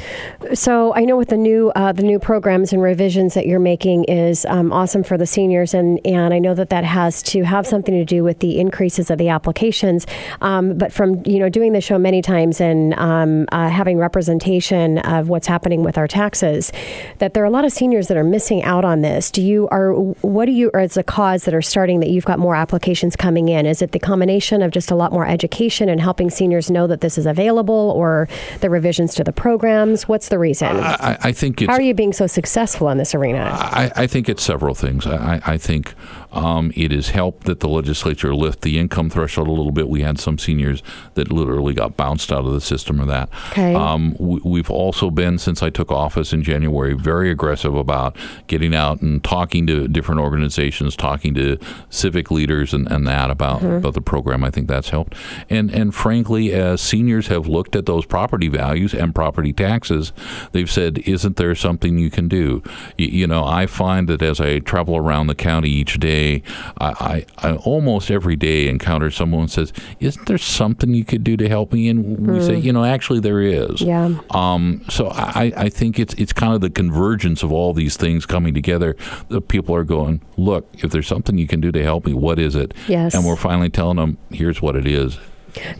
So 0.53 0.93
I 0.95 1.05
know 1.05 1.17
with 1.17 1.29
the 1.29 1.37
new 1.37 1.71
uh, 1.75 1.91
the 1.91 2.03
new 2.03 2.19
programs 2.19 2.73
and 2.73 2.81
revisions 2.81 3.33
that 3.33 3.45
you're 3.45 3.59
making 3.59 4.05
is 4.05 4.45
um, 4.45 4.71
awesome 4.71 5.03
for 5.03 5.17
the 5.17 5.27
seniors, 5.27 5.73
and 5.73 5.99
and 6.05 6.33
I 6.33 6.39
know 6.39 6.53
that 6.55 6.69
that 6.69 6.83
has 6.83 7.21
to 7.23 7.43
have 7.43 7.67
something 7.67 7.93
to 7.93 8.05
do 8.05 8.23
with 8.23 8.39
the 8.39 8.59
increases 8.59 9.11
of 9.11 9.17
the 9.17 9.29
applications. 9.29 10.07
Um, 10.41 10.77
but 10.77 10.91
from 10.91 11.21
you 11.25 11.39
know 11.39 11.49
doing 11.49 11.73
the 11.73 11.81
show 11.81 11.97
many 11.97 12.21
times 12.21 12.61
and 12.61 12.93
um, 12.95 13.47
uh, 13.51 13.69
having 13.69 13.90
having 13.91 13.99
representation 13.99 14.99
of 14.99 15.27
what's 15.27 15.47
happening 15.47 15.84
with 15.84 15.97
our 15.97 16.08
taxes, 16.08 16.71
that 17.17 17.34
there 17.34 17.43
are 17.43 17.45
a 17.45 17.49
lot 17.49 17.65
of 17.65 17.73
seniors 17.73 18.08
that 18.08 18.15
are 18.15 18.23
missing 18.23 18.63
out 18.63 18.86
on 18.86 19.01
this. 19.01 19.30
Do 19.30 19.41
you 19.41 19.67
are 19.69 19.91
what 20.21 20.45
do 20.45 20.54
you 20.54 20.71
or 20.73 20.80
it's 20.80 20.95
a 20.95 21.04
cause 21.04 21.43
that 21.43 21.54
are 21.54 21.62
starting 21.62 21.99
that 21.99 22.10
you've 22.10 22.23
got 22.23 22.39
more 22.39 22.56
applications 22.56 23.17
coming 23.17 23.49
in? 23.49 23.65
Is 23.65 23.82
it 23.82 23.91
the 23.91 23.99
combination 23.99 24.62
of 24.62 24.71
just 24.71 24.91
a 24.91 24.95
lot 24.95 25.12
more 25.12 25.27
education 25.27 25.89
and 25.89 25.99
helping 25.99 26.30
seniors 26.30 26.71
know 26.71 26.88
that 26.88 27.01
this 27.01 27.17
is 27.17 27.25
available, 27.25 27.93
or 27.95 28.30
the 28.62 28.69
revisions 28.69 29.13
to 29.15 29.23
the 29.23 29.34
programs? 29.34 30.08
What's 30.08 30.30
the 30.30 30.39
reason? 30.39 30.77
I, 30.77 31.17
I 31.21 31.32
think 31.34 31.60
how 31.60 31.73
are 31.73 31.82
you 31.82 31.93
being 31.93 32.13
so 32.13 32.27
successful 32.27 32.88
in 32.89 32.97
this 32.97 33.13
arena? 33.13 33.49
I, 33.51 33.91
I 33.95 34.08
think 34.08 34.30
it's 34.30 34.43
several 34.43 34.73
things. 34.73 35.06
I, 35.06 35.41
I 35.45 35.58
think 35.58 35.93
um, 36.31 36.71
it 36.75 36.91
has 36.91 37.09
helped 37.09 37.45
that 37.45 37.59
the 37.59 37.67
legislature 37.67 38.33
lift 38.35 38.61
the 38.61 38.77
income 38.77 39.09
threshold 39.09 39.47
a 39.47 39.51
little 39.51 39.71
bit. 39.71 39.89
We 39.89 40.01
had 40.01 40.19
some 40.19 40.37
seniors 40.37 40.81
that 41.15 41.31
literally 41.31 41.73
got 41.73 41.97
bounced 41.97 42.31
out 42.31 42.45
of 42.45 42.53
the 42.53 42.61
system 42.61 43.01
or 43.01 43.05
that. 43.05 43.29
Okay. 43.51 43.75
Um, 43.75 44.15
we, 44.19 44.59
have 44.59 44.69
also 44.69 45.09
been, 45.09 45.37
since 45.37 45.63
I 45.63 45.69
took 45.69 45.91
office 45.91 46.33
in 46.33 46.43
January, 46.43 46.93
very 46.93 47.31
aggressive 47.31 47.75
about 47.75 48.15
getting 48.47 48.75
out 48.75 49.01
and 49.01 49.23
talking 49.23 49.65
to 49.67 49.87
different 49.87 50.21
organizations, 50.21 50.95
talking 50.95 51.33
to 51.35 51.57
civic 51.89 52.31
leaders 52.31 52.73
and, 52.73 52.89
and 52.91 53.07
that 53.07 53.29
about, 53.29 53.61
mm-hmm. 53.61 53.75
about 53.75 53.93
the 53.93 54.01
program. 54.01 54.43
I 54.43 54.51
think 54.51 54.67
that's 54.67 54.89
helped. 54.89 55.15
And, 55.49 55.71
and 55.71 55.93
frankly, 55.93 56.53
as 56.53 56.81
seniors 56.81 57.27
have 57.27 57.47
looked 57.47 57.75
at 57.75 57.85
those 57.85 58.05
property 58.05 58.47
values 58.47 58.93
and 58.93 59.13
property 59.15 59.53
taxes, 59.53 60.13
they've 60.51 60.71
said, 60.71 60.99
isn't 60.99 61.37
there 61.37 61.55
something 61.55 61.97
you 61.97 62.09
can 62.09 62.27
do? 62.27 62.61
you, 62.97 63.07
you 63.07 63.27
know, 63.27 63.43
I 63.43 63.65
find 63.65 64.07
that 64.09 64.21
as 64.21 64.39
I 64.39 64.59
travel 64.59 64.95
around 64.95 65.27
the 65.27 65.35
county 65.35 65.69
each 65.69 65.99
day, 65.99 66.20
day, 66.21 66.43
I, 66.79 67.25
I, 67.41 67.49
I 67.49 67.55
almost 67.55 68.12
every 68.12 68.36
day 68.36 68.67
encounter 68.67 69.12
someone 69.12 69.43
who 69.43 69.47
says, 69.47 69.73
"Isn't 69.99 70.25
there 70.27 70.38
something 70.38 70.93
you 70.93 71.05
could 71.05 71.23
do 71.23 71.38
to 71.38 71.47
help 71.49 71.73
me?" 71.73 71.89
And 71.89 72.27
we 72.27 72.41
say, 72.41 72.57
"You 72.57 72.73
know, 72.73 72.84
actually, 72.84 73.19
there 73.19 73.41
is." 73.41 73.81
Yeah. 73.81 74.19
Um, 74.31 74.84
so 74.89 75.10
I, 75.10 75.51
I 75.55 75.69
think 75.69 75.99
it's 75.99 76.13
it's 76.15 76.34
kind 76.34 76.53
of 76.53 76.62
the 76.62 76.69
convergence 76.69 77.43
of 77.43 77.51
all 77.51 77.73
these 77.73 77.97
things 77.97 78.25
coming 78.25 78.53
together. 78.53 78.95
The 79.29 79.41
people 79.41 79.75
are 79.75 79.84
going, 79.84 80.21
"Look, 80.38 80.67
if 80.84 80.91
there's 80.91 81.07
something 81.07 81.38
you 81.38 81.47
can 81.47 81.62
do 81.62 81.71
to 81.71 81.84
help 81.84 82.05
me, 82.05 82.13
what 82.13 82.39
is 82.39 82.55
it?" 82.55 82.73
Yes. 82.88 83.13
And 83.13 83.25
we're 83.25 83.36
finally 83.36 83.69
telling 83.69 83.97
them, 83.97 84.17
"Here's 84.31 84.62
what 84.62 84.75
it 84.75 84.86
is." 84.86 85.17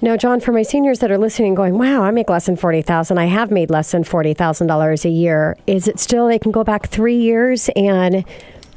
Now, 0.02 0.18
John, 0.18 0.42
for 0.42 0.52
my 0.52 0.64
seniors 0.64 1.00
that 1.00 1.12
are 1.12 1.18
listening, 1.18 1.56
going, 1.56 1.78
"Wow, 1.78 2.04
I 2.04 2.12
make 2.12 2.30
less 2.30 2.46
than 2.46 2.58
forty 2.58 2.82
thousand. 2.82 3.18
I 3.18 3.26
have 3.26 3.52
made 3.52 3.70
less 3.70 3.92
than 3.92 4.04
forty 4.04 4.34
thousand 4.34 4.68
dollars 4.68 5.06
a 5.06 5.10
year." 5.10 5.58
Is 5.68 5.88
it 5.88 6.00
still 6.00 6.28
they 6.28 6.40
can 6.40 6.52
go 6.52 6.64
back 6.64 6.90
three 6.90 7.16
years 7.16 7.70
and 7.76 8.26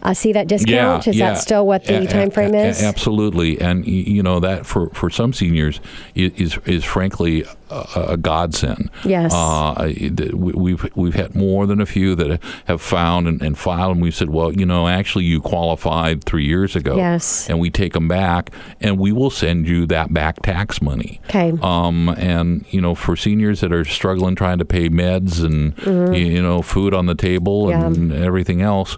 uh, 0.04 0.14
see 0.14 0.32
that 0.32 0.46
discount? 0.48 1.06
Yeah, 1.06 1.10
is 1.10 1.16
yeah. 1.16 1.32
that 1.32 1.38
still 1.40 1.66
what 1.66 1.84
the 1.84 1.94
A- 2.00 2.02
a- 2.04 2.06
time 2.06 2.30
frame 2.30 2.54
a- 2.54 2.66
is? 2.68 2.82
absolutely, 2.82 3.60
and 3.60 3.86
you 3.86 4.22
know 4.22 4.40
that 4.40 4.66
for, 4.66 4.90
for 4.90 5.10
some 5.10 5.32
seniors 5.32 5.80
is 6.14 6.58
is 6.66 6.84
frankly 6.84 7.44
a, 7.70 7.84
a 8.10 8.16
godsend. 8.16 8.90
Yes. 9.04 9.32
uh, 9.34 9.92
we- 10.32 10.52
we've 10.52 10.96
we've 10.96 11.14
had 11.14 11.34
more 11.34 11.66
than 11.66 11.80
a 11.80 11.86
few 11.86 12.14
that 12.16 12.40
have 12.66 12.80
found 12.82 13.26
and, 13.26 13.40
and 13.42 13.56
filed, 13.58 13.92
and 13.96 14.02
we 14.02 14.10
said, 14.10 14.30
well, 14.30 14.52
you 14.52 14.66
know, 14.66 14.86
actually, 14.88 15.24
you 15.24 15.40
qualified 15.40 16.24
three 16.24 16.44
years 16.46 16.76
ago. 16.76 16.96
Yes. 16.96 17.48
and 17.48 17.58
we 17.58 17.70
take 17.70 17.92
them 17.94 18.08
back, 18.08 18.50
and 18.80 18.98
we 18.98 19.10
will 19.12 19.30
send 19.30 19.66
you 19.66 19.86
that 19.86 20.12
back 20.12 20.42
tax 20.42 20.80
money. 20.82 21.20
Okay. 21.30 21.52
Um, 21.62 22.08
and 22.10 22.64
you 22.70 22.80
know, 22.80 22.94
for 22.94 23.16
seniors 23.16 23.60
that 23.60 23.72
are 23.72 23.84
struggling 23.84 24.34
trying 24.34 24.58
to 24.58 24.64
pay 24.64 24.88
meds 24.88 25.42
and 25.44 25.74
y- 26.10 26.16
you 26.16 26.42
know 26.42 26.60
food 26.62 26.92
on 26.94 27.06
the 27.06 27.14
table 27.14 27.44
Mm-hmm. 27.54 27.70
Yeah. 27.80 27.86
and 27.86 28.12
everything 28.12 28.62
else, 28.62 28.96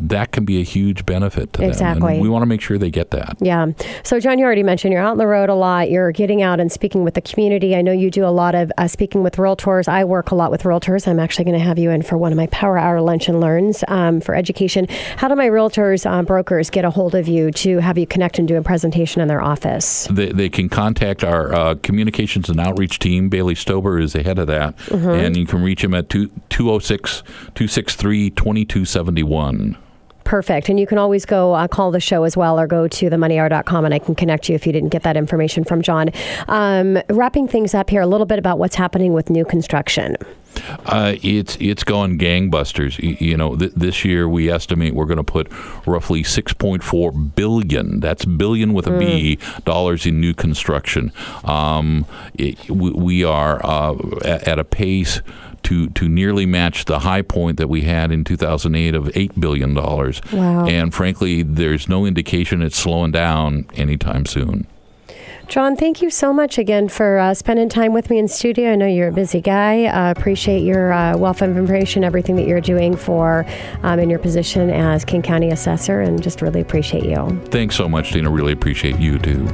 that 0.00 0.32
can 0.32 0.44
be 0.44 0.60
a 0.60 0.64
huge 0.64 1.06
benefit 1.06 1.52
to 1.54 1.60
them. 1.60 1.70
Exactly. 1.70 2.14
And 2.14 2.22
we 2.22 2.28
want 2.28 2.42
to 2.42 2.46
make 2.46 2.60
sure 2.60 2.78
they 2.78 2.90
get 2.90 3.10
that. 3.12 3.36
Yeah. 3.40 3.68
So, 4.02 4.20
John, 4.20 4.38
you 4.38 4.44
already 4.44 4.62
mentioned 4.62 4.92
you're 4.92 5.02
out 5.02 5.12
on 5.12 5.18
the 5.18 5.26
road 5.26 5.48
a 5.48 5.54
lot. 5.54 5.90
You're 5.90 6.12
getting 6.12 6.42
out 6.42 6.60
and 6.60 6.70
speaking 6.70 7.04
with 7.04 7.14
the 7.14 7.20
community. 7.20 7.76
I 7.76 7.82
know 7.82 7.92
you 7.92 8.10
do 8.10 8.24
a 8.24 8.30
lot 8.30 8.54
of 8.54 8.72
uh, 8.76 8.88
speaking 8.88 9.22
with 9.22 9.36
realtors. 9.36 9.88
I 9.88 10.04
work 10.04 10.30
a 10.30 10.34
lot 10.34 10.50
with 10.50 10.62
realtors. 10.62 11.06
I'm 11.06 11.20
actually 11.20 11.44
going 11.44 11.58
to 11.58 11.64
have 11.64 11.78
you 11.78 11.90
in 11.90 12.02
for 12.02 12.16
one 12.18 12.32
of 12.32 12.36
my 12.36 12.46
Power 12.48 12.76
Hour 12.76 13.00
Lunch 13.00 13.28
and 13.28 13.40
Learns 13.40 13.84
um, 13.88 14.20
for 14.20 14.34
education. 14.34 14.86
How 15.16 15.28
do 15.28 15.36
my 15.36 15.48
realtors, 15.48 16.10
uh, 16.10 16.22
brokers 16.22 16.70
get 16.70 16.84
a 16.84 16.90
hold 16.90 17.14
of 17.14 17.28
you 17.28 17.50
to 17.52 17.78
have 17.78 17.96
you 17.96 18.06
connect 18.06 18.38
and 18.38 18.48
do 18.48 18.56
a 18.56 18.62
presentation 18.62 19.20
in 19.20 19.28
their 19.28 19.42
office? 19.42 20.08
They, 20.10 20.32
they 20.32 20.48
can 20.48 20.68
contact 20.68 21.22
our 21.22 21.52
uh, 21.54 21.74
communications 21.82 22.48
and 22.48 22.60
outreach 22.60 22.98
team. 22.98 23.28
Bailey 23.28 23.54
Stober 23.54 24.02
is 24.02 24.12
the 24.12 24.22
head 24.22 24.38
of 24.38 24.48
that. 24.48 24.76
Mm-hmm. 24.76 25.08
And 25.08 25.36
you 25.36 25.46
can 25.46 25.62
reach 25.62 25.84
him 25.84 25.94
at 25.94 26.08
two, 26.08 26.28
206 26.50 27.22
263 27.54 28.30
2271. 28.30 29.76
Perfect. 30.24 30.68
And 30.68 30.80
you 30.80 30.86
can 30.86 30.98
always 30.98 31.24
go 31.26 31.52
uh, 31.52 31.68
call 31.68 31.90
the 31.90 32.00
show 32.00 32.24
as 32.24 32.36
well 32.36 32.58
or 32.58 32.66
go 32.66 32.88
to 32.88 33.10
themoneyhour.com 33.10 33.84
and 33.84 33.94
I 33.94 33.98
can 33.98 34.14
connect 34.14 34.48
you 34.48 34.54
if 34.54 34.66
you 34.66 34.72
didn't 34.72 34.88
get 34.88 35.02
that 35.02 35.16
information 35.16 35.64
from 35.64 35.82
John. 35.82 36.10
Um, 36.48 36.98
wrapping 37.10 37.46
things 37.46 37.74
up 37.74 37.90
here, 37.90 38.00
a 38.00 38.06
little 38.06 38.26
bit 38.26 38.38
about 38.38 38.58
what's 38.58 38.76
happening 38.76 39.12
with 39.12 39.30
new 39.30 39.44
construction. 39.44 40.16
Uh, 40.86 41.16
it's 41.22 41.56
it's 41.60 41.84
going 41.84 42.18
gangbusters. 42.18 42.98
You 43.20 43.36
know, 43.36 43.56
th- 43.56 43.72
this 43.74 44.04
year 44.04 44.28
we 44.28 44.50
estimate 44.50 44.94
we're 44.94 45.04
going 45.04 45.18
to 45.18 45.24
put 45.24 45.50
roughly 45.86 46.22
6.4 46.22 47.34
billion. 47.34 48.00
That's 48.00 48.24
billion 48.24 48.72
with 48.72 48.86
a 48.86 48.96
B 48.96 49.38
dollars 49.64 50.06
in 50.06 50.20
new 50.20 50.34
construction. 50.34 51.12
Um, 51.44 52.06
it, 52.34 52.70
we, 52.70 52.90
we 52.90 53.24
are 53.24 53.64
uh, 53.64 53.96
at, 54.24 54.48
at 54.48 54.58
a 54.58 54.64
pace. 54.64 55.20
To, 55.64 55.88
to 55.88 56.08
nearly 56.08 56.44
match 56.44 56.84
the 56.84 56.98
high 56.98 57.22
point 57.22 57.56
that 57.56 57.68
we 57.68 57.82
had 57.82 58.12
in 58.12 58.22
2008 58.22 58.94
of 58.94 59.04
$8 59.06 59.40
billion. 59.40 59.74
Wow. 59.74 60.66
And 60.66 60.92
frankly, 60.92 61.42
there's 61.42 61.88
no 61.88 62.04
indication 62.04 62.60
it's 62.60 62.76
slowing 62.76 63.12
down 63.12 63.66
anytime 63.74 64.26
soon. 64.26 64.66
John, 65.48 65.76
thank 65.76 66.02
you 66.02 66.10
so 66.10 66.32
much 66.32 66.58
again 66.58 66.88
for 66.88 67.18
uh, 67.18 67.34
spending 67.34 67.68
time 67.68 67.92
with 67.92 68.10
me 68.10 68.18
in 68.18 68.28
studio. 68.28 68.72
I 68.72 68.76
know 68.76 68.86
you're 68.86 69.08
a 69.08 69.12
busy 69.12 69.40
guy. 69.40 69.84
Uh, 69.84 70.10
appreciate 70.10 70.62
your 70.64 70.92
uh, 70.92 71.16
wealth 71.16 71.42
of 71.42 71.56
information, 71.56 72.02
everything 72.02 72.36
that 72.36 72.46
you're 72.46 72.60
doing 72.60 72.96
for 72.96 73.46
um, 73.82 74.00
in 74.00 74.10
your 74.10 74.18
position 74.18 74.70
as 74.70 75.04
King 75.04 75.22
County 75.22 75.50
Assessor, 75.50 76.00
and 76.00 76.22
just 76.22 76.42
really 76.42 76.60
appreciate 76.60 77.04
you. 77.04 77.40
Thanks 77.46 77.76
so 77.76 77.88
much, 77.88 78.12
Dina. 78.12 78.30
Really 78.30 78.52
appreciate 78.52 78.98
you 78.98 79.18
too. 79.18 79.46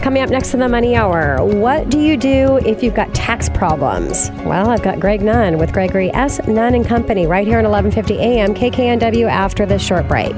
Coming 0.00 0.22
up 0.22 0.30
next 0.30 0.50
to 0.52 0.56
the 0.56 0.68
Money 0.68 0.96
Hour, 0.96 1.44
what 1.44 1.90
do 1.90 2.00
you 2.00 2.16
do 2.16 2.56
if 2.58 2.82
you've 2.82 2.94
got 2.94 3.14
tax 3.14 3.48
problems? 3.48 4.30
Well, 4.44 4.70
I've 4.70 4.82
got 4.82 4.98
Greg 4.98 5.20
Nunn 5.20 5.58
with 5.58 5.72
Gregory 5.72 6.12
S. 6.14 6.44
Nunn 6.48 6.74
and 6.74 6.86
Company 6.86 7.26
right 7.26 7.46
here 7.46 7.58
at 7.58 7.64
11:50 7.64 8.16
a.m. 8.16 8.54
KKNW 8.54 9.28
after 9.28 9.66
this 9.66 9.82
short 9.82 10.08
break. 10.08 10.34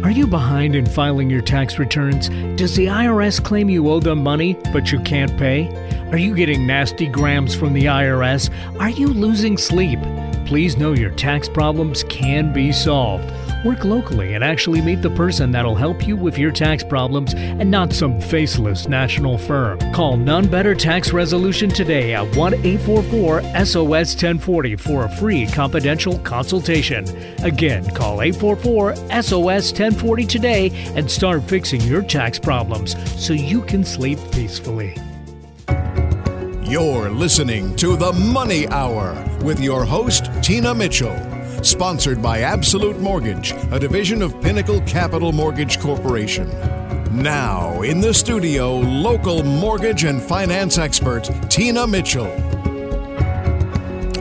Are 0.03 0.11
you 0.11 0.27
behind 0.27 0.75
in 0.75 0.87
filing 0.87 1.29
your 1.29 1.43
tax 1.43 1.79
returns? 1.79 2.29
Does 2.59 2.77
the 2.77 2.87
IRS 2.87 3.45
claim 3.45 3.69
you 3.69 3.91
owe 3.91 4.01
them 4.01 4.23
money, 4.23 4.57
but 4.73 4.91
you 4.91 5.01
can't 5.01 5.37
pay? 5.37 5.69
Are 6.11 6.17
you 6.17 6.35
getting 6.35 6.67
nasty 6.67 7.07
grams 7.07 7.55
from 7.55 7.75
the 7.75 7.85
IRS? 7.85 8.49
Are 8.81 8.89
you 8.89 9.09
losing 9.09 9.59
sleep? 9.59 9.99
Please 10.47 10.79
know 10.79 10.93
your 10.93 11.11
tax 11.11 11.49
problems 11.49 12.05
can 12.05 12.53
be 12.53 12.73
solved. 12.73 13.31
Work 13.65 13.85
locally 13.85 14.35
and 14.35 14.45
actually 14.45 14.81
meet 14.81 15.03
the 15.03 15.11
person 15.11 15.51
that'll 15.51 15.75
help 15.75 16.07
you 16.07 16.17
with 16.17 16.39
your 16.39 16.53
tax 16.53 16.85
problems 16.85 17.35
and 17.35 17.69
not 17.69 17.93
some 17.93 18.21
faceless 18.21 18.89
national 18.89 19.37
firm. 19.37 19.81
Call 19.93 20.17
Nunn 20.17 20.47
Better 20.47 20.77
Tax 20.77 21.13
Resolution 21.13 21.69
today 21.69 22.15
at 22.15 22.37
1 22.37 22.55
844 22.55 23.43
SOS 23.65 24.15
1040 24.15 24.77
for 24.77 25.05
a 25.05 25.09
free 25.17 25.45
confidential 25.47 26.19
consultation. 26.21 27.05
Again, 27.43 27.85
call 27.97 28.23
844 28.23 28.95
SOS 29.23 29.73
1040 29.73 30.25
today 30.25 30.71
and 30.95 31.11
start 31.11 31.43
fixing 31.43 31.81
your 31.81 32.03
tax 32.03 32.39
problems 32.39 32.95
so 33.21 33.33
you 33.33 33.63
can 33.63 33.85
sleep 33.85 34.21
peacefully. 34.31 34.97
You're 36.63 37.11
listening 37.11 37.75
to 37.77 37.97
The 37.97 38.13
Money 38.13 38.69
Hour 38.69 39.17
with 39.43 39.59
your 39.59 39.85
host, 39.85 40.31
Tina 40.43 40.75
Mitchell. 40.75 41.38
Sponsored 41.63 42.23
by 42.23 42.41
Absolute 42.41 43.01
Mortgage, 43.01 43.53
a 43.73 43.81
division 43.81 44.23
of 44.23 44.41
Pinnacle 44.41 44.81
Capital 44.83 45.33
Mortgage 45.33 45.81
Corporation. 45.81 46.49
Now, 47.11 47.83
in 47.83 48.01
the 48.01 48.15
studio, 48.15 48.77
local 48.77 49.43
mortgage 49.43 50.05
and 50.05 50.23
finance 50.23 50.79
expert, 50.79 51.29
Tina 51.51 51.87
Mitchell. 51.87 52.48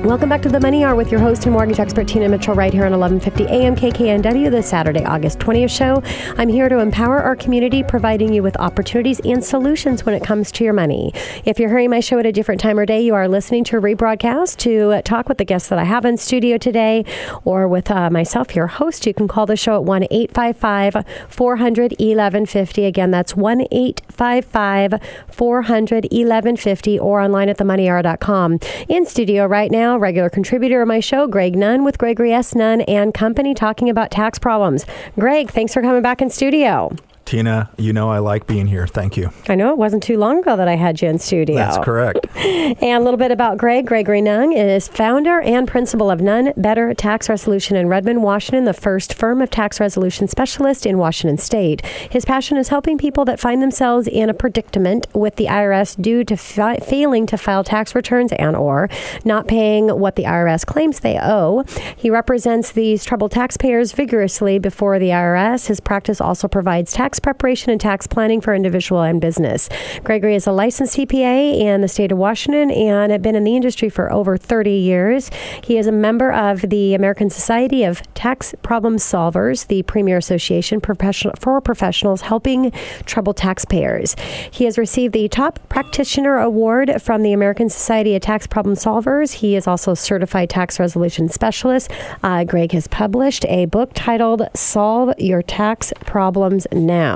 Welcome 0.03 0.29
back 0.29 0.43
to 0.43 0.49
the 0.49 0.60
Money 0.60 0.83
Hour 0.83 0.95
with 0.95 1.12
your 1.12 1.19
host 1.19 1.45
and 1.45 1.53
mortgage 1.53 1.79
expert 1.79 2.07
Tina 2.07 2.29
Mitchell 2.29 2.53
right 2.53 2.71
here 2.71 2.86
on 2.86 2.91
1150 2.91 3.51
AM 3.51 3.75
KKNW, 3.75 4.51
the 4.51 4.62
Saturday, 4.62 5.03
August 5.03 5.39
20th 5.39 5.75
show. 5.75 6.03
I'm 6.38 6.49
here 6.49 6.69
to 6.69 6.77
empower 6.77 7.19
our 7.19 7.36
community, 7.36 7.81
providing 7.81 8.31
you 8.31 8.43
with 8.43 8.55
opportunities 8.57 9.19
and 9.21 9.43
solutions 9.43 10.05
when 10.05 10.13
it 10.13 10.23
comes 10.23 10.51
to 10.53 10.63
your 10.63 10.73
money. 10.73 11.13
If 11.45 11.60
you're 11.60 11.69
hearing 11.69 11.89
my 11.89 11.99
show 11.99 12.19
at 12.19 12.27
a 12.27 12.31
different 12.31 12.62
time 12.62 12.77
or 12.77 12.86
day, 12.86 13.01
you 13.01 13.15
are 13.15 13.27
listening 13.27 13.63
to 13.65 13.77
a 13.77 13.81
rebroadcast 13.81 14.57
to 14.57 15.01
talk 15.01 15.27
with 15.27 15.39
the 15.39 15.45
guests 15.45 15.67
that 15.69 15.79
I 15.79 15.83
have 15.83 16.05
in 16.05 16.15
studio 16.15 16.57
today 16.60 17.03
or 17.43 17.67
with 17.67 17.89
uh, 17.89 18.10
myself, 18.12 18.55
your 18.55 18.67
host. 18.67 19.07
You 19.07 19.15
can 19.15 19.27
call 19.27 19.47
the 19.47 19.57
show 19.57 19.75
at 19.75 19.83
1 19.83 20.03
855 20.12 21.05
400 21.27 21.91
1150. 21.93 22.86
Again, 22.86 23.12
that's 23.12 23.36
1 23.36 23.62
855 23.71 25.01
400 25.27 26.03
1150 26.03 26.99
or 26.99 27.19
online 27.19 27.49
at 27.49 27.57
themoneyhour.com. 27.57 28.60
In 28.88 29.05
studio 29.05 29.45
right 29.47 29.71
now, 29.71 29.87
regular 29.95 30.30
contributor 30.30 30.82
of 30.82 30.88
my 30.88 31.00
show, 31.00 31.28
Greg 31.28 31.56
Nunn 31.56 31.84
with 31.84 31.97
Gregory 31.97 32.34
S. 32.34 32.54
Nunn 32.54 32.82
and 32.82 33.13
Company, 33.13 33.54
talking 33.54 33.89
about 33.89 34.12
tax 34.12 34.38
problems. 34.38 34.86
Greg, 35.17 35.50
thanks 35.50 35.73
for 35.73 35.82
coming 35.82 36.02
back 36.02 36.21
in 36.21 36.30
studio. 36.30 36.93
Tina, 37.28 37.70
you 37.78 37.92
know 37.92 38.10
I 38.10 38.20
like 38.20 38.48
being 38.48 38.68
here. 38.68 38.88
Thank 38.88 39.18
you. 39.18 39.32
I 39.50 39.56
know 39.56 39.72
it 39.72 39.78
wasn't 39.78 40.02
too 40.02 40.18
long 40.18 40.40
ago 40.40 40.56
that 40.56 40.70
I 40.70 40.76
had 40.78 41.02
you 41.02 41.10
in 41.10 41.20
studio. 41.20 41.58
That's 41.58 41.78
correct. 41.78 42.26
And 42.68 42.84
a 42.84 43.00
little 43.00 43.18
bit 43.18 43.32
about 43.32 43.58
Greg. 43.58 43.86
Gregory 43.86 44.22
Nunn 44.22 44.52
is 44.52 44.88
founder 44.90 45.40
and 45.40 45.68
principal 45.68 46.12
of 46.12 46.20
Nunn 46.22 46.54
Better 46.58 46.94
Tax 46.94 47.30
Resolution 47.30 47.78
in 47.78 47.88
Redmond, 47.88 48.24
Washington, 48.24 48.66
the 48.66 48.74
first 48.74 49.13
firm 49.13 49.42
of 49.42 49.50
tax 49.50 49.80
resolution 49.80 50.28
specialist 50.28 50.86
in 50.86 50.98
Washington 50.98 51.38
State. 51.38 51.86
His 51.86 52.26
passion 52.26 52.58
is 52.58 52.68
helping 52.68 52.98
people 52.98 53.24
that 53.26 53.40
find 53.40 53.62
themselves 53.62 54.08
in 54.08 54.30
a 54.30 54.34
predicament 54.34 55.08
with 55.13 55.38
the 55.38 55.46
IRS 55.46 56.00
due 56.02 56.24
to 56.26 56.36
fi- 56.36 56.78
failing 56.78 57.26
to 57.28 57.38
file 57.38 57.63
tax 57.63 57.96
returns 57.96 58.34
and 58.34 58.56
or 58.56 58.90
not 59.24 59.48
paying 59.48 59.88
what 59.88 60.16
the 60.18 60.24
IRS 60.24 60.66
claims 60.66 61.00
they 61.00 61.18
owe. 61.22 61.63
He 61.96 62.10
represents 62.10 62.72
these 62.72 63.06
troubled 63.06 63.32
taxpayers 63.32 63.94
vigorously 63.94 64.60
before 64.60 65.00
the 65.00 65.10
IRS. 65.10 65.68
His 65.68 65.80
practice 65.80 66.20
also 66.20 66.48
provides 66.48 66.92
tax 66.92 67.16
preparation 67.19 67.71
and 67.71 67.82
tax 67.82 68.08
planning 68.08 68.41
for 68.41 68.53
individual 68.53 69.01
and 69.01 69.21
business. 69.21 69.69
Gregory 70.03 70.36
is 70.36 70.47
a 70.47 70.51
licensed 70.51 70.97
CPA 70.97 71.60
in 71.60 71.82
the 71.82 71.88
state 71.88 72.12
of 72.12 72.17
Washington 72.17 72.71
and 72.71 73.12
had 73.12 73.21
been 73.21 73.36
in 73.36 73.43
the 73.43 73.56
industry 73.56 73.89
for 73.89 74.12
over 74.12 74.38
30 74.38 74.71
years. 74.71 75.30
He 75.63 75.77
is 75.77 75.88
a 75.88 75.91
member 75.91 76.32
of 76.32 76.62
the 76.62 76.93
American 76.93 77.30
Society 77.30 77.84
of 77.84 78.01
Tax 78.13 78.53
Problem 78.62 78.97
Solvers, 78.97 79.67
the 79.67 79.84
premier 79.84 80.17
association 80.17 80.82
professional, 80.82 81.34
for 81.39 81.62
professionals 81.62 82.21
helping 82.21 82.71
troubled 83.06 83.38
taxpayers. 83.38 84.15
He 84.51 84.65
has 84.65 84.77
received 84.77 85.13
the 85.13 85.27
Top 85.27 85.60
Practitioner 85.69 86.38
Award 86.38 87.01
from 87.01 87.23
the 87.23 87.34
American 87.34 87.69
Society 87.69 88.15
of 88.15 88.21
Tax 88.21 88.47
Problem 88.47 88.75
Solvers. 88.75 89.34
He 89.34 89.56
is 89.56 89.67
also 89.67 89.91
a 89.91 89.95
certified 89.95 90.49
tax 90.49 90.80
resolution 90.80 91.30
specialist. 91.30 91.91
Uh, 92.23 92.43
Greg 92.43 92.71
has 92.71 92.88
published 92.88 93.45
a 93.45 93.65
book 93.65 93.91
titled 93.93 94.47
Solve 94.53 95.13
Your 95.17 95.41
Tax 95.41 95.93
Problems 96.06 96.67
Now. 96.71 97.07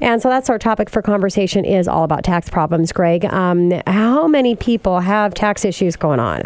And 0.00 0.20
so 0.22 0.28
that's 0.28 0.50
our 0.50 0.58
topic 0.58 0.90
for 0.90 1.02
conversation 1.02 1.64
is 1.64 1.88
all 1.88 2.04
about 2.04 2.24
tax 2.24 2.48
problems, 2.48 2.92
Greg. 2.92 3.24
Um, 3.26 3.82
how 3.86 4.26
many 4.26 4.56
people 4.56 5.00
have 5.00 5.34
tax 5.34 5.64
issues 5.64 5.96
going 5.96 6.20
on? 6.20 6.42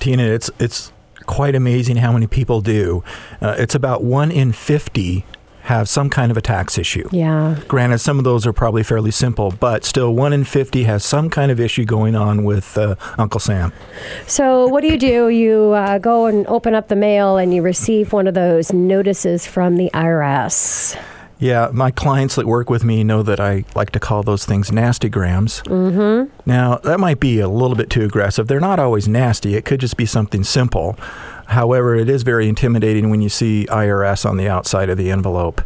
Tina, 0.00 0.24
it's 0.24 0.50
it's 0.58 0.92
quite 1.26 1.54
amazing 1.54 1.96
how 1.96 2.12
many 2.12 2.26
people 2.26 2.60
do. 2.60 3.02
Uh, 3.40 3.56
it's 3.58 3.74
about 3.74 4.04
one 4.04 4.30
in 4.30 4.52
fifty 4.52 5.24
have 5.64 5.88
some 5.88 6.10
kind 6.10 6.30
of 6.30 6.36
a 6.36 6.42
tax 6.42 6.76
issue. 6.76 7.08
Yeah. 7.10 7.58
Granted, 7.68 7.98
some 7.98 8.18
of 8.18 8.24
those 8.24 8.46
are 8.46 8.52
probably 8.52 8.82
fairly 8.82 9.10
simple, 9.10 9.50
but 9.50 9.84
still, 9.84 10.14
one 10.14 10.32
in 10.32 10.44
50 10.44 10.84
has 10.84 11.04
some 11.04 11.30
kind 11.30 11.50
of 11.50 11.58
issue 11.58 11.86
going 11.86 12.14
on 12.14 12.44
with 12.44 12.76
uh, 12.76 12.96
Uncle 13.16 13.40
Sam. 13.40 13.72
So, 14.26 14.66
what 14.66 14.82
do 14.82 14.88
you 14.88 14.98
do? 14.98 15.30
You 15.30 15.72
uh, 15.72 15.98
go 15.98 16.26
and 16.26 16.46
open 16.48 16.74
up 16.74 16.88
the 16.88 16.96
mail 16.96 17.38
and 17.38 17.54
you 17.54 17.62
receive 17.62 18.12
one 18.12 18.26
of 18.26 18.34
those 18.34 18.72
notices 18.72 19.46
from 19.46 19.76
the 19.76 19.90
IRS. 19.94 21.00
Yeah, 21.44 21.68
my 21.74 21.90
clients 21.90 22.36
that 22.36 22.46
work 22.46 22.70
with 22.70 22.84
me 22.84 23.04
know 23.04 23.22
that 23.22 23.38
I 23.38 23.66
like 23.74 23.90
to 23.90 24.00
call 24.00 24.22
those 24.22 24.46
things 24.46 24.72
nasty 24.72 25.10
grams. 25.10 25.60
Mm-hmm. 25.64 26.30
Now, 26.46 26.76
that 26.78 26.98
might 26.98 27.20
be 27.20 27.38
a 27.38 27.50
little 27.50 27.76
bit 27.76 27.90
too 27.90 28.00
aggressive. 28.00 28.46
They're 28.46 28.60
not 28.60 28.78
always 28.78 29.06
nasty, 29.06 29.54
it 29.54 29.66
could 29.66 29.78
just 29.78 29.98
be 29.98 30.06
something 30.06 30.42
simple. 30.42 30.96
However, 31.48 31.96
it 31.96 32.08
is 32.08 32.22
very 32.22 32.48
intimidating 32.48 33.10
when 33.10 33.20
you 33.20 33.28
see 33.28 33.66
IRS 33.68 34.24
on 34.24 34.38
the 34.38 34.48
outside 34.48 34.88
of 34.88 34.96
the 34.96 35.10
envelope. 35.10 35.60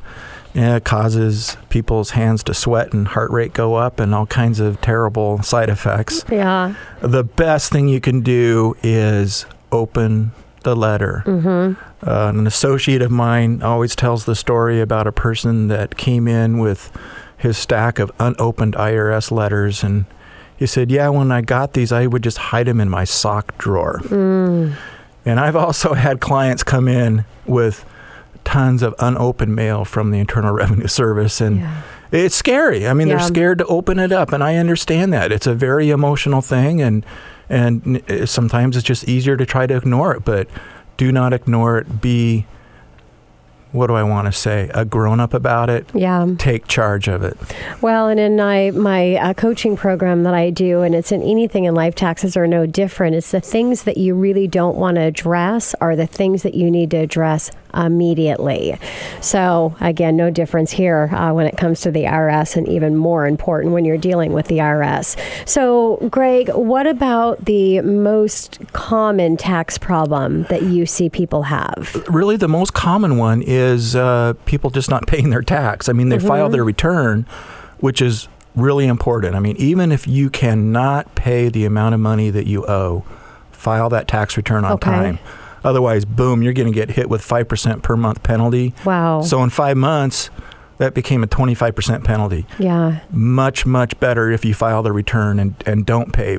It 0.52 0.84
causes 0.84 1.56
people's 1.68 2.10
hands 2.10 2.42
to 2.44 2.54
sweat 2.54 2.92
and 2.92 3.06
heart 3.06 3.30
rate 3.30 3.52
go 3.52 3.76
up 3.76 4.00
and 4.00 4.12
all 4.12 4.26
kinds 4.26 4.58
of 4.58 4.80
terrible 4.80 5.42
side 5.42 5.68
effects. 5.68 6.24
Yeah. 6.28 6.74
The 7.02 7.22
best 7.22 7.70
thing 7.70 7.86
you 7.86 8.00
can 8.00 8.22
do 8.22 8.74
is 8.82 9.46
open 9.70 10.32
the 10.68 10.76
letter. 10.76 11.22
Mm-hmm. 11.26 12.06
Uh, 12.06 12.28
an 12.28 12.46
associate 12.46 13.00
of 13.00 13.10
mine 13.10 13.62
always 13.62 13.96
tells 13.96 14.26
the 14.26 14.34
story 14.34 14.80
about 14.82 15.06
a 15.06 15.12
person 15.12 15.68
that 15.68 15.96
came 15.96 16.28
in 16.28 16.58
with 16.58 16.92
his 17.38 17.56
stack 17.56 17.98
of 17.98 18.12
unopened 18.20 18.74
IRS 18.74 19.30
letters 19.30 19.82
and 19.82 20.04
he 20.58 20.66
said, 20.66 20.90
Yeah, 20.90 21.08
when 21.08 21.32
I 21.32 21.40
got 21.40 21.72
these, 21.72 21.90
I 21.92 22.06
would 22.06 22.22
just 22.22 22.36
hide 22.36 22.66
them 22.66 22.80
in 22.80 22.88
my 22.90 23.04
sock 23.04 23.56
drawer. 23.58 24.00
Mm. 24.04 24.74
And 25.24 25.40
I've 25.40 25.56
also 25.56 25.94
had 25.94 26.20
clients 26.20 26.62
come 26.62 26.86
in 26.88 27.24
with 27.46 27.84
tons 28.44 28.82
of 28.82 28.94
unopened 28.98 29.54
mail 29.54 29.84
from 29.84 30.10
the 30.10 30.18
Internal 30.18 30.52
Revenue 30.62 30.88
Service 30.88 31.40
and 31.40 31.60
Yeah. 31.60 31.82
it's 32.12 32.34
scary. 32.34 32.86
I 32.88 32.92
mean, 32.92 33.08
Yeah. 33.08 33.16
they're 33.16 33.26
scared 33.26 33.58
to 33.58 33.66
open 33.66 33.98
it 33.98 34.12
up 34.12 34.32
and 34.32 34.42
I 34.44 34.56
understand 34.56 35.12
that. 35.14 35.32
It's 35.32 35.46
a 35.46 35.54
very 35.54 35.88
emotional 35.90 36.42
thing 36.42 36.82
and 36.82 37.04
and 37.48 38.02
sometimes 38.26 38.76
it's 38.76 38.86
just 38.86 39.08
easier 39.08 39.36
to 39.36 39.46
try 39.46 39.66
to 39.66 39.76
ignore 39.76 40.14
it, 40.14 40.24
but 40.24 40.48
do 40.96 41.12
not 41.12 41.32
ignore 41.32 41.78
it. 41.78 42.00
Be 42.00 42.46
what 43.72 43.88
do 43.88 43.94
I 43.94 44.02
want 44.02 44.26
to 44.26 44.32
say? 44.32 44.70
A 44.72 44.84
grown 44.84 45.20
up 45.20 45.34
about 45.34 45.68
it. 45.68 45.86
Yeah. 45.94 46.26
Take 46.38 46.68
charge 46.68 47.06
of 47.06 47.22
it. 47.22 47.36
Well, 47.82 48.08
and 48.08 48.18
in 48.18 48.36
my 48.36 48.70
my 48.70 49.16
uh, 49.16 49.34
coaching 49.34 49.76
program 49.76 50.22
that 50.22 50.34
I 50.34 50.50
do, 50.50 50.80
and 50.80 50.94
it's 50.94 51.12
in 51.12 51.22
anything 51.22 51.64
in 51.64 51.74
life, 51.74 51.94
taxes 51.94 52.36
are 52.36 52.46
no 52.46 52.66
different. 52.66 53.16
It's 53.16 53.30
the 53.30 53.40
things 53.40 53.84
that 53.84 53.98
you 53.98 54.14
really 54.14 54.48
don't 54.48 54.76
want 54.76 54.96
to 54.96 55.02
address 55.02 55.74
are 55.80 55.96
the 55.96 56.06
things 56.06 56.42
that 56.42 56.54
you 56.54 56.70
need 56.70 56.90
to 56.92 56.96
address 56.96 57.50
immediately. 57.74 58.78
So 59.20 59.76
again, 59.80 60.16
no 60.16 60.30
difference 60.30 60.70
here 60.70 61.10
uh, 61.12 61.32
when 61.32 61.46
it 61.46 61.56
comes 61.56 61.80
to 61.82 61.90
the 61.90 62.04
IRS, 62.04 62.56
and 62.56 62.68
even 62.68 62.96
more 62.96 63.26
important 63.26 63.74
when 63.74 63.84
you're 63.84 63.98
dealing 63.98 64.32
with 64.32 64.46
the 64.46 64.58
IRS. 64.58 65.16
So, 65.48 65.96
Greg, 66.10 66.48
what 66.50 66.86
about 66.86 67.44
the 67.44 67.80
most 67.82 68.58
common 68.72 69.36
tax 69.36 69.78
problem 69.78 70.44
that 70.44 70.62
you 70.62 70.86
see 70.86 71.08
people 71.08 71.44
have? 71.44 71.94
Really, 72.08 72.36
the 72.36 72.48
most 72.48 72.74
common 72.74 73.16
one 73.16 73.42
is 73.42 73.94
uh, 73.96 74.34
people 74.46 74.70
just 74.70 74.90
not 74.90 75.06
paying 75.08 75.30
their 75.30 75.42
tax. 75.42 75.88
I 75.88 75.92
mean, 75.92 76.08
they 76.08 76.18
file 76.18 76.48
their 76.48 76.64
return, 76.64 77.26
which 77.80 78.00
is 78.00 78.28
really 78.56 78.86
important. 78.86 79.34
I 79.36 79.40
mean, 79.40 79.56
even 79.56 79.92
if 79.92 80.06
you 80.08 80.30
cannot 80.30 81.14
pay 81.14 81.48
the 81.48 81.64
amount 81.64 81.94
of 81.94 82.00
money 82.00 82.30
that 82.30 82.46
you 82.46 82.66
owe, 82.66 83.04
file 83.52 83.88
that 83.90 84.08
tax 84.08 84.36
return 84.36 84.64
on 84.64 84.72
Okay. 84.72 84.90
time. 84.90 85.18
Otherwise, 85.64 86.04
boom, 86.04 86.42
you're 86.42 86.52
going 86.52 86.68
to 86.68 86.74
get 86.74 86.90
hit 86.90 87.08
with 87.08 87.22
5% 87.22 87.82
per 87.82 87.96
month 87.96 88.22
penalty. 88.22 88.74
Wow. 88.84 89.22
So 89.22 89.42
in 89.42 89.50
five 89.50 89.76
months, 89.76 90.30
that 90.78 90.94
became 90.94 91.24
a 91.24 91.26
25% 91.26 92.04
penalty. 92.04 92.46
yeah. 92.58 93.00
Much, 93.10 93.66
much 93.66 93.98
better 93.98 94.30
if 94.30 94.44
you 94.44 94.54
file 94.54 94.82
the 94.82 94.92
return 94.92 95.40
and, 95.40 95.54
and 95.66 95.84
don't 95.84 96.12
pay 96.12 96.38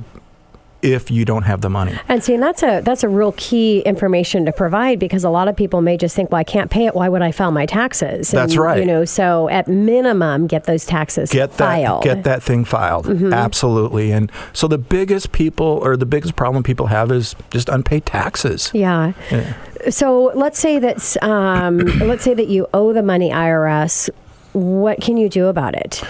if 0.82 1.12
you 1.12 1.26
don't 1.26 1.44
have 1.44 1.62
the 1.62 1.70
money. 1.70 1.98
And 2.08 2.24
see, 2.24 2.34
and 2.34 2.44
that's 2.44 2.63
a 2.63 2.82
that's 2.82 3.04
a 3.04 3.10
real 3.10 3.34
key 3.38 3.82
information 3.82 4.46
to 4.46 4.52
provide 4.52 5.00
because 5.00 5.24
a 5.24 5.30
lot 5.30 5.48
of 5.48 5.56
people 5.56 5.82
may 5.82 5.98
just 5.98 6.15
think, 6.15 6.32
well, 6.32 6.39
I 6.39 6.44
can't 6.44 6.72
pay 6.72 6.86
it. 6.86 6.96
Why 6.96 7.10
would 7.10 7.22
I 7.22 7.32
file 7.32 7.52
my 7.52 7.65
taxes? 7.65 8.32
That's 8.32 8.56
right. 8.56 8.80
You 8.80 8.86
know, 8.86 9.06
so 9.06 9.50
at 9.50 9.68
minimum, 9.68 10.48
get 10.48 10.63
those 10.65 10.86
taxes 10.86 11.30
Get 11.32 11.52
that 11.58 11.58
filed. 11.58 12.04
get 12.04 12.24
that 12.24 12.42
thing 12.44 12.65
filed. 12.65 13.06
Mm-hmm. 13.08 13.34
Absolutely. 13.34 14.12
And 14.12 14.32
so 14.54 14.68
the 14.68 14.78
biggest 14.78 15.32
people 15.32 15.65
or 15.84 15.98
the 15.98 16.06
biggest 16.06 16.36
problem 16.36 16.63
people 16.63 16.88
have 16.88 17.12
is 17.12 17.36
just 17.52 17.70
unpaid 17.70 18.06
taxes. 18.06 18.72
Yeah. 18.74 19.13
Yeah. 19.32 19.54
So 19.89 20.32
let's 20.36 20.60
say 20.60 20.80
that 20.80 21.24
um, 21.24 21.78
let's 22.00 22.24
say 22.24 22.34
that 22.34 22.48
you 22.48 22.68
owe 22.74 22.94
the 22.94 23.04
money 23.04 23.30
IRS. 23.32 24.10
What 24.54 25.02
can 25.02 25.18
you 25.18 25.30
do 25.30 25.48
about 25.48 25.76
it? 25.76 26.02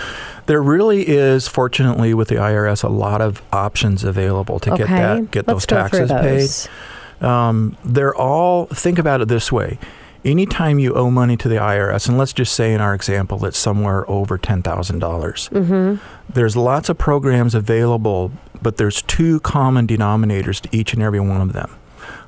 There 0.45 0.61
really 0.61 1.07
is, 1.07 1.47
fortunately, 1.47 2.13
with 2.13 2.27
the 2.29 2.35
IRS, 2.35 2.83
a 2.83 2.87
lot 2.89 3.21
of 3.21 3.41
options 3.53 4.03
available 4.03 4.59
to 4.61 4.73
okay. 4.73 4.83
get 4.83 4.87
that 4.87 5.31
get 5.31 5.47
let's 5.47 5.65
those 5.65 5.89
taxes 5.91 6.09
paid. 6.11 7.25
Um, 7.25 7.77
they're 7.83 8.15
all 8.15 8.65
think 8.67 8.97
about 8.97 9.21
it 9.21 9.27
this 9.27 9.51
way. 9.51 9.77
Anytime 10.25 10.79
you 10.79 10.93
owe 10.95 11.09
money 11.11 11.37
to 11.37 11.47
the 11.47 11.55
IRS, 11.55 12.09
and 12.09 12.17
let's 12.17 12.33
just 12.33 12.53
say 12.53 12.73
in 12.73 12.81
our 12.81 12.93
example 12.93 13.45
it's 13.45 13.57
somewhere 13.57 14.09
over 14.09 14.37
ten 14.37 14.61
thousand 14.63 14.99
dollars, 14.99 15.49
Mm-hmm. 15.51 16.03
there's 16.33 16.57
lots 16.57 16.89
of 16.89 16.97
programs 16.97 17.53
available, 17.55 18.31
but 18.61 18.77
there's 18.77 19.01
two 19.03 19.39
common 19.41 19.85
denominators 19.87 20.59
to 20.61 20.69
each 20.75 20.93
and 20.93 21.01
every 21.03 21.19
one 21.19 21.41
of 21.41 21.53
them. 21.53 21.69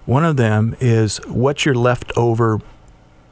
One 0.06 0.24
of 0.26 0.38
them 0.38 0.76
is 0.80 1.18
what's 1.28 1.66
your 1.66 1.76
leftover 1.76 2.60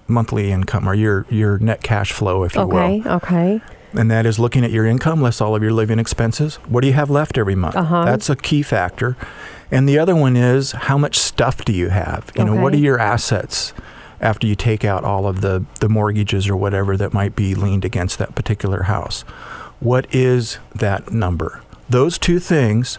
monthly 0.10 0.52
income 0.52 0.88
or 0.89 0.93
your 0.95 1.26
your 1.30 1.58
net 1.60 1.82
cash 1.84 2.12
flow, 2.12 2.43
if 2.43 2.56
you 2.56 2.65
will 2.65 2.78
Okay. 2.78 3.04
Okay. 3.10 3.62
and 3.93 4.10
that 4.12 4.26
is 4.26 4.38
looking 4.39 4.63
at 4.65 4.72
your 4.72 4.86
income 4.86 5.22
less 5.22 5.39
all 5.41 5.56
of 5.56 5.62
your 5.63 5.74
living 5.74 6.00
expenses. 6.00 6.56
What 6.67 6.82
do 6.82 6.88
you 6.88 6.93
have 6.93 7.10
left 7.10 7.38
every 7.38 7.56
month? 7.56 7.76
Uh-huh. 7.76 8.06
That's 8.06 8.30
a 8.30 8.36
key 8.36 8.62
factor. 8.62 9.15
And 9.72 9.88
the 9.88 10.00
other 10.00 10.15
one 10.15 10.36
is 10.36 10.72
how 10.72 10.98
much 10.98 11.17
stuff 11.17 11.63
do 11.63 11.72
you 11.74 11.89
have? 11.89 12.32
You 12.36 12.43
know, 12.45 12.56
what 12.56 12.74
are 12.74 12.78
your 12.78 13.00
assets 13.00 13.74
after 14.19 14.48
you 14.48 14.56
take 14.56 14.84
out 14.84 15.04
all 15.04 15.28
of 15.28 15.41
the, 15.41 15.63
the 15.80 15.88
mortgages 15.88 16.50
or 16.50 16.56
whatever 16.58 16.98
that 16.98 17.13
might 17.13 17.36
be 17.36 17.54
leaned 17.56 17.86
against 17.86 18.17
that 18.17 18.34
particular 18.36 18.84
house? 18.84 19.22
What 19.80 20.08
is 20.13 20.58
that 20.76 21.12
number? 21.13 21.62
Those 21.88 22.17
two 22.17 22.39
things, 22.39 22.95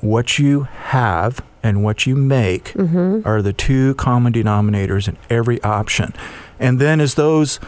what 0.00 0.38
you 0.38 0.62
have 0.62 1.42
and 1.62 1.82
what 1.82 2.06
you 2.06 2.14
make, 2.16 2.72
Mm-hmm. 2.74 3.26
are 3.26 3.42
the 3.42 3.52
two 3.52 3.94
common 3.94 4.32
denominators 4.32 5.08
in 5.08 5.16
every 5.30 5.62
option. 5.62 6.14
And 6.60 6.78
then 6.78 7.00
as 7.00 7.14
those 7.14 7.58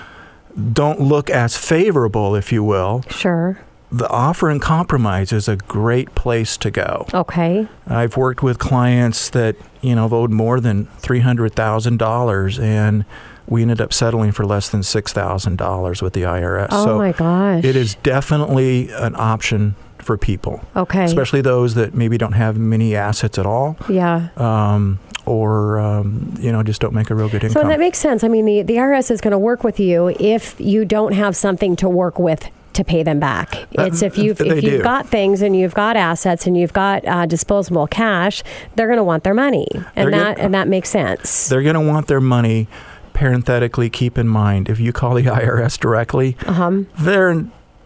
don't 0.73 1.01
look 1.01 1.29
as 1.31 1.57
favorable, 1.57 2.37
if 2.37 2.53
you 2.53 2.63
will, 2.63 3.03
Sure. 3.09 3.59
the 3.91 4.09
offer 4.09 4.51
and 4.51 4.61
compromise 4.61 5.33
is 5.33 5.49
a 5.49 5.57
great 5.57 6.15
place 6.15 6.57
to 6.59 6.71
go. 6.71 7.07
Okay. 7.15 7.67
I've 7.89 8.17
worked 8.19 8.43
with 8.43 8.59
clients 8.59 9.31
that, 9.31 9.57
you 9.81 9.95
know, 9.95 10.03
have 10.03 10.13
owed 10.13 10.31
more 10.31 10.61
than 10.61 10.87
$300,000 11.01 12.59
and 12.63 13.05
we 13.47 13.63
ended 13.63 13.81
up 13.81 13.93
settling 13.93 14.33
for 14.33 14.45
less 14.47 14.69
than 14.69 14.83
six 14.83 15.13
thousand 15.13 15.57
dollars 15.59 16.01
with 16.01 16.13
the 16.13 16.23
IRS. 16.23 16.69
Oh 16.71 16.85
so 16.85 16.99
my 16.99 17.13
gosh. 17.13 17.65
it 17.65 17.75
is 17.77 17.97
definitely 17.97 18.89
an 18.93 19.15
option 19.17 19.75
for 19.99 20.17
people, 20.17 20.61
Okay. 20.77 21.05
especially 21.05 21.41
those 21.43 21.75
that 21.75 21.95
maybe 21.95 22.17
don't 22.19 22.33
have 22.33 22.57
many 22.57 22.95
assets 22.97 23.39
at 23.39 23.47
all, 23.47 23.77
yeah. 23.89 24.29
um, 24.37 24.99
or 25.27 25.79
um, 25.79 26.35
you 26.41 26.51
know 26.53 26.63
just 26.63 26.81
don't 26.81 26.95
make 26.95 27.11
a 27.11 27.15
real 27.15 27.29
good 27.29 27.45
income. 27.45 27.63
So 27.63 27.69
that 27.69 27.79
makes 27.79 27.99
sense. 27.99 28.25
I 28.25 28.29
mean, 28.29 28.45
the, 28.45 28.63
the 28.63 28.75
IRS 28.77 29.11
is 29.11 29.21
going 29.21 29.33
to 29.33 29.39
work 29.39 29.63
with 29.65 29.79
you 29.81 30.09
if 30.21 30.61
you 30.61 30.85
don't 30.85 31.13
have 31.13 31.37
something 31.37 31.77
to 31.77 31.89
work 31.89 32.19
with 32.19 32.49
to 32.75 32.83
pay 32.85 33.03
them 33.03 33.21
back. 33.21 33.55
Uh, 33.79 33.83
It's 33.85 34.01
if 34.03 34.17
you've 34.17 34.41
if 34.41 34.63
you've 34.65 34.79
do. 34.79 34.83
got 34.83 35.07
things 35.07 35.43
and 35.43 35.55
you've 35.55 35.75
got 35.75 35.95
assets 35.97 36.47
and 36.47 36.57
you've 36.57 36.73
got 36.73 37.07
uh, 37.07 37.27
disposable 37.27 37.87
cash, 37.87 38.43
they're 38.77 38.87
going 38.87 38.97
to 38.97 39.05
want 39.05 39.25
their 39.25 39.35
money, 39.35 39.67
They're 39.73 39.85
and 39.97 40.11
gonna- 40.11 40.17
that 40.25 40.39
and 40.39 40.55
that 40.55 40.69
makes 40.69 40.89
sense. 40.89 41.49
They're 41.49 41.63
going 41.63 41.75
to 41.75 41.81
want 41.81 42.07
their 42.09 42.21
money. 42.21 42.69
Parenthetically, 43.13 43.91
keep 43.91 44.17
in 44.17 44.27
mind 44.27 44.71
if 44.71 44.81
you 44.81 44.91
call 44.93 45.15
the 45.15 45.23
IRS 45.25 45.79
directly, 45.79 46.35
Uh-huh. 46.47 46.85
they're 46.99 47.45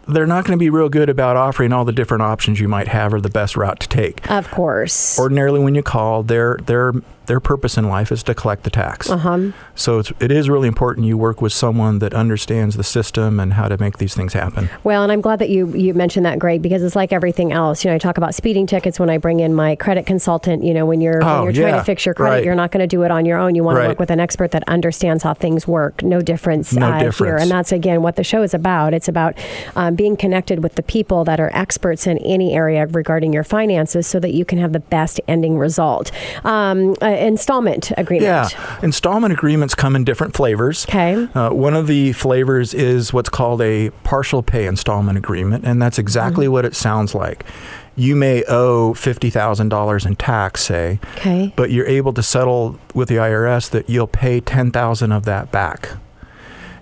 they're 0.09 0.27
not 0.27 0.44
going 0.44 0.57
to 0.57 0.62
be 0.62 0.70
real 0.70 0.88
good 0.88 1.09
about 1.11 1.37
offering 1.37 1.72
all 1.72 1.85
the 1.85 1.90
different 1.92 2.22
options 2.22 2.61
you 2.61 2.68
might 2.68 2.87
have 2.87 3.12
or 3.12 3.20
the 3.20 3.29
best 3.29 3.57
route 3.57 3.81
to 3.81 3.88
take. 3.88 4.31
Of 4.31 4.49
course. 4.53 5.18
Ordinarily, 5.18 5.59
when 5.59 5.75
you 5.75 5.83
call, 5.83 6.22
their 6.22 6.59
their 6.66 6.92
their 7.27 7.41
purpose 7.41 7.77
in 7.77 7.89
life 7.89 8.11
is 8.12 8.23
to 8.25 8.35
collect 8.35 8.62
the 8.65 8.71
tax. 8.71 9.11
Uh-huh. 9.11 9.53
So 9.75 9.99
it's, 9.99 10.12
it 10.21 10.31
is 10.31 10.49
really 10.49 10.69
important 10.69 11.07
you 11.07 11.19
work 11.19 11.43
with 11.43 11.53
someone 11.53 11.99
that 11.99 12.15
understands 12.15 12.77
the 12.77 12.85
system 12.85 13.41
and 13.41 13.55
how 13.55 13.69
to 13.69 13.77
make 13.79 13.99
these 13.99 14.15
things 14.15 14.33
happen. 14.33 14.69
Well, 14.85 15.03
and 15.03 15.12
I'm 15.12 15.21
glad 15.21 15.39
that 15.41 15.51
you 15.51 15.67
you 15.75 15.95
mentioned 15.95 16.25
that, 16.27 16.39
Greg, 16.39 16.62
because 16.62 16.83
it's 16.83 16.97
like 16.97 17.12
everything 17.12 17.53
else. 17.53 17.85
You 17.85 17.91
know, 17.91 17.95
I 17.97 17.99
talk 17.99 18.17
about 18.19 18.35
speeding 18.35 18.67
tickets 18.67 18.99
when 19.01 19.11
I 19.11 19.19
bring 19.19 19.41
in 19.41 19.55
my 19.55 19.77
credit 19.77 20.07
consultant. 20.07 20.65
You 20.65 20.75
know, 20.75 20.87
when 20.87 21.01
you're 21.01 21.23
Oh, 21.23 21.45
when 21.45 21.45
you're 21.45 21.62
trying 21.62 21.75
yeah, 21.75 21.79
to 21.81 21.85
fix 21.85 22.07
your 22.07 22.15
credit, 22.15 22.37
right. 22.37 22.45
you're 22.45 22.55
not 22.55 22.71
going 22.71 22.81
to 22.81 22.87
do 22.87 23.03
it 23.03 23.11
on 23.11 23.25
your 23.27 23.39
own. 23.39 23.55
You 23.55 23.65
want 23.65 23.79
to 23.79 23.89
work 23.89 23.99
with 23.99 24.11
an 24.11 24.21
expert 24.21 24.51
that 24.53 24.62
understands 24.69 25.23
how 25.23 25.35
things 25.35 25.67
work. 25.67 26.03
No 26.03 26.21
difference, 26.21 26.73
No 26.73 26.87
uh, 26.87 26.99
here, 26.99 27.11
difference. 27.11 27.43
and 27.43 27.51
that's 27.51 27.73
again 27.73 28.03
what 28.03 28.17
the 28.17 28.25
show 28.25 28.43
is 28.43 28.55
about. 28.55 28.95
It's 28.95 29.09
about 29.09 29.35
um, 29.75 29.95
being 29.95 30.17
connected 30.17 30.62
with 30.62 30.75
the 30.77 30.83
people 30.83 31.25
that 31.25 31.41
are 31.41 31.51
experts 31.55 32.07
in 32.07 32.19
any 32.19 32.55
area 32.55 32.87
regarding 32.87 33.33
your 33.33 33.45
finances, 33.45 34.07
so 34.07 34.21
that 34.21 34.35
you 34.35 34.45
can 34.45 34.59
have 34.59 34.73
the 34.73 34.81
best 34.81 35.21
ending 35.27 35.59
result. 35.59 36.11
Um, 36.45 36.95
uh, 37.03 37.07
installment 37.16 37.92
agreement. 37.96 38.24
Yeah, 38.52 38.79
installment 38.83 39.33
agreements 39.33 39.74
come 39.74 39.96
in 39.96 40.05
different 40.05 40.35
flavors. 40.37 40.85
Okay. 40.88 41.26
Uh, 41.35 41.50
one 41.50 41.74
of 41.74 41.87
the 41.87 42.12
flavors 42.12 42.72
is 42.74 43.12
what's 43.12 43.29
called 43.29 43.61
a 43.62 43.90
partial 44.05 44.42
pay 44.42 44.66
installment 44.66 45.18
agreement, 45.18 45.64
and 45.64 45.81
that's 45.81 45.98
exactly 45.98 46.46
Mm-hmm. 46.46 46.52
what 46.52 46.64
it 46.64 46.74
sounds 46.76 47.14
like. 47.14 47.44
You 47.98 48.14
may 48.14 48.44
owe 48.46 48.92
$50,000 48.92 50.07
in 50.07 50.16
tax, 50.16 50.62
say, 50.64 51.00
Okay. 51.16 51.52
but 51.57 51.70
you're 51.70 51.87
able 51.87 52.12
to 52.12 52.22
settle 52.22 52.79
with 52.94 53.09
the 53.09 53.16
IRS 53.16 53.70
that 53.70 53.88
you'll 53.88 54.07
pay 54.07 54.40
10000 54.40 55.12
of 55.12 55.24
that 55.24 55.50
back. 55.50 55.90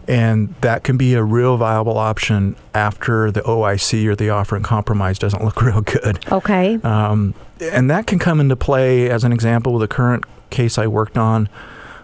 And 0.07 0.55
that 0.61 0.85
can 0.85 0.97
be 0.99 1.14
a 1.14 1.23
real 1.23 1.57
viable 1.57 1.97
option 1.97 2.57
after 2.75 3.31
the 3.31 3.40
OIC 3.42 4.07
or 4.07 4.14
the 4.14 4.29
offer 4.29 4.55
and 4.55 4.64
compromise 4.64 5.18
doesn't 5.18 5.42
look 5.42 5.62
real 5.62 5.81
good. 5.81 6.18
Okay. 6.31 6.75
Um, 6.83 7.33
and 7.61 7.90
that 7.90 8.07
can 8.07 8.19
come 8.19 8.40
into 8.40 8.57
play 8.57 9.09
as 9.11 9.25
an 9.25 9.33
example 9.33 9.73
with 9.73 9.83
a 9.83 9.88
current 9.88 10.25
case 10.51 10.79
I 10.79 10.87
worked 10.87 11.17
on 11.19 11.49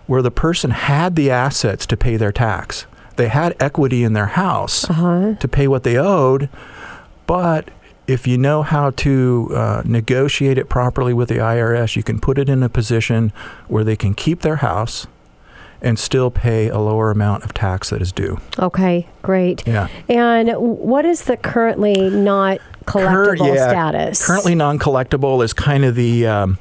where 0.07 0.23
the 0.23 0.31
person 0.31 0.71
had 0.73 1.15
the 1.17 1.31
assets 1.31 1.87
to 1.87 1.97
pay 1.97 2.17
their 2.17 2.33
tax. 2.33 2.87
They 3.17 3.29
had 3.29 3.55
equity 3.61 4.03
in 4.03 4.13
their 4.13 4.27
house 4.27 4.89
Uh-huh. 4.91 5.35
to 5.39 5.49
pay 5.49 5.69
what 5.69 5.83
they 5.85 5.97
owed, 5.97 6.49
but 7.27 7.69
if 8.07 8.27
you 8.27 8.37
know 8.37 8.63
how 8.63 8.91
to 8.91 9.51
uh, 9.55 9.83
negotiate 9.85 10.59
it 10.59 10.69
properly 10.69 11.15
with 11.15 11.29
the 11.29 11.37
IRS, 11.37 11.95
you 11.95 12.03
can 12.03 12.19
put 12.19 12.39
it 12.39 12.49
in 12.49 12.63
a 12.63 12.69
position 12.69 13.33
where 13.69 13.85
they 13.85 13.95
can 13.95 14.15
keep 14.15 14.41
their 14.41 14.57
house 14.57 15.07
and 15.83 15.97
still 15.99 16.31
pay 16.31 16.69
a 16.69 16.79
lower 16.79 17.11
amount 17.11 17.45
of 17.45 17.55
tax 17.55 17.91
that 17.91 18.03
is 18.03 18.11
due. 18.13 18.39
Okay. 18.59 19.07
Great. 19.23 19.67
Yeah. 19.67 19.87
And 20.09 20.51
what 20.59 21.05
is 21.07 21.25
the 21.25 21.37
currently 21.37 22.11
not 22.11 22.59
collectible 22.87 23.39
Cur- 23.39 23.55
yeah, 23.55 23.69
status? 23.71 24.27
Currently 24.27 24.55
non-collectible 24.55 25.43
is 25.45 25.53
kind 25.53 25.85
of 25.85 25.95
the 25.95 26.27
um, 26.27 26.59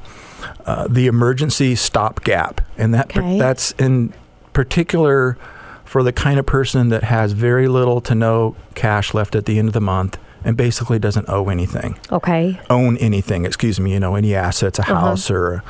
uh, 0.66 0.88
the 0.90 1.08
emergency 1.08 1.76
stopgap, 1.76 2.62
and 2.78 2.94
that 2.94 3.16
Okay. 3.16 3.38
that's 3.40 3.72
in 3.74 4.14
particular 4.54 5.38
for 5.86 6.04
the 6.04 6.12
kind 6.14 6.40
of 6.40 6.46
person 6.46 6.90
that 6.90 7.04
has 7.06 7.32
very 7.32 7.68
little 7.68 8.00
to 8.02 8.14
no 8.14 8.56
cash 8.76 9.14
left 9.14 9.36
at 9.36 9.46
the 9.46 9.58
end 9.58 9.68
of 9.68 9.74
the 9.74 9.82
month 9.82 10.18
and 10.46 10.56
basically 10.56 11.00
doesn't 11.00 11.28
owe 11.28 11.50
anything, 11.50 11.98
Okay. 12.12 12.60
own 12.70 12.96
anything. 12.98 13.44
Excuse 13.46 13.80
me, 13.80 13.94
you 13.94 14.00
know, 14.00 14.16
any 14.16 14.36
assets, 14.36 14.78
a 14.80 14.84
Uh-huh. 14.84 14.94
house 14.96 15.30
or 15.32 15.64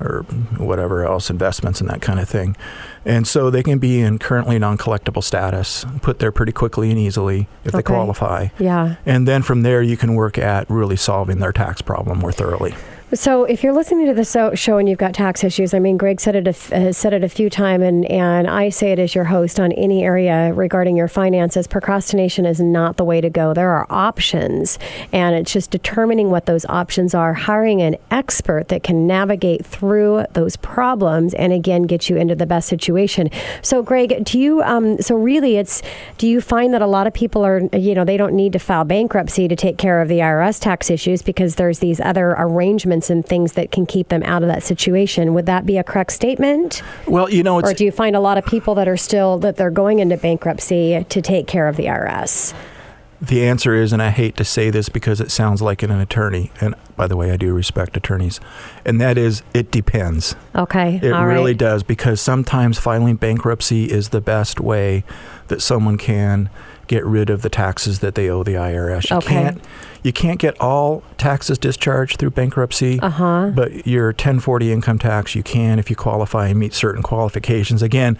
or 0.00 0.22
whatever 0.58 1.04
else, 1.04 1.30
investments 1.30 1.80
and 1.80 1.88
that 1.88 2.02
kind 2.02 2.20
of 2.20 2.28
thing. 2.28 2.56
And 3.04 3.26
so 3.26 3.50
they 3.50 3.62
can 3.62 3.78
be 3.78 4.00
in 4.00 4.18
currently 4.18 4.58
non-collectible 4.58 5.22
status, 5.22 5.84
put 6.02 6.18
there 6.18 6.32
pretty 6.32 6.52
quickly 6.52 6.90
and 6.90 6.98
easily 6.98 7.48
if 7.64 7.72
they 7.72 7.82
qualify. 7.82 8.48
Yeah. 8.58 8.96
And 9.06 9.26
then 9.26 9.42
from 9.42 9.62
there, 9.62 9.82
you 9.82 9.96
can 9.96 10.14
work 10.14 10.38
at 10.38 10.68
really 10.68 10.96
solving 10.96 11.38
their 11.38 11.52
tax 11.52 11.80
problem 11.82 12.18
more 12.18 12.32
thoroughly. 12.32 12.74
So 13.12 13.44
if 13.44 13.62
you're 13.62 13.72
listening 13.72 14.06
to 14.06 14.14
the 14.14 14.24
so- 14.24 14.56
show 14.56 14.78
and 14.78 14.88
you've 14.88 14.98
got 14.98 15.14
tax 15.14 15.44
issues, 15.44 15.72
I 15.72 15.78
mean, 15.78 15.96
Greg 15.96 16.20
said 16.20 16.34
it 16.34 16.48
a 16.48 16.76
has 16.76 16.96
said 16.96 17.12
it 17.12 17.22
a 17.22 17.28
few 17.28 17.48
times, 17.48 17.84
and 17.84 18.04
and 18.06 18.48
I 18.48 18.68
say 18.68 18.90
it 18.90 18.98
as 18.98 19.14
your 19.14 19.24
host 19.24 19.60
on 19.60 19.70
any 19.72 20.02
area 20.02 20.52
regarding 20.52 20.96
your 20.96 21.06
finances. 21.06 21.68
Procrastination 21.68 22.44
is 22.46 22.58
not 22.58 22.96
the 22.96 23.04
way 23.04 23.20
to 23.20 23.30
go. 23.30 23.54
There 23.54 23.70
are 23.70 23.86
options, 23.90 24.76
and 25.12 25.36
it's 25.36 25.52
just 25.52 25.70
determining 25.70 26.30
what 26.30 26.46
those 26.46 26.66
options 26.66 27.14
are. 27.14 27.32
Hiring 27.32 27.80
an 27.80 27.96
expert 28.10 28.66
that 28.68 28.82
can 28.82 29.06
navigate 29.06 29.64
through 29.64 30.24
those 30.32 30.56
problems, 30.56 31.32
and 31.34 31.52
again, 31.52 31.82
get 31.84 32.10
you 32.10 32.16
into 32.16 32.34
the 32.34 32.46
best 32.46 32.68
situation. 32.68 33.30
So, 33.62 33.84
Greg, 33.84 34.24
do 34.24 34.36
you? 34.36 34.62
Um, 34.62 35.00
so 35.00 35.14
really, 35.14 35.58
it's 35.58 35.80
do 36.18 36.26
you 36.26 36.40
find 36.40 36.74
that 36.74 36.82
a 36.82 36.88
lot 36.88 37.06
of 37.06 37.14
people 37.14 37.46
are, 37.46 37.60
you 37.72 37.94
know, 37.94 38.04
they 38.04 38.16
don't 38.16 38.34
need 38.34 38.52
to 38.54 38.58
file 38.58 38.84
bankruptcy 38.84 39.46
to 39.46 39.54
take 39.54 39.78
care 39.78 40.00
of 40.00 40.08
the 40.08 40.18
IRS 40.18 40.60
tax 40.60 40.90
issues 40.90 41.22
because 41.22 41.54
there's 41.54 41.78
these 41.78 42.00
other 42.00 42.34
arrangements 42.36 42.95
and 43.10 43.24
things 43.24 43.52
that 43.52 43.70
can 43.70 43.86
keep 43.86 44.08
them 44.08 44.22
out 44.24 44.42
of 44.42 44.48
that 44.48 44.62
situation. 44.62 45.34
Would 45.34 45.46
that 45.46 45.66
be 45.66 45.76
a 45.78 45.84
correct 45.84 46.12
statement? 46.12 46.82
Well, 47.06 47.30
you 47.30 47.42
know, 47.42 47.58
it's 47.58 47.70
Or 47.70 47.74
do 47.74 47.84
you 47.84 47.92
find 47.92 48.16
a 48.16 48.20
lot 48.20 48.38
of 48.38 48.46
people 48.46 48.74
that 48.76 48.88
are 48.88 48.96
still 48.96 49.38
that 49.38 49.56
they're 49.56 49.70
going 49.70 49.98
into 49.98 50.16
bankruptcy 50.16 51.04
to 51.08 51.22
take 51.22 51.46
care 51.46 51.68
of 51.68 51.76
the 51.76 51.84
IRS? 51.86 52.54
the 53.18 53.46
answer 53.46 53.74
is, 53.74 53.94
and 53.94 54.02
I 54.02 54.10
hate 54.10 54.36
to 54.36 54.44
say 54.44 54.68
this 54.68 54.90
because 54.90 55.22
it 55.22 55.30
sounds 55.30 55.62
like 55.62 55.82
an 55.82 55.90
attorney, 55.90 56.50
and 56.60 56.74
by 56.98 57.06
the 57.06 57.16
way, 57.16 57.30
I 57.32 57.38
do 57.38 57.54
respect 57.54 57.96
attorneys, 57.96 58.40
and 58.84 59.00
that 59.00 59.16
is, 59.16 59.42
it 59.54 59.70
depends. 59.70 60.36
Okay, 60.54 61.00
It 61.02 61.12
all 61.14 61.24
really 61.24 61.52
right. 61.52 61.58
does 61.58 61.82
because 61.82 62.20
sometimes 62.20 62.78
filing 62.78 63.16
bankruptcy 63.16 63.86
is 63.90 64.10
the 64.10 64.20
best 64.20 64.60
way 64.60 65.02
that 65.48 65.62
someone 65.62 65.96
can 65.96 66.50
get 66.88 67.06
rid 67.06 67.30
of 67.30 67.40
the 67.40 67.48
taxes 67.48 68.00
that 68.00 68.16
they 68.16 68.28
owe 68.28 68.42
the 68.42 68.52
IRS. 68.58 69.08
You 69.10 69.16
Okay. 69.16 69.28
can't 69.34 69.62
you 70.06 70.12
can't 70.12 70.38
get 70.38 70.58
all 70.60 71.02
taxes 71.18 71.58
discharged 71.58 72.18
through 72.18 72.30
bankruptcy. 72.30 73.00
Uh 73.00 73.10
huh. 73.10 73.50
But 73.54 73.86
your 73.86 74.06
1040 74.08 74.72
income 74.72 74.98
tax, 74.98 75.34
you 75.34 75.42
can 75.42 75.78
if 75.78 75.90
you 75.90 75.96
qualify 75.96 76.48
and 76.48 76.58
meet 76.60 76.72
certain 76.74 77.02
qualifications. 77.02 77.82
Again, 77.82 78.16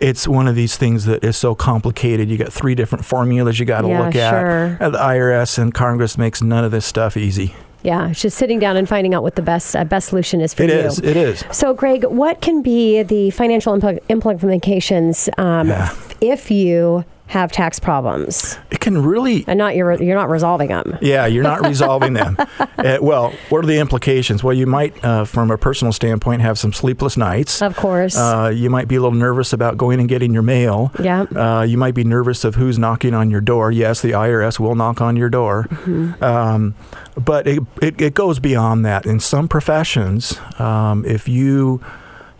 it's 0.00 0.26
one 0.26 0.48
of 0.48 0.54
these 0.56 0.76
things 0.76 1.04
that 1.06 1.22
is 1.24 1.36
so 1.36 1.54
complicated. 1.54 2.28
You 2.28 2.36
got 2.38 2.52
three 2.52 2.74
different 2.74 3.04
formulas 3.04 3.58
you 3.60 3.66
got 3.66 3.82
to 3.82 3.88
Yeah, 3.88 4.00
look 4.02 4.12
sure. 4.14 4.20
at. 4.22 4.82
And 4.82 4.94
the 4.94 4.98
IRS 4.98 5.58
and 5.58 5.72
Congress 5.72 6.18
makes 6.18 6.42
none 6.42 6.64
of 6.64 6.70
this 6.72 6.84
stuff 6.86 7.16
easy. 7.16 7.54
Yeah, 7.84 8.10
it's 8.10 8.20
just 8.22 8.36
sitting 8.36 8.58
down 8.58 8.76
and 8.76 8.88
finding 8.88 9.14
out 9.14 9.22
what 9.22 9.36
the 9.36 9.42
best 9.42 9.76
uh, 9.76 9.84
best 9.84 10.08
solution 10.08 10.40
is 10.40 10.52
for 10.54 10.64
It 10.64 10.70
you. 10.70 10.76
is. 10.76 10.98
It 10.98 11.16
is. 11.16 11.44
So, 11.52 11.72
Greg, 11.74 12.04
what 12.04 12.40
can 12.40 12.60
be 12.62 13.02
the 13.04 13.30
financial 13.30 13.78
impl- 13.78 14.00
implications 14.08 15.28
um, 15.38 15.68
Yeah. 15.68 15.94
if 16.20 16.50
you 16.50 17.04
have 17.28 17.52
tax 17.52 17.78
problems 17.78 18.58
It 18.70 18.80
can 18.80 19.02
really 19.02 19.44
and 19.46 19.58
not 19.58 19.76
you're 19.76 20.02
you're 20.02 20.16
not 20.16 20.28
resolving 20.28 20.68
them? 20.68 20.98
Yeah, 21.00 21.26
you're 21.26 21.42
not 21.44 21.62
resolving 21.62 22.14
them. 22.14 22.36
Uh, 22.78 22.96
well, 23.02 23.32
what 23.48 23.64
are 23.64 23.66
the 23.66 23.78
implications? 23.78 24.44
Well, 24.44 24.54
you 24.54 24.64
might, 24.64 25.04
uh, 25.04 25.24
from 25.24 25.50
a 25.50 25.58
personal 25.58 25.92
standpoint, 25.92 26.42
have 26.42 26.60
some 26.60 26.72
sleepless 26.72 27.16
nights. 27.16 27.60
Of 27.60 27.74
course. 27.74 28.16
Uh, 28.16 28.52
you 28.54 28.70
might 28.70 28.86
be 28.86 28.94
a 28.94 29.00
little 29.00 29.18
nervous 29.18 29.52
about 29.52 29.76
going 29.76 29.98
and 29.98 30.08
getting 30.08 30.32
your 30.32 30.44
mail. 30.44 30.92
yeah. 31.02 31.22
Uh, 31.22 31.62
you 31.62 31.76
might 31.76 31.94
be 31.94 32.04
nervous 32.04 32.44
of 32.44 32.54
who's 32.54 32.78
knocking 32.78 33.14
on 33.14 33.30
your 33.32 33.40
door. 33.40 33.72
Yes, 33.72 34.00
the 34.00 34.12
IRS 34.12 34.60
will 34.60 34.76
knock 34.76 35.00
on 35.00 35.16
your 35.16 35.28
door. 35.28 35.66
Mm-hmm. 35.70 36.22
Um, 36.22 36.76
but 37.16 37.48
it, 37.48 37.64
it, 37.82 38.00
it 38.00 38.14
goes 38.14 38.38
beyond 38.38 38.86
that. 38.86 39.04
In 39.04 39.18
some 39.18 39.48
professions, 39.48 40.38
um, 40.60 41.04
if 41.04 41.26
you 41.28 41.80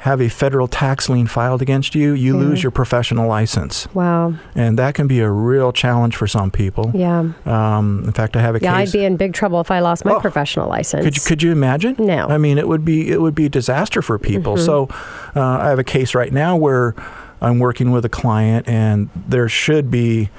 have 0.03 0.21
a 0.21 0.29
federal 0.29 0.69
tax 0.69 1.09
lien 1.09 1.27
filed 1.27 1.61
against 1.61 1.95
you, 1.95 2.13
you 2.13 2.37
lose 2.37 2.63
your 2.63 2.71
professional 2.71 3.27
license. 3.27 3.93
Wow. 3.95 4.35
And 4.55 4.79
that 4.79 4.95
can 4.95 5.09
be 5.09 5.19
a 5.21 5.29
real 5.31 5.73
challenge 5.73 6.15
for 6.15 6.29
some 6.29 6.53
people. 6.53 6.93
Yeah. 6.95 7.33
Um, 7.45 8.05
in 8.05 8.13
fact, 8.13 8.37
I 8.37 8.41
have 8.41 8.55
a 8.55 8.61
case. 8.61 8.65
Yeah, 8.65 8.79
case. 8.79 8.89
I'd 8.91 8.99
be 8.99 9.05
in 9.05 9.17
big 9.17 9.35
trouble 9.35 9.61
if 9.61 9.73
I 9.73 9.81
lost 9.81 10.05
my 10.05 10.13
Oh. 10.13 10.21
professional 10.21 10.69
license. 10.69 11.05
Could 11.05 11.17
you, 11.17 11.23
could 11.27 11.43
you 11.43 11.51
imagine? 11.51 11.97
No. 11.99 12.29
I 12.29 12.39
mean, 12.39 12.59
it 12.59 12.69
would 12.69 12.85
be 12.85 13.11
it 13.11 13.21
would 13.21 13.35
be 13.35 13.47
a 13.47 13.49
disaster 13.49 14.01
for 14.01 14.19
people. 14.21 14.55
Mhm. 14.57 14.65
So, 14.65 14.89
uh, 15.35 15.41
I 15.63 15.69
have 15.69 15.81
a 15.81 15.85
case 15.85 16.15
right 16.15 16.33
now 16.33 16.55
where 16.57 16.95
I'm 17.43 17.59
working 17.59 17.91
with 17.91 18.05
a 18.05 18.09
client, 18.09 18.69
and 18.69 19.09
there 19.29 19.49
should 19.49 19.91
be 19.91 20.31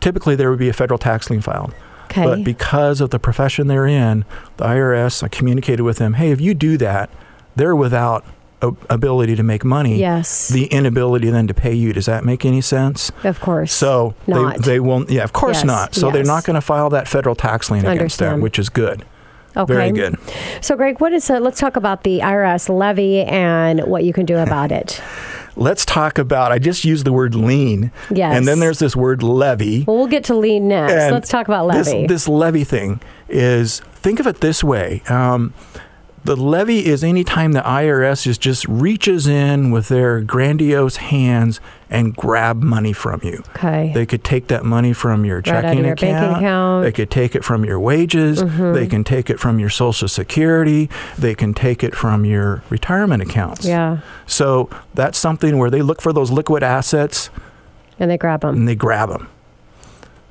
typically 0.00 0.36
there 0.36 0.48
would 0.50 0.58
be 0.60 0.68
a 0.68 0.72
federal 0.72 0.98
tax 0.98 1.28
lien 1.28 1.40
filed, 1.40 1.74
okay. 2.04 2.22
but 2.24 2.44
because 2.44 3.00
of 3.00 3.10
the 3.10 3.18
profession 3.18 3.66
they're 3.66 3.86
in, 3.86 4.24
the 4.58 4.64
IRS 4.64 5.24
I 5.24 5.28
communicated 5.28 5.82
with 5.82 5.98
them, 5.98 6.14
hey, 6.14 6.30
if 6.30 6.40
you 6.40 6.54
do 6.54 6.76
that, 6.78 7.10
they're 7.56 7.74
without 7.74 8.24
ability 8.60 9.36
to 9.36 9.42
make 9.42 9.64
money, 9.64 9.98
Yes. 9.98 10.48
the 10.48 10.66
inability 10.66 11.30
then 11.30 11.46
to 11.46 11.54
pay 11.54 11.72
you. 11.74 11.92
Does 11.92 12.06
that 12.06 12.24
make 12.24 12.44
any 12.44 12.60
sense? 12.60 13.10
Of 13.24 13.40
course. 13.40 13.72
So 13.72 14.14
Not. 14.26 14.56
they 14.58 14.72
they 14.72 14.80
won't. 14.80 15.10
Yeah, 15.10 15.24
of 15.24 15.32
course 15.32 15.58
Yes, 15.58 15.64
not. 15.64 15.94
So 15.94 16.10
they're 16.10 16.24
not 16.24 16.44
going 16.44 16.54
to 16.54 16.60
file 16.60 16.90
that 16.90 17.06
federal 17.08 17.34
tax 17.34 17.70
lien 17.70 17.86
against 17.86 18.18
them, 18.18 18.40
which 18.40 18.58
is 18.58 18.68
good. 18.68 19.04
okay. 19.56 19.72
Very 19.72 19.92
good. 19.92 20.16
So, 20.60 20.76
Greg, 20.76 21.00
what 21.00 21.12
is? 21.12 21.28
Uh, 21.30 21.38
let's 21.40 21.58
talk 21.60 21.76
about 21.76 22.02
the 22.04 22.20
IRS 22.20 22.68
levy 22.68 23.22
and 23.22 23.80
what 23.84 24.04
you 24.04 24.12
can 24.12 24.26
do 24.26 24.36
about 24.38 24.70
it. 24.72 25.00
Let's 25.56 25.84
talk 25.84 26.18
about. 26.18 26.52
I 26.52 26.60
just 26.60 26.84
used 26.84 27.04
the 27.04 27.12
word 27.12 27.34
lien. 27.34 27.90
Yes. 28.14 28.36
And 28.36 28.46
then 28.46 28.60
there's 28.60 28.78
this 28.78 28.94
word 28.94 29.24
levy. 29.24 29.82
Well, 29.82 29.96
we'll 29.96 30.06
get 30.06 30.22
to 30.24 30.36
lean 30.36 30.68
next. 30.68 30.92
And 30.92 31.12
let's 31.12 31.28
talk 31.28 31.48
about 31.48 31.66
this- 31.72 31.88
levy. 31.88 32.06
This, 32.06 32.28
levy 32.28 32.62
thing 32.62 33.00
is 33.28 33.80
think 33.92 34.20
of 34.20 34.28
it 34.28 34.40
this 34.40 34.62
way. 34.62 35.02
Um, 35.08 35.52
the 36.28 36.36
levy 36.36 36.84
is 36.84 37.02
any 37.02 37.24
time 37.24 37.52
the 37.52 37.62
IRS 37.62 38.26
is 38.26 38.36
just 38.36 38.66
reaches 38.68 39.26
in 39.26 39.70
with 39.70 39.88
their 39.88 40.20
grandiose 40.20 40.96
hands 40.96 41.58
and 41.88 42.14
grab 42.14 42.62
money 42.62 42.92
from 42.92 43.18
you. 43.24 43.42
okay. 43.56 43.92
They 43.94 44.04
could 44.04 44.22
take 44.22 44.48
that 44.48 44.62
money 44.62 44.92
from 44.92 45.24
your 45.24 45.36
Right 45.38 45.44
checking 45.46 45.84
your 45.84 45.94
account. 45.94 46.36
account. 46.36 46.84
They 46.84 46.92
could 46.92 47.10
take 47.10 47.34
it 47.34 47.44
from 47.44 47.64
your 47.64 47.80
wages. 47.80 48.42
Mm-hmm. 48.42 48.74
They 48.74 48.86
can 48.86 49.04
take 49.04 49.30
it 49.30 49.40
from 49.40 49.58
your 49.58 49.70
Social 49.70 50.06
Security. 50.06 50.90
They 51.18 51.34
can 51.34 51.54
take 51.54 51.82
it 51.82 51.94
from 51.94 52.26
your 52.26 52.62
retirement 52.68 53.22
accounts. 53.22 53.64
yeah. 53.64 54.00
So 54.26 54.68
that's 54.94 55.16
something 55.16 55.56
where 55.56 55.70
they 55.70 55.80
look 55.80 56.02
for 56.02 56.12
those 56.12 56.30
liquid 56.30 56.62
assets 56.62 57.30
And 57.98 58.10
they 58.10 58.18
grab 58.18 58.42
them. 58.42 58.54
and 58.54 58.68
they 58.68 58.74
grab 58.76 59.08
them. 59.08 59.28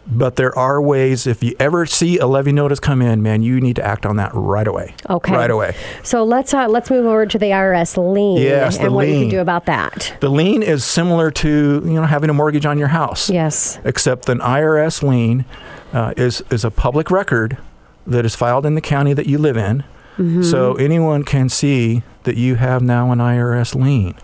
But 0.09 0.37
there 0.37 0.57
are 0.57 0.81
ways, 0.81 1.27
if 1.27 1.43
you 1.43 1.53
ever 1.59 1.85
see 1.85 2.17
a 2.17 2.25
levy 2.27 2.53
notice 2.53 2.79
come 2.79 3.01
in, 3.01 3.21
man, 3.21 3.41
you 3.43 3.59
need 3.59 3.75
to 3.75 3.85
act 3.85 4.05
on 4.05 4.15
that 4.15 4.31
right 4.33 4.65
away. 4.67 4.95
Okay. 5.09 5.33
Right 5.33 5.51
away. 5.51 5.75
So 6.01 6.23
let's 6.23 6.53
uh, 6.53 6.67
let's 6.69 6.89
move 6.89 7.05
over 7.05 7.25
to 7.25 7.37
the 7.37 7.47
IRS 7.47 7.97
lien 8.13 8.41
Yes, 8.41 8.77
the 8.77 8.85
and 8.85 8.95
what 8.95 9.07
you 9.07 9.19
can 9.21 9.29
do 9.29 9.39
about 9.41 9.65
that. 9.65 10.15
The 10.21 10.29
lien 10.29 10.63
is 10.63 10.85
similar 10.85 11.29
to 11.31 11.49
you 11.83 11.93
know 11.93 12.03
having 12.05 12.29
a 12.29 12.33
mortgage 12.33 12.65
on 12.65 12.77
your 12.79 12.87
house. 12.87 13.29
Yes. 13.29 13.79
except 13.83 14.29
an 14.29 14.39
IRS 14.39 15.03
lien 15.03 15.43
uh, 15.91 16.13
is 16.15 16.41
is 16.51 16.63
a 16.63 16.71
public 16.71 17.11
record 17.11 17.57
that 18.05 18.23
is 18.25 18.33
filed 18.33 18.65
in 18.65 18.75
the 18.75 18.81
county 18.81 19.11
that 19.13 19.27
you 19.27 19.37
live 19.37 19.57
in. 19.57 19.83
Mm-hmm. 20.17 20.41
So 20.43 20.75
anyone 20.75 21.23
can 21.23 21.49
see 21.49 22.01
that 22.23 22.37
you 22.37 22.55
have 22.55 22.81
now 22.81 23.11
an 23.11 23.19
IRS 23.19 23.75
lien. 23.75 24.15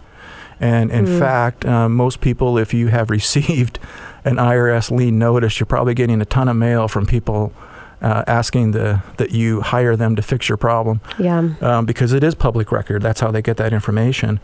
And 0.61 0.91
in 0.91 1.05
Mm. 1.05 1.19
fact, 1.19 1.65
uh, 1.65 1.89
most 1.89 2.21
people, 2.21 2.57
if 2.57 2.73
you 2.73 2.88
have 2.88 3.09
received 3.19 3.79
an 4.26 4.36
IRS 4.38 4.91
lien 4.91 5.19
notice, 5.19 5.59
you're 5.59 5.65
probably 5.67 5.93
getting 5.93 6.21
a 6.21 6.26
ton 6.26 6.47
of 6.47 6.55
mail 6.55 6.88
from 6.88 7.05
people 7.05 7.53
uh, 8.01 8.24
asking 8.28 8.71
the, 8.71 9.01
that 9.17 9.32
you 9.32 9.61
hire 9.61 9.95
them 9.95 10.15
to 10.17 10.21
fix 10.21 10.49
your 10.49 10.57
problem 10.57 10.99
Yeah. 11.17 11.49
um, 11.61 11.86
because 11.86 12.11
it 12.11 12.21
is 12.24 12.36
public 12.36 12.69
record. 12.71 13.01
That's 13.01 13.21
how 13.21 13.32
they 13.32 13.41
get 13.41 13.55
that 13.57 13.71
information. 13.71 14.41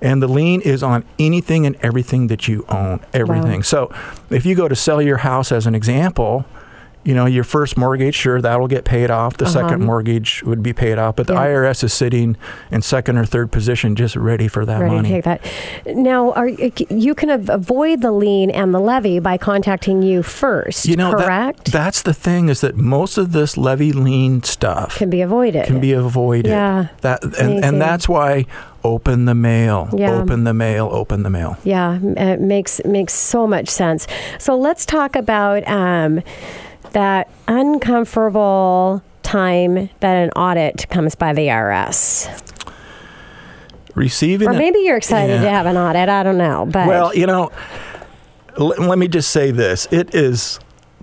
And 0.00 0.22
the 0.22 0.28
lien 0.28 0.62
is 0.62 0.82
on 0.82 1.04
anything 1.18 1.66
and 1.66 1.76
everything 1.82 2.28
that 2.28 2.48
you 2.48 2.64
own, 2.70 3.00
everything. 3.12 3.62
So 3.62 3.92
if 4.30 4.46
you 4.46 4.54
go 4.54 4.66
to 4.66 4.74
sell 4.74 5.02
your 5.02 5.18
house 5.18 5.52
as 5.52 5.66
an 5.66 5.74
example, 5.74 6.46
you 7.04 7.14
know, 7.14 7.26
your 7.26 7.44
first 7.44 7.76
mortgage, 7.76 8.14
sure, 8.14 8.40
that'll 8.40 8.68
get 8.68 8.84
paid 8.84 9.10
off. 9.10 9.36
The 9.36 9.44
Uh-huh. 9.46 9.52
second 9.52 9.84
mortgage 9.84 10.42
would 10.44 10.62
be 10.62 10.72
paid 10.72 10.98
off. 10.98 11.16
But 11.16 11.26
the 11.26 11.32
Yeah. 11.34 11.40
IRS 11.46 11.82
is 11.82 11.92
sitting 11.92 12.36
in 12.70 12.82
second 12.82 13.18
or 13.18 13.24
third 13.24 13.50
position 13.50 13.96
just 13.96 14.14
ready 14.16 14.46
for 14.48 14.64
that 14.64 14.80
Ready 14.80 14.94
money. 14.94 15.08
to 15.08 15.14
take 15.14 15.24
that. 15.24 15.40
Now, 15.96 16.30
are 16.32 16.48
you 16.48 17.14
can 17.14 17.30
avoid 17.50 18.02
the 18.02 18.12
lien 18.12 18.50
and 18.50 18.72
the 18.74 18.78
levy 18.80 19.18
by 19.18 19.36
contacting 19.36 20.02
you 20.02 20.22
first? 20.22 20.86
you 20.86 20.96
know, 20.96 21.10
that- 21.16 21.24
correct? 21.26 21.72
that's 21.72 22.02
the 22.02 22.14
thing 22.14 22.48
is 22.48 22.60
that 22.60 22.76
most 22.76 23.18
of 23.18 23.32
this 23.32 23.56
levy 23.56 23.92
lien 23.92 24.42
stuff 24.42 24.96
can 24.96 25.10
be 25.10 25.20
avoided. 25.20 25.64
can 25.66 25.80
be 25.80 25.92
avoided. 25.92 26.50
Yeah. 26.50 26.86
That 27.00 27.22
and, 27.40 27.64
and 27.64 27.80
that's 27.80 28.08
why 28.08 28.46
open 28.84 29.24
the 29.26 29.34
mail. 29.34 29.88
Yeah. 29.92 30.12
Open 30.12 30.44
the 30.44 30.54
mail, 30.54 30.88
open 30.92 31.22
the 31.22 31.30
mail. 31.30 31.56
Yeah, 31.64 31.98
it 32.02 32.40
makes 32.40 32.80
makes 32.84 33.12
so 33.14 33.46
much 33.46 33.68
sense. 33.68 34.06
So 34.38 34.56
let's 34.56 34.84
talk 34.86 35.14
about 35.16 35.66
um, 35.68 36.20
that 36.92 37.28
uncomfortable 37.48 39.02
time 39.22 39.88
that 40.00 40.14
an 40.16 40.30
audit 40.30 40.86
comes 40.90 41.14
by 41.14 41.32
the 41.32 41.48
IRS. 41.48 42.28
Receiving 43.94 44.48
Or 44.48 44.52
maybe 44.54 44.78
you're 44.80 44.96
excited 44.96 45.38
to 45.38 45.44
Yeah. 45.44 45.50
have 45.50 45.66
an 45.66 45.76
audit. 45.76 46.08
I 46.08 46.22
don't 46.22 46.38
know, 46.38 46.66
but 46.70 46.88
Well, 46.88 47.14
you 47.14 47.26
know, 47.26 47.50
l- 48.58 48.74
let 48.78 48.98
me 48.98 49.06
just 49.06 49.30
say 49.30 49.50
this: 49.50 49.86
it 49.90 50.14
is 50.14 50.58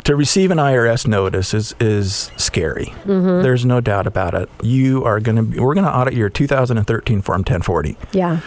to 0.06 0.16
receive 0.16 0.50
an 0.50 0.58
IRS 0.58 1.06
notice 1.08 1.54
is 1.54 1.76
is 1.80 2.32
scary. 2.36 2.92
Mm-hmm. 3.06 3.44
There's 3.44 3.64
no 3.64 3.80
doubt 3.80 4.08
about 4.08 4.34
it. 4.34 4.50
You 4.64 5.04
are 5.06 5.20
going 5.20 5.36
to 5.54 5.62
we're 5.62 5.76
going 5.76 5.86
to 5.86 5.96
audit 5.96 6.16
your 6.16 6.30
2013 6.30 7.22
Form 7.22 7.42
1040. 7.42 7.96
yeah, 8.12 8.40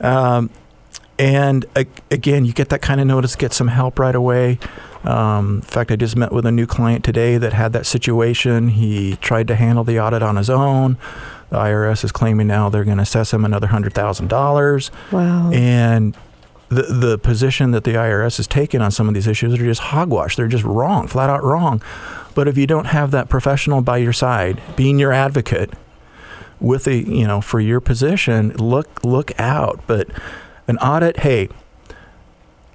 Um, 0.00 0.50
and 1.18 1.66
again, 2.12 2.44
you 2.44 2.52
get 2.52 2.68
that 2.68 2.80
kind 2.82 3.00
of 3.00 3.06
notice, 3.08 3.34
get 3.34 3.52
some 3.52 3.66
help 3.68 3.98
right 3.98 4.14
away. 4.14 4.60
Um, 5.08 5.56
in 5.56 5.62
fact, 5.62 5.90
I 5.90 5.96
just 5.96 6.16
met 6.16 6.32
with 6.32 6.44
a 6.44 6.52
new 6.52 6.66
client 6.66 7.02
today 7.02 7.38
that 7.38 7.54
had 7.54 7.72
that 7.72 7.86
situation. 7.86 8.68
He 8.68 9.16
tried 9.16 9.48
to 9.48 9.54
handle 9.54 9.82
the 9.82 9.98
audit 9.98 10.22
on 10.22 10.36
his 10.36 10.50
own. 10.50 10.98
The 11.48 11.56
IRS 11.56 12.04
is 12.04 12.12
claiming 12.12 12.46
now 12.46 12.68
they're 12.68 12.84
going 12.84 12.98
to 12.98 13.04
assess 13.04 13.32
him 13.32 13.44
another 13.44 13.68
hundred 13.68 13.94
thousand 13.94 14.28
dollars. 14.28 14.90
wow, 15.10 15.50
And 15.50 16.14
the 16.68 16.82
the 16.82 17.18
position 17.18 17.70
that 17.70 17.84
the 17.84 17.92
IRS 17.92 18.36
has 18.36 18.46
taken 18.46 18.82
on 18.82 18.90
some 18.90 19.08
of 19.08 19.14
these 19.14 19.26
issues 19.26 19.54
are 19.54 19.64
just 19.64 19.80
hogwash. 19.80 20.36
They're 20.36 20.46
just 20.46 20.64
wrong, 20.64 21.06
flat 21.06 21.30
out 21.30 21.42
wrong. 21.42 21.80
But 22.34 22.46
if 22.46 22.58
you 22.58 22.66
don't 22.66 22.84
have 22.88 23.10
that 23.12 23.30
professional 23.30 23.80
by 23.80 23.96
your 23.96 24.12
side, 24.12 24.60
being 24.76 24.98
your 24.98 25.12
advocate 25.12 25.72
with 26.60 26.86
a 26.86 26.96
you 26.96 27.26
know 27.26 27.40
for 27.40 27.60
your 27.60 27.80
position, 27.80 28.50
look 28.58 29.02
look 29.02 29.32
out. 29.40 29.80
But 29.86 30.08
an 30.66 30.76
audit, 30.78 31.20
hey, 31.20 31.48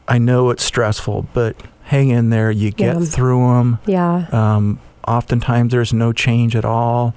I 0.07 0.17
know 0.17 0.49
it's 0.49 0.63
stressful, 0.63 1.27
but 1.35 1.55
hang 1.83 2.09
in 2.09 2.29
there. 2.29 2.51
You 2.51 2.71
get 2.71 2.97
Yeah. 2.99 3.05
through 3.05 3.39
them. 3.53 3.79
yeah, 3.85 4.25
Um, 4.31 4.79
oftentimes 5.07 5.71
there's 5.71 5.93
no 5.93 6.11
change 6.13 6.55
at 6.55 6.65
all. 6.65 7.13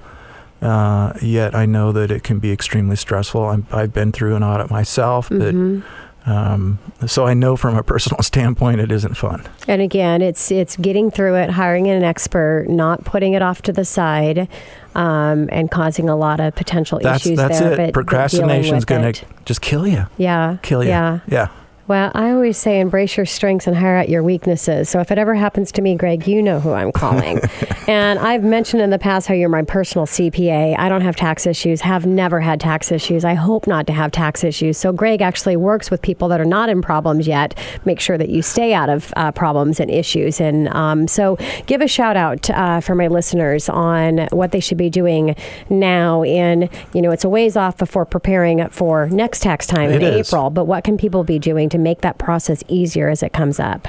Uh, 0.61 1.13
yet 1.21 1.53
I 1.55 1.65
know 1.65 1.91
that 1.91 2.09
it 2.11 2.23
can 2.23 2.39
be 2.39 2.51
extremely 2.51 2.95
stressful. 2.95 3.43
I'm, 3.45 3.65
I've 3.71 3.93
been 3.93 4.11
through 4.11 4.35
an 4.35 4.43
audit 4.43 4.71
myself, 4.71 5.29
but 5.29 5.53
Mhm. 5.53 5.83
um, 6.25 6.79
so 7.05 7.27
I 7.27 7.35
know 7.35 7.55
from 7.55 7.77
a 7.77 7.83
personal 7.83 8.21
standpoint 8.23 8.81
it 8.81 8.91
isn't 8.91 9.15
fun. 9.15 9.43
And 9.67 9.81
again, 9.83 10.21
it's 10.23 10.51
it's 10.51 10.75
getting 10.77 11.11
through 11.11 11.35
it, 11.35 11.51
hiring 11.51 11.87
an 11.87 12.03
expert, 12.03 12.65
not 12.69 13.05
putting 13.05 13.33
it 13.33 13.43
off 13.43 13.61
to 13.63 13.71
the 13.71 13.85
side, 13.85 14.47
um, 14.95 15.47
and 15.51 15.69
causing 15.69 16.09
a 16.09 16.15
lot 16.15 16.39
of 16.39 16.55
potential 16.55 16.99
That's 17.03 17.23
issues 17.25 17.37
that's 17.37 17.59
there. 17.59 17.73
it. 17.73 17.77
But, 17.77 17.85
but 17.85 17.93
Procrastination's 17.93 18.83
dealing 18.83 19.03
gonna 19.03 19.13
just 19.45 19.61
kill 19.61 19.85
you. 19.87 20.07
yeah 20.17 20.57
Kill 20.63 20.83
you. 20.83 20.89
Yeah. 20.89 21.19
Yeah. 21.27 21.47
Well, 21.87 22.11
I 22.13 22.31
always 22.31 22.57
say 22.57 22.81
embrace 22.81 23.15
your 23.15 23.25
strengths 23.25 23.65
and 23.65 23.73
hire 23.73 23.95
out 23.95 24.09
your 24.09 24.21
weaknesses. 24.21 24.89
So 24.89 24.99
if 24.99 25.09
it 25.09 25.17
ever 25.17 25.35
happens 25.35 25.71
to 25.71 25.81
me, 25.81 25.95
Greg, 25.95 26.27
you 26.27 26.41
know 26.41 26.59
who 26.59 26.73
I'm 26.73 26.91
calling. 26.91 27.39
and 27.87 28.19
I've 28.19 28.43
mentioned 28.43 28.81
in 28.81 28.89
the 28.89 28.99
past 28.99 29.25
how 29.27 29.33
you're 29.33 29.47
my 29.47 29.61
personal 29.61 30.05
CPA. 30.05 30.77
I 30.77 30.89
don't 30.89 30.99
have 30.99 31.15
tax 31.15 31.47
issues, 31.47 31.79
have 31.79 32.05
never 32.05 32.41
had 32.41 32.59
tax 32.59 32.91
issues. 32.91 33.23
I 33.23 33.35
hope 33.35 33.67
not 33.67 33.87
to 33.87 33.93
have 33.93 34.11
tax 34.11 34.43
issues. 34.43 34.77
So 34.77 34.91
Greg 34.91 35.21
actually 35.21 35.55
works 35.55 35.89
with 35.89 36.01
people 36.01 36.27
that 36.27 36.41
are 36.41 36.45
not 36.45 36.67
in 36.67 36.81
problems 36.81 37.25
yet, 37.25 37.57
make 37.85 38.01
sure 38.01 38.17
that 38.17 38.27
you 38.27 38.41
stay 38.41 38.73
out 38.73 38.89
of 38.89 39.13
uh, 39.15 39.31
problems 39.31 39.79
and 39.79 39.89
issues. 39.89 40.41
And 40.41 40.67
um, 40.69 41.07
so 41.07 41.37
give 41.67 41.79
a 41.79 41.87
shout 41.87 42.17
out 42.17 42.49
uh, 42.49 42.81
for 42.81 42.95
my 42.95 43.07
listeners 43.07 43.69
on 43.69 44.27
what 44.33 44.51
they 44.51 44.59
should 44.59 44.77
be 44.77 44.89
doing 44.89 45.37
now 45.69 46.21
in, 46.25 46.69
you 46.93 47.01
know, 47.01 47.11
it's 47.11 47.23
a 47.23 47.29
ways 47.29 47.55
off 47.55 47.77
before 47.77 48.05
preparing 48.05 48.67
for 48.71 49.07
next 49.07 49.41
tax 49.41 49.65
time 49.65 49.89
in 49.89 50.01
It 50.01 50.13
is. 50.13 50.27
April, 50.27 50.49
but 50.49 50.65
what 50.65 50.83
can 50.83 50.97
people 50.97 51.23
be 51.23 51.39
doing 51.39 51.69
to 51.69 51.76
make 51.77 52.01
that 52.01 52.17
process 52.17 52.63
easier 52.67 53.09
as 53.09 53.23
it 53.23 53.33
comes 53.33 53.59
up? 53.59 53.87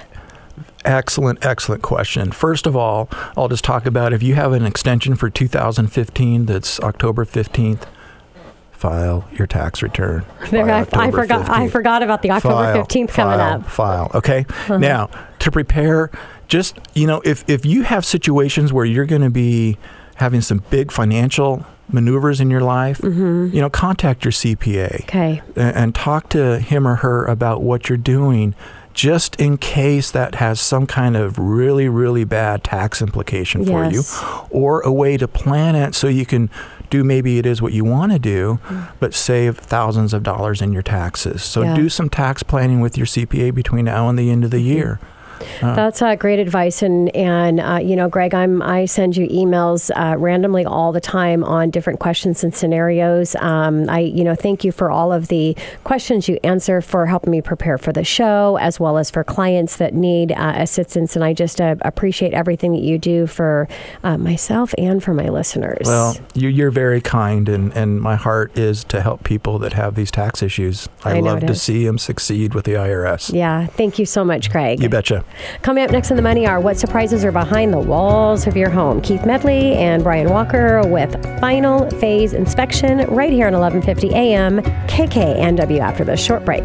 Excellent, 0.84 1.44
excellent 1.44 1.82
question. 1.82 2.32
First 2.32 2.66
of 2.66 2.76
all, 2.76 3.08
I'll 3.36 3.48
just 3.48 3.64
talk 3.64 3.86
about 3.86 4.12
if 4.12 4.22
you 4.22 4.34
have 4.34 4.52
an 4.52 4.64
extension 4.64 5.16
for 5.16 5.28
2015 5.28 6.46
that's 6.46 6.80
October 6.80 7.24
15th, 7.24 7.84
file 8.78 9.28
your 9.32 9.46
tax 9.46 9.82
return. 9.82 10.24
I, 10.52 10.86
I 10.92 11.10
forgot. 11.10 11.50
I 11.50 11.68
forgot 11.68 12.02
about 12.02 12.22
the 12.22 12.30
October 12.30 12.54
File, 12.54 12.74
fifteenth 12.74 13.12
coming 13.12 13.38
file, 13.38 13.54
up. 13.54 13.60
Uh-huh. 13.60 13.70
File. 13.70 14.10
Okay. 14.14 14.46
Now 14.68 15.10
to 15.40 15.50
prepare, 15.50 16.10
just 16.46 16.78
you 16.94 17.06
know, 17.06 17.20
if 17.24 17.48
if 17.48 17.66
you 17.66 17.82
have 17.82 18.04
situations 18.04 18.72
where 18.72 18.84
you're 18.84 19.06
going 19.06 19.22
to 19.22 19.30
be 19.30 19.76
having 20.16 20.40
some 20.40 20.62
big 20.70 20.92
financial 20.92 21.66
maneuvers 21.90 22.40
in 22.40 22.50
your 22.50 22.60
life, 22.60 23.00
you 23.02 23.60
know, 23.60 23.70
contact 23.70 24.24
your 24.24 24.32
CPA 24.32 24.58
Mm-hmm. 24.58 25.02
Okay. 25.04 25.42
and, 25.56 25.76
and 25.76 25.94
talk 25.94 26.28
to 26.30 26.58
him 26.58 26.86
or 26.86 26.96
her 26.96 27.24
about 27.26 27.62
what 27.62 27.88
you're 27.88 27.98
doing. 27.98 28.54
Just 28.94 29.36
in 29.40 29.58
case 29.58 30.10
that 30.10 30.34
has 30.36 30.60
some 30.60 30.84
kind 30.84 31.16
of 31.16 31.38
really, 31.38 31.88
really 31.88 32.24
bad 32.24 32.64
tax 32.64 33.00
implication 33.00 33.64
for 33.64 33.84
you, 33.84 34.02
or 34.50 34.80
a 34.80 34.90
way 34.90 35.16
to 35.16 35.28
plan 35.28 35.76
it 35.76 35.94
so 35.94 36.08
you 36.08 36.26
can 36.26 36.50
do 36.90 37.04
maybe 37.04 37.38
it 37.38 37.46
is 37.46 37.62
what 37.62 37.72
you 37.72 37.84
want 37.84 38.10
to 38.10 38.18
do, 38.18 38.58
but 38.98 39.14
save 39.14 39.56
thousands 39.58 40.12
of 40.12 40.24
dollars 40.24 40.60
in 40.60 40.72
your 40.72 40.82
taxes. 40.82 41.44
So 41.44 41.62
Yeah. 41.62 41.76
do 41.76 41.88
some 41.88 42.08
tax 42.10 42.42
planning 42.42 42.80
with 42.80 42.96
your 42.96 43.06
CPA 43.06 43.54
between 43.54 43.84
now 43.84 44.08
and 44.08 44.18
the 44.18 44.30
end 44.32 44.42
of 44.44 44.50
the 44.50 44.60
year. 44.62 44.98
Uh, 45.62 45.74
That's 45.74 46.02
uh, 46.02 46.14
great 46.16 46.38
advice, 46.38 46.82
and 46.82 47.14
and 47.14 47.60
uh, 47.60 47.78
you 47.82 47.96
know, 47.96 48.08
Greg, 48.08 48.34
I'm 48.34 48.62
I 48.62 48.84
send 48.86 49.16
you 49.16 49.26
emails 49.28 49.90
uh, 49.94 50.16
randomly 50.16 50.64
all 50.64 50.92
the 50.92 51.00
time 51.00 51.44
on 51.44 51.70
different 51.70 52.00
questions 52.00 52.44
and 52.44 52.54
scenarios. 52.54 53.34
Um, 53.36 53.88
I 53.88 54.00
you 54.00 54.24
know 54.24 54.34
thank 54.34 54.64
you 54.64 54.72
for 54.72 54.90
all 54.90 55.12
of 55.12 55.28
the 55.28 55.56
questions 55.84 56.28
you 56.28 56.38
answer 56.44 56.80
for 56.80 57.06
helping 57.06 57.30
me 57.30 57.40
prepare 57.40 57.78
for 57.78 57.92
the 57.92 58.04
show, 58.04 58.58
as 58.60 58.80
well 58.80 58.98
as 58.98 59.10
for 59.10 59.24
clients 59.24 59.76
that 59.76 59.94
need 59.94 60.32
uh, 60.32 60.52
assistance. 60.56 61.16
And 61.16 61.24
I 61.24 61.32
just 61.32 61.60
uh, 61.60 61.76
appreciate 61.82 62.34
everything 62.34 62.72
that 62.72 62.82
you 62.82 62.98
do 62.98 63.26
for 63.26 63.68
uh, 64.02 64.18
myself 64.18 64.74
and 64.78 65.02
for 65.02 65.14
my 65.14 65.28
listeners. 65.28 65.86
Well, 65.86 66.16
you, 66.34 66.48
you're 66.48 66.70
very 66.70 67.00
kind, 67.00 67.48
and, 67.48 67.72
and 67.74 68.00
my 68.00 68.16
heart 68.16 68.56
is 68.58 68.84
to 68.84 69.00
help 69.00 69.24
people 69.24 69.58
that 69.60 69.72
have 69.74 69.94
these 69.94 70.10
tax 70.10 70.42
issues. 70.42 70.88
I, 71.04 71.16
I 71.16 71.20
love 71.20 71.40
to 71.40 71.52
is. 71.52 71.62
see 71.62 71.84
them 71.84 71.98
succeed 71.98 72.54
with 72.54 72.64
the 72.64 72.72
IRS. 72.72 73.32
yeah, 73.32 73.66
thank 73.66 73.98
you 73.98 74.06
so 74.06 74.24
much, 74.24 74.50
Craig. 74.50 74.82
You 74.82 74.88
betcha. 74.88 75.24
Coming 75.62 75.84
up 75.84 75.90
next 75.90 76.10
in 76.10 76.16
the 76.16 76.22
money 76.22 76.46
are 76.46 76.60
what 76.60 76.76
surprises 76.76 77.24
are 77.24 77.32
behind 77.32 77.72
the 77.72 77.78
walls 77.78 78.46
of 78.46 78.56
your 78.56 78.70
home. 78.70 79.00
Keith 79.00 79.24
Medley 79.24 79.74
and 79.74 80.02
Brian 80.02 80.30
Walker 80.30 80.82
with 80.86 81.12
final 81.40 81.88
phase 81.98 82.32
inspection 82.32 82.98
right 83.08 83.32
here 83.32 83.46
on 83.46 83.52
1150 83.52 84.14
AM 84.14 84.60
KKNW 84.88 85.80
after 85.80 86.04
this 86.04 86.24
short 86.24 86.44
break. 86.44 86.64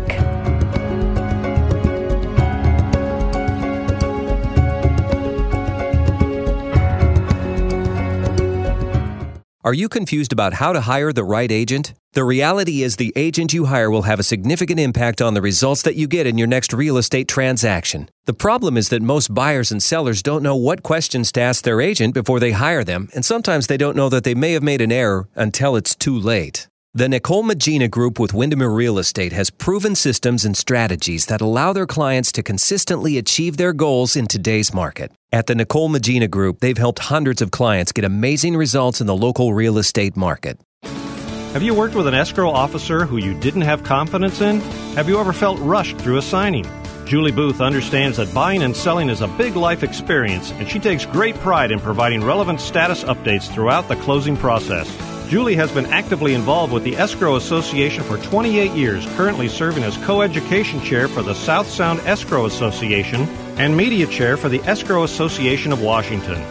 Are 9.65 9.73
you 9.73 9.87
confused 9.87 10.33
about 10.33 10.53
how 10.55 10.73
to 10.73 10.81
hire 10.81 11.13
the 11.13 11.23
right 11.23 11.49
agent? 11.49 11.93
The 12.13 12.23
reality 12.23 12.83
is, 12.83 12.97
the 12.97 13.11
agent 13.15 13.53
you 13.53 13.65
hire 13.65 13.89
will 13.89 14.03
have 14.03 14.19
a 14.19 14.23
significant 14.23 14.79
impact 14.79 15.19
on 15.19 15.33
the 15.33 15.41
results 15.41 15.81
that 15.81 15.95
you 15.95 16.05
get 16.05 16.27
in 16.27 16.37
your 16.37 16.45
next 16.47 16.71
real 16.71 16.97
estate 16.97 17.27
transaction. 17.27 18.07
The 18.25 18.35
problem 18.35 18.77
is 18.77 18.89
that 18.89 19.01
most 19.01 19.33
buyers 19.33 19.71
and 19.71 19.81
sellers 19.81 20.21
don't 20.21 20.43
know 20.43 20.55
what 20.55 20.83
questions 20.83 21.31
to 21.31 21.41
ask 21.41 21.63
their 21.63 21.81
agent 21.81 22.13
before 22.13 22.39
they 22.39 22.51
hire 22.51 22.83
them, 22.83 23.09
and 23.15 23.25
sometimes 23.25 23.65
they 23.65 23.77
don't 23.77 23.95
know 23.95 24.09
that 24.09 24.25
they 24.25 24.35
may 24.35 24.51
have 24.51 24.61
made 24.61 24.79
an 24.79 24.91
error 24.91 25.27
until 25.33 25.75
it's 25.75 25.95
too 25.95 26.15
late. 26.15 26.67
The 26.93 27.09
Nicole 27.09 27.41
Magina 27.41 27.87
Group 27.87 28.19
with 28.19 28.35
Windermere 28.35 28.69
Real 28.69 28.99
Estate 28.99 29.33
has 29.33 29.49
proven 29.49 29.95
systems 29.95 30.45
and 30.45 30.55
strategies 30.55 31.25
that 31.25 31.41
allow 31.41 31.73
their 31.73 31.87
clients 31.87 32.31
to 32.33 32.43
consistently 32.43 33.17
achieve 33.17 33.57
their 33.57 33.73
goals 33.73 34.15
in 34.15 34.27
today's 34.27 34.71
market. 34.71 35.11
At 35.31 35.47
the 35.47 35.55
Nicole 35.55 35.89
Magina 35.89 36.27
Group, 36.27 36.59
they've 36.59 36.77
helped 36.77 36.99
hundreds 36.99 37.41
of 37.41 37.49
clients 37.49 37.91
get 37.91 38.05
amazing 38.05 38.55
results 38.55 39.01
in 39.01 39.07
the 39.07 39.15
local 39.15 39.55
real 39.55 39.79
estate 39.79 40.15
market. 40.15 40.59
Have 41.53 41.61
you 41.61 41.75
worked 41.75 41.93
with 41.93 42.07
an 42.07 42.15
escrow 42.15 42.49
officer 42.49 43.05
who 43.05 43.17
you 43.17 43.35
didn't 43.35 43.61
have 43.61 43.83
confidence 43.83 44.41
in? 44.41 44.59
Have 44.95 45.07
you 45.07 45.19
ever 45.19 45.31
felt 45.31 45.59
rushed 45.59 45.99
through 45.99 46.17
a 46.17 46.21
signing? 46.23 46.65
Julie 47.05 47.31
Booth 47.31 47.61
understands 47.61 48.17
that 48.17 48.33
buying 48.33 48.63
and 48.63 48.75
selling 48.75 49.07
is 49.07 49.21
a 49.21 49.27
big 49.27 49.55
life 49.55 49.83
experience, 49.83 50.49
and 50.53 50.67
she 50.67 50.79
takes 50.79 51.05
great 51.05 51.35
pride 51.35 51.69
in 51.69 51.79
providing 51.79 52.23
relevant 52.23 52.59
status 52.59 53.03
updates 53.03 53.53
throughout 53.53 53.87
the 53.87 53.95
closing 53.97 54.35
process. 54.35 54.89
Julie 55.29 55.53
has 55.53 55.71
been 55.71 55.85
actively 55.85 56.33
involved 56.33 56.73
with 56.73 56.83
the 56.83 56.95
Escrow 56.95 57.35
Association 57.35 58.03
for 58.03 58.17
28 58.17 58.71
years, 58.71 59.05
currently 59.15 59.47
serving 59.47 59.83
as 59.83 59.95
co-education 59.97 60.81
chair 60.81 61.07
for 61.07 61.21
the 61.21 61.35
South 61.35 61.67
Sound 61.67 61.99
Escrow 61.99 62.47
Association 62.47 63.29
and 63.59 63.77
media 63.77 64.07
chair 64.07 64.37
for 64.37 64.49
the 64.49 64.61
Escrow 64.61 65.03
Association 65.03 65.71
of 65.71 65.83
Washington. 65.83 66.43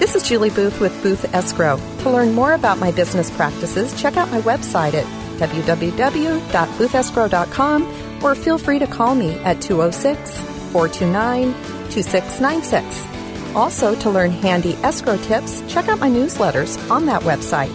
This 0.00 0.14
is 0.14 0.26
Julie 0.26 0.48
Booth 0.48 0.80
with 0.80 1.02
Booth 1.02 1.26
Escrow. 1.34 1.76
To 1.98 2.10
learn 2.10 2.32
more 2.32 2.54
about 2.54 2.78
my 2.78 2.90
business 2.90 3.30
practices, 3.30 3.92
check 4.00 4.16
out 4.16 4.30
my 4.30 4.40
website 4.40 4.94
at 4.94 5.04
www.boothescrow.com 5.38 8.24
or 8.24 8.34
feel 8.34 8.56
free 8.56 8.78
to 8.78 8.86
call 8.86 9.14
me 9.14 9.34
at 9.40 9.60
206 9.60 10.40
429 10.72 11.52
2696. 11.90 13.54
Also, 13.54 13.94
to 13.96 14.08
learn 14.08 14.30
handy 14.30 14.72
escrow 14.76 15.18
tips, 15.18 15.62
check 15.68 15.88
out 15.88 15.98
my 15.98 16.08
newsletters 16.08 16.78
on 16.90 17.04
that 17.04 17.20
website. 17.20 17.68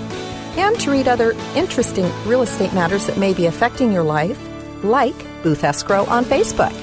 And 0.57 0.79
to 0.79 0.89
read 0.89 1.07
other 1.07 1.33
interesting 1.53 2.11
real 2.25 2.41
estate 2.41 2.73
matters 2.73 3.05
that 3.05 3.19
may 3.19 3.35
be 3.35 3.45
affecting 3.45 3.91
your 3.91 4.01
life, 4.01 4.39
like 4.83 5.13
Booth 5.43 5.63
Escrow 5.63 6.05
on 6.05 6.25
Facebook. 6.25 6.73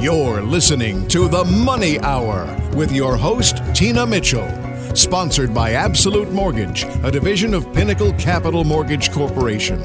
You're 0.00 0.42
listening 0.42 1.08
to 1.08 1.26
The 1.26 1.44
Money 1.44 1.98
Hour 2.00 2.46
with 2.76 2.92
your 2.92 3.16
host, 3.16 3.57
Tina 3.74 4.06
Mitchell. 4.06 4.48
Sponsored 4.94 5.54
by 5.54 5.72
Absolute 5.72 6.32
Mortgage, 6.32 6.84
a 7.04 7.10
division 7.10 7.54
of 7.54 7.72
Pinnacle 7.72 8.12
Capital 8.14 8.64
Mortgage 8.64 9.12
Corporation. 9.12 9.80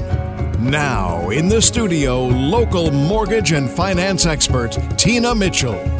Now, 0.58 1.30
in 1.30 1.48
the 1.48 1.60
studio, 1.60 2.24
local 2.24 2.90
mortgage 2.90 3.52
and 3.52 3.68
finance 3.68 4.26
expert, 4.26 4.78
Tina 4.96 5.34
Mitchell. 5.34 5.93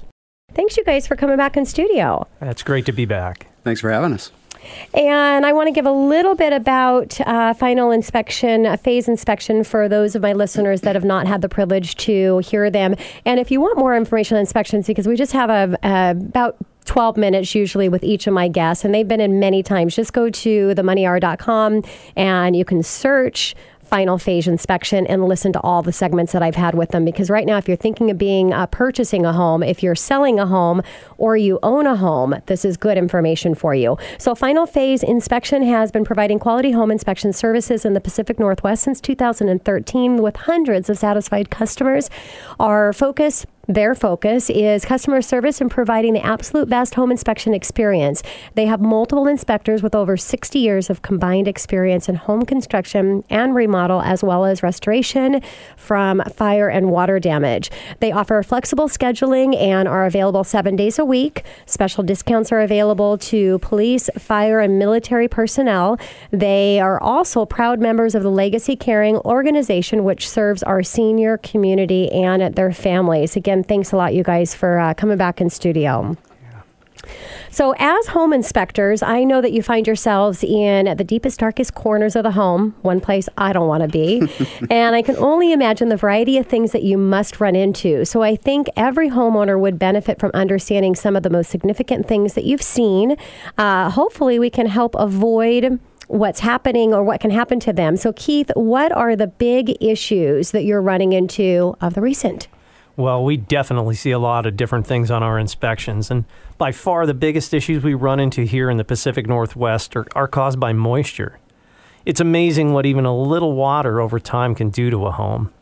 Thanks, 0.52 0.76
you 0.76 0.84
guys, 0.84 1.06
for 1.06 1.16
coming 1.16 1.36
back 1.36 1.56
in 1.56 1.64
studio. 1.64 2.26
It's 2.40 2.62
great 2.62 2.86
to 2.86 2.92
be 2.92 3.04
back. 3.04 3.46
Thanks 3.64 3.80
for 3.80 3.90
having 3.90 4.12
us. 4.12 4.32
And 4.94 5.46
I 5.46 5.52
want 5.52 5.68
to 5.68 5.72
give 5.72 5.86
a 5.86 5.92
little 5.92 6.34
bit 6.34 6.52
about 6.52 7.20
uh, 7.22 7.54
final 7.54 7.90
inspection, 7.90 8.66
uh, 8.66 8.76
phase 8.76 9.08
inspection 9.08 9.64
for 9.64 9.88
those 9.88 10.14
of 10.14 10.22
my 10.22 10.32
listeners 10.32 10.82
that 10.82 10.94
have 10.94 11.04
not 11.04 11.26
had 11.26 11.42
the 11.42 11.48
privilege 11.48 11.94
to 11.96 12.38
hear 12.38 12.70
them. 12.70 12.94
And 13.24 13.38
if 13.40 13.50
you 13.50 13.60
want 13.60 13.78
more 13.78 13.96
information 13.96 14.36
on 14.36 14.40
inspections, 14.40 14.86
because 14.86 15.06
we 15.06 15.16
just 15.16 15.32
have 15.32 15.50
a, 15.50 15.78
a 15.82 16.10
about 16.10 16.56
12 16.88 17.16
minutes 17.18 17.54
usually 17.54 17.88
with 17.88 18.02
each 18.02 18.26
of 18.26 18.32
my 18.32 18.48
guests, 18.48 18.84
and 18.84 18.94
they've 18.94 19.06
been 19.06 19.20
in 19.20 19.38
many 19.38 19.62
times. 19.62 19.94
Just 19.94 20.12
go 20.14 20.30
to 20.30 20.74
themoneyhour.com 20.74 21.84
and 22.16 22.56
you 22.56 22.64
can 22.64 22.82
search 22.82 23.54
final 23.88 24.18
phase 24.18 24.46
inspection 24.46 25.06
and 25.06 25.24
listen 25.24 25.52
to 25.52 25.60
all 25.60 25.82
the 25.82 25.92
segments 25.92 26.32
that 26.32 26.42
I've 26.42 26.54
had 26.54 26.74
with 26.74 26.90
them. 26.90 27.04
Because 27.04 27.30
right 27.30 27.46
now, 27.46 27.56
if 27.56 27.68
you're 27.68 27.76
thinking 27.76 28.10
of 28.10 28.18
being 28.18 28.52
uh, 28.52 28.66
purchasing 28.66 29.24
a 29.24 29.32
home, 29.32 29.62
if 29.62 29.82
you're 29.82 29.94
selling 29.94 30.38
a 30.38 30.46
home, 30.46 30.82
or 31.16 31.36
you 31.36 31.58
own 31.62 31.86
a 31.86 31.96
home, 31.96 32.34
this 32.46 32.64
is 32.64 32.76
good 32.76 32.98
information 32.98 33.54
for 33.54 33.74
you. 33.74 33.98
So, 34.18 34.34
Final 34.34 34.66
Phase 34.66 35.02
Inspection 35.02 35.62
has 35.62 35.90
been 35.90 36.04
providing 36.04 36.38
quality 36.38 36.70
home 36.70 36.90
inspection 36.90 37.32
services 37.32 37.84
in 37.84 37.94
the 37.94 38.00
Pacific 38.00 38.38
Northwest 38.38 38.82
since 38.82 39.00
2013 39.00 40.16
with 40.16 40.36
hundreds 40.36 40.90
of 40.90 40.98
satisfied 40.98 41.50
customers. 41.50 42.10
Our 42.60 42.92
focus 42.92 43.46
their 43.68 43.94
focus 43.94 44.48
is 44.48 44.86
customer 44.86 45.20
service 45.20 45.60
and 45.60 45.70
providing 45.70 46.14
the 46.14 46.24
absolute 46.24 46.70
best 46.70 46.94
home 46.94 47.10
inspection 47.10 47.52
experience. 47.52 48.22
They 48.54 48.64
have 48.64 48.80
multiple 48.80 49.26
inspectors 49.26 49.82
with 49.82 49.94
over 49.94 50.16
60 50.16 50.58
years 50.58 50.88
of 50.88 51.02
combined 51.02 51.46
experience 51.46 52.08
in 52.08 52.14
home 52.14 52.46
construction 52.46 53.24
and 53.28 53.54
remodel, 53.54 54.00
as 54.00 54.24
well 54.24 54.46
as 54.46 54.62
restoration 54.62 55.42
from 55.76 56.22
fire 56.34 56.70
and 56.70 56.90
water 56.90 57.20
damage. 57.20 57.70
They 58.00 58.10
offer 58.10 58.42
flexible 58.42 58.88
scheduling 58.88 59.54
and 59.54 59.86
are 59.86 60.06
available 60.06 60.44
seven 60.44 60.74
days 60.74 60.98
a 60.98 61.04
week. 61.04 61.44
Special 61.66 62.02
discounts 62.02 62.50
are 62.50 62.60
available 62.60 63.18
to 63.18 63.58
police, 63.58 64.08
fire, 64.18 64.60
and 64.60 64.78
military 64.78 65.28
personnel. 65.28 65.98
They 66.30 66.80
are 66.80 66.98
also 66.98 67.44
proud 67.44 67.80
members 67.80 68.14
of 68.14 68.22
the 68.22 68.30
Legacy 68.30 68.76
Caring 68.76 69.16
organization, 69.18 70.04
which 70.04 70.26
serves 70.26 70.62
our 70.62 70.82
senior 70.82 71.36
community 71.36 72.10
and 72.12 72.54
their 72.54 72.72
families. 72.72 73.36
Again, 73.36 73.57
thanks 73.66 73.92
a 73.92 73.96
lot, 73.96 74.14
you 74.14 74.22
guys, 74.22 74.54
for 74.54 74.78
uh, 74.78 74.94
coming 74.94 75.16
back 75.16 75.40
in 75.40 75.50
studio. 75.50 76.16
So, 77.50 77.74
as 77.78 78.08
home 78.08 78.32
inspectors, 78.32 79.02
I 79.02 79.24
know 79.24 79.40
that 79.40 79.52
you 79.52 79.62
find 79.62 79.86
yourselves 79.86 80.44
in 80.44 80.96
the 80.96 81.04
deepest, 81.04 81.40
darkest 81.40 81.74
corners 81.74 82.14
of 82.14 82.22
the 82.22 82.32
home, 82.32 82.74
one 82.82 83.00
place 83.00 83.28
I 83.38 83.52
don't 83.52 83.66
want 83.66 83.82
to 83.82 83.88
be. 83.88 84.28
and 84.70 84.94
I 84.94 85.02
can 85.02 85.16
only 85.16 85.52
imagine 85.52 85.88
the 85.88 85.96
variety 85.96 86.36
of 86.38 86.46
things 86.46 86.72
that 86.72 86.82
you 86.82 86.98
must 86.98 87.40
run 87.40 87.56
into. 87.56 88.04
So, 88.04 88.22
I 88.22 88.36
think 88.36 88.68
every 88.76 89.08
homeowner 89.08 89.58
would 89.58 89.78
benefit 89.78 90.20
from 90.20 90.30
understanding 90.34 90.94
some 90.94 91.16
of 91.16 91.22
the 91.22 91.30
most 91.30 91.50
significant 91.50 92.06
things 92.06 92.34
that 92.34 92.44
you've 92.44 92.62
seen. 92.62 93.16
Uh, 93.56 93.90
hopefully, 93.90 94.38
we 94.38 94.50
can 94.50 94.66
help 94.66 94.94
avoid 94.96 95.80
what's 96.08 96.40
happening 96.40 96.92
or 96.94 97.02
what 97.02 97.20
can 97.20 97.30
happen 97.30 97.60
to 97.60 97.72
them. 97.72 97.96
So, 97.96 98.12
Keith, 98.12 98.50
what 98.54 98.92
are 98.92 99.16
the 99.16 99.26
big 99.26 99.76
issues 99.82 100.50
that 100.50 100.64
you're 100.64 100.82
running 100.82 101.12
into 101.12 101.76
of 101.80 101.94
the 101.94 102.00
recent? 102.00 102.48
Well, 102.98 103.22
we 103.22 103.36
definitely 103.36 103.94
see 103.94 104.10
a 104.10 104.18
lot 104.18 104.44
of 104.44 104.56
different 104.56 104.84
things 104.84 105.08
on 105.08 105.22
our 105.22 105.38
inspections. 105.38 106.10
And 106.10 106.24
by 106.58 106.72
far, 106.72 107.06
the 107.06 107.14
biggest 107.14 107.54
issues 107.54 107.84
we 107.84 107.94
run 107.94 108.18
into 108.18 108.42
here 108.42 108.68
in 108.68 108.76
the 108.76 108.82
Pacific 108.82 109.28
Northwest 109.28 109.94
are, 109.94 110.04
are 110.16 110.26
caused 110.26 110.58
by 110.58 110.72
moisture. 110.72 111.38
It's 112.04 112.18
amazing 112.18 112.72
what 112.72 112.86
even 112.86 113.04
a 113.04 113.16
little 113.16 113.52
water 113.52 114.00
over 114.00 114.18
time 114.18 114.56
can 114.56 114.70
do 114.70 114.90
to 114.90 115.06
a 115.06 115.12
home. 115.12 115.52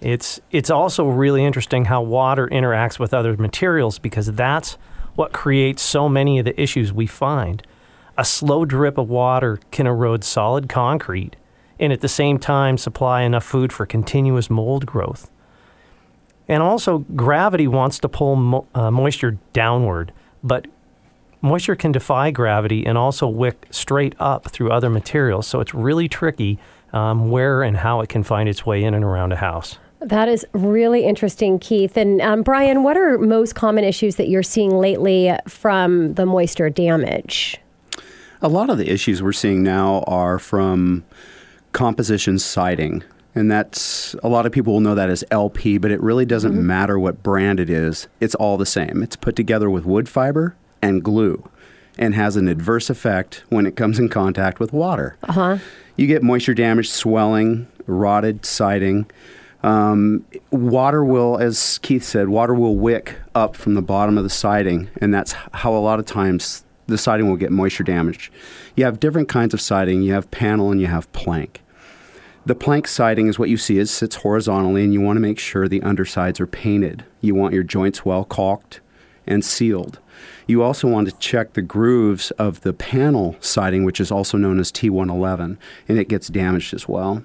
It's, 0.00 0.40
it's 0.52 0.70
also 0.70 1.08
really 1.08 1.44
interesting 1.44 1.86
how 1.86 2.00
water 2.00 2.46
interacts 2.46 3.00
with 3.00 3.12
other 3.12 3.36
materials 3.36 3.98
because 3.98 4.26
that's 4.26 4.74
what 5.16 5.32
creates 5.32 5.82
so 5.82 6.08
many 6.08 6.38
of 6.38 6.44
the 6.44 6.60
issues 6.60 6.92
we 6.92 7.08
find. 7.08 7.66
A 8.16 8.24
slow 8.24 8.64
drip 8.64 8.98
of 8.98 9.10
water 9.10 9.58
can 9.72 9.88
erode 9.88 10.22
solid 10.22 10.68
concrete 10.68 11.34
and 11.80 11.92
at 11.92 12.02
the 12.02 12.08
same 12.08 12.38
time 12.38 12.78
supply 12.78 13.22
enough 13.22 13.42
food 13.42 13.72
for 13.72 13.84
continuous 13.84 14.48
mold 14.48 14.86
growth. 14.86 15.28
And 16.48 16.62
also, 16.62 16.98
gravity 17.16 17.66
wants 17.66 17.98
to 18.00 18.08
pull 18.08 18.36
mo- 18.36 18.66
uh, 18.74 18.90
moisture 18.90 19.38
downward, 19.52 20.12
but 20.42 20.66
moisture 21.40 21.76
can 21.76 21.92
defy 21.92 22.30
gravity 22.30 22.86
and 22.86 22.98
also 22.98 23.26
wick 23.26 23.66
straight 23.70 24.14
up 24.18 24.50
through 24.50 24.70
other 24.70 24.90
materials. 24.90 25.46
So 25.46 25.60
it's 25.60 25.74
really 25.74 26.08
tricky 26.08 26.58
um, 26.92 27.30
where 27.30 27.62
and 27.62 27.76
how 27.76 28.00
it 28.00 28.08
can 28.08 28.22
find 28.22 28.48
its 28.48 28.64
way 28.64 28.84
in 28.84 28.94
and 28.94 29.04
around 29.04 29.32
a 29.32 29.36
house. 29.36 29.78
That 30.00 30.28
is 30.28 30.44
really 30.52 31.04
interesting, 31.04 31.58
Keith. 31.58 31.96
And 31.96 32.20
um, 32.20 32.42
Brian, 32.42 32.82
what 32.82 32.96
are 32.96 33.16
most 33.16 33.54
common 33.54 33.84
issues 33.84 34.16
that 34.16 34.28
you're 34.28 34.42
seeing 34.42 34.76
lately 34.76 35.32
from 35.48 36.14
the 36.14 36.26
moisture 36.26 36.68
damage? 36.68 37.58
A 38.42 38.48
lot 38.48 38.68
of 38.68 38.76
the 38.76 38.90
issues 38.90 39.22
we're 39.22 39.32
seeing 39.32 39.62
now 39.62 40.04
are 40.06 40.38
from 40.38 41.04
composition 41.72 42.38
siding. 42.38 43.02
And 43.34 43.50
that's 43.50 44.14
a 44.22 44.28
lot 44.28 44.46
of 44.46 44.52
people 44.52 44.74
will 44.74 44.80
know 44.80 44.94
that 44.94 45.10
as 45.10 45.24
LP, 45.30 45.78
but 45.78 45.90
it 45.90 46.00
really 46.00 46.24
doesn't 46.24 46.52
mm-hmm. 46.52 46.66
matter 46.66 46.98
what 46.98 47.22
brand 47.22 47.58
it 47.58 47.68
is. 47.68 48.06
It's 48.20 48.34
all 48.36 48.56
the 48.56 48.66
same. 48.66 49.02
It's 49.02 49.16
put 49.16 49.34
together 49.34 49.68
with 49.68 49.84
wood 49.84 50.08
fiber 50.08 50.54
and 50.80 51.02
glue 51.02 51.48
and 51.98 52.14
has 52.14 52.36
an 52.36 52.48
adverse 52.48 52.90
effect 52.90 53.44
when 53.48 53.66
it 53.66 53.76
comes 53.76 53.98
in 53.98 54.08
contact 54.08 54.60
with 54.60 54.72
water. 54.72 55.16
Uh-huh. 55.24 55.58
You 55.96 56.06
get 56.06 56.22
moisture 56.22 56.54
damage, 56.54 56.90
swelling, 56.90 57.68
rotted 57.86 58.44
siding. 58.44 59.10
Um, 59.62 60.24
water 60.50 61.04
will, 61.04 61.38
as 61.38 61.78
Keith 61.78 62.04
said, 62.04 62.28
water 62.28 62.54
will 62.54 62.76
wick 62.76 63.16
up 63.34 63.56
from 63.56 63.74
the 63.74 63.82
bottom 63.82 64.18
of 64.18 64.24
the 64.24 64.30
siding, 64.30 64.90
and 65.00 65.14
that's 65.14 65.32
how 65.52 65.74
a 65.74 65.78
lot 65.78 65.98
of 65.98 66.04
times 66.04 66.64
the 66.86 66.98
siding 66.98 67.28
will 67.28 67.36
get 67.36 67.50
moisture 67.50 67.84
damage. 67.84 68.30
You 68.76 68.84
have 68.84 69.00
different 69.00 69.28
kinds 69.28 69.54
of 69.54 69.60
siding. 69.60 70.02
You 70.02 70.12
have 70.12 70.30
panel 70.30 70.70
and 70.70 70.80
you 70.80 70.86
have 70.86 71.10
plank. 71.12 71.62
The 72.46 72.54
plank 72.54 72.86
siding 72.86 73.28
is 73.28 73.38
what 73.38 73.48
you 73.48 73.56
see. 73.56 73.78
It 73.78 73.86
sits 73.86 74.16
horizontally, 74.16 74.84
and 74.84 74.92
you 74.92 75.00
want 75.00 75.16
to 75.16 75.20
make 75.22 75.38
sure 75.38 75.66
the 75.66 75.82
undersides 75.82 76.40
are 76.40 76.46
painted. 76.46 77.02
You 77.22 77.34
want 77.34 77.54
your 77.54 77.62
joints 77.62 78.04
well 78.04 78.26
caulked 78.26 78.80
and 79.26 79.42
sealed. 79.42 79.98
You 80.46 80.62
also 80.62 80.86
want 80.86 81.08
to 81.08 81.16
check 81.16 81.54
the 81.54 81.62
grooves 81.62 82.32
of 82.32 82.60
the 82.60 82.74
panel 82.74 83.36
siding, 83.40 83.84
which 83.84 83.98
is 83.98 84.10
also 84.10 84.36
known 84.36 84.60
as 84.60 84.70
T111, 84.70 85.56
and 85.88 85.98
it 85.98 86.08
gets 86.10 86.28
damaged 86.28 86.74
as 86.74 86.86
well. 86.86 87.24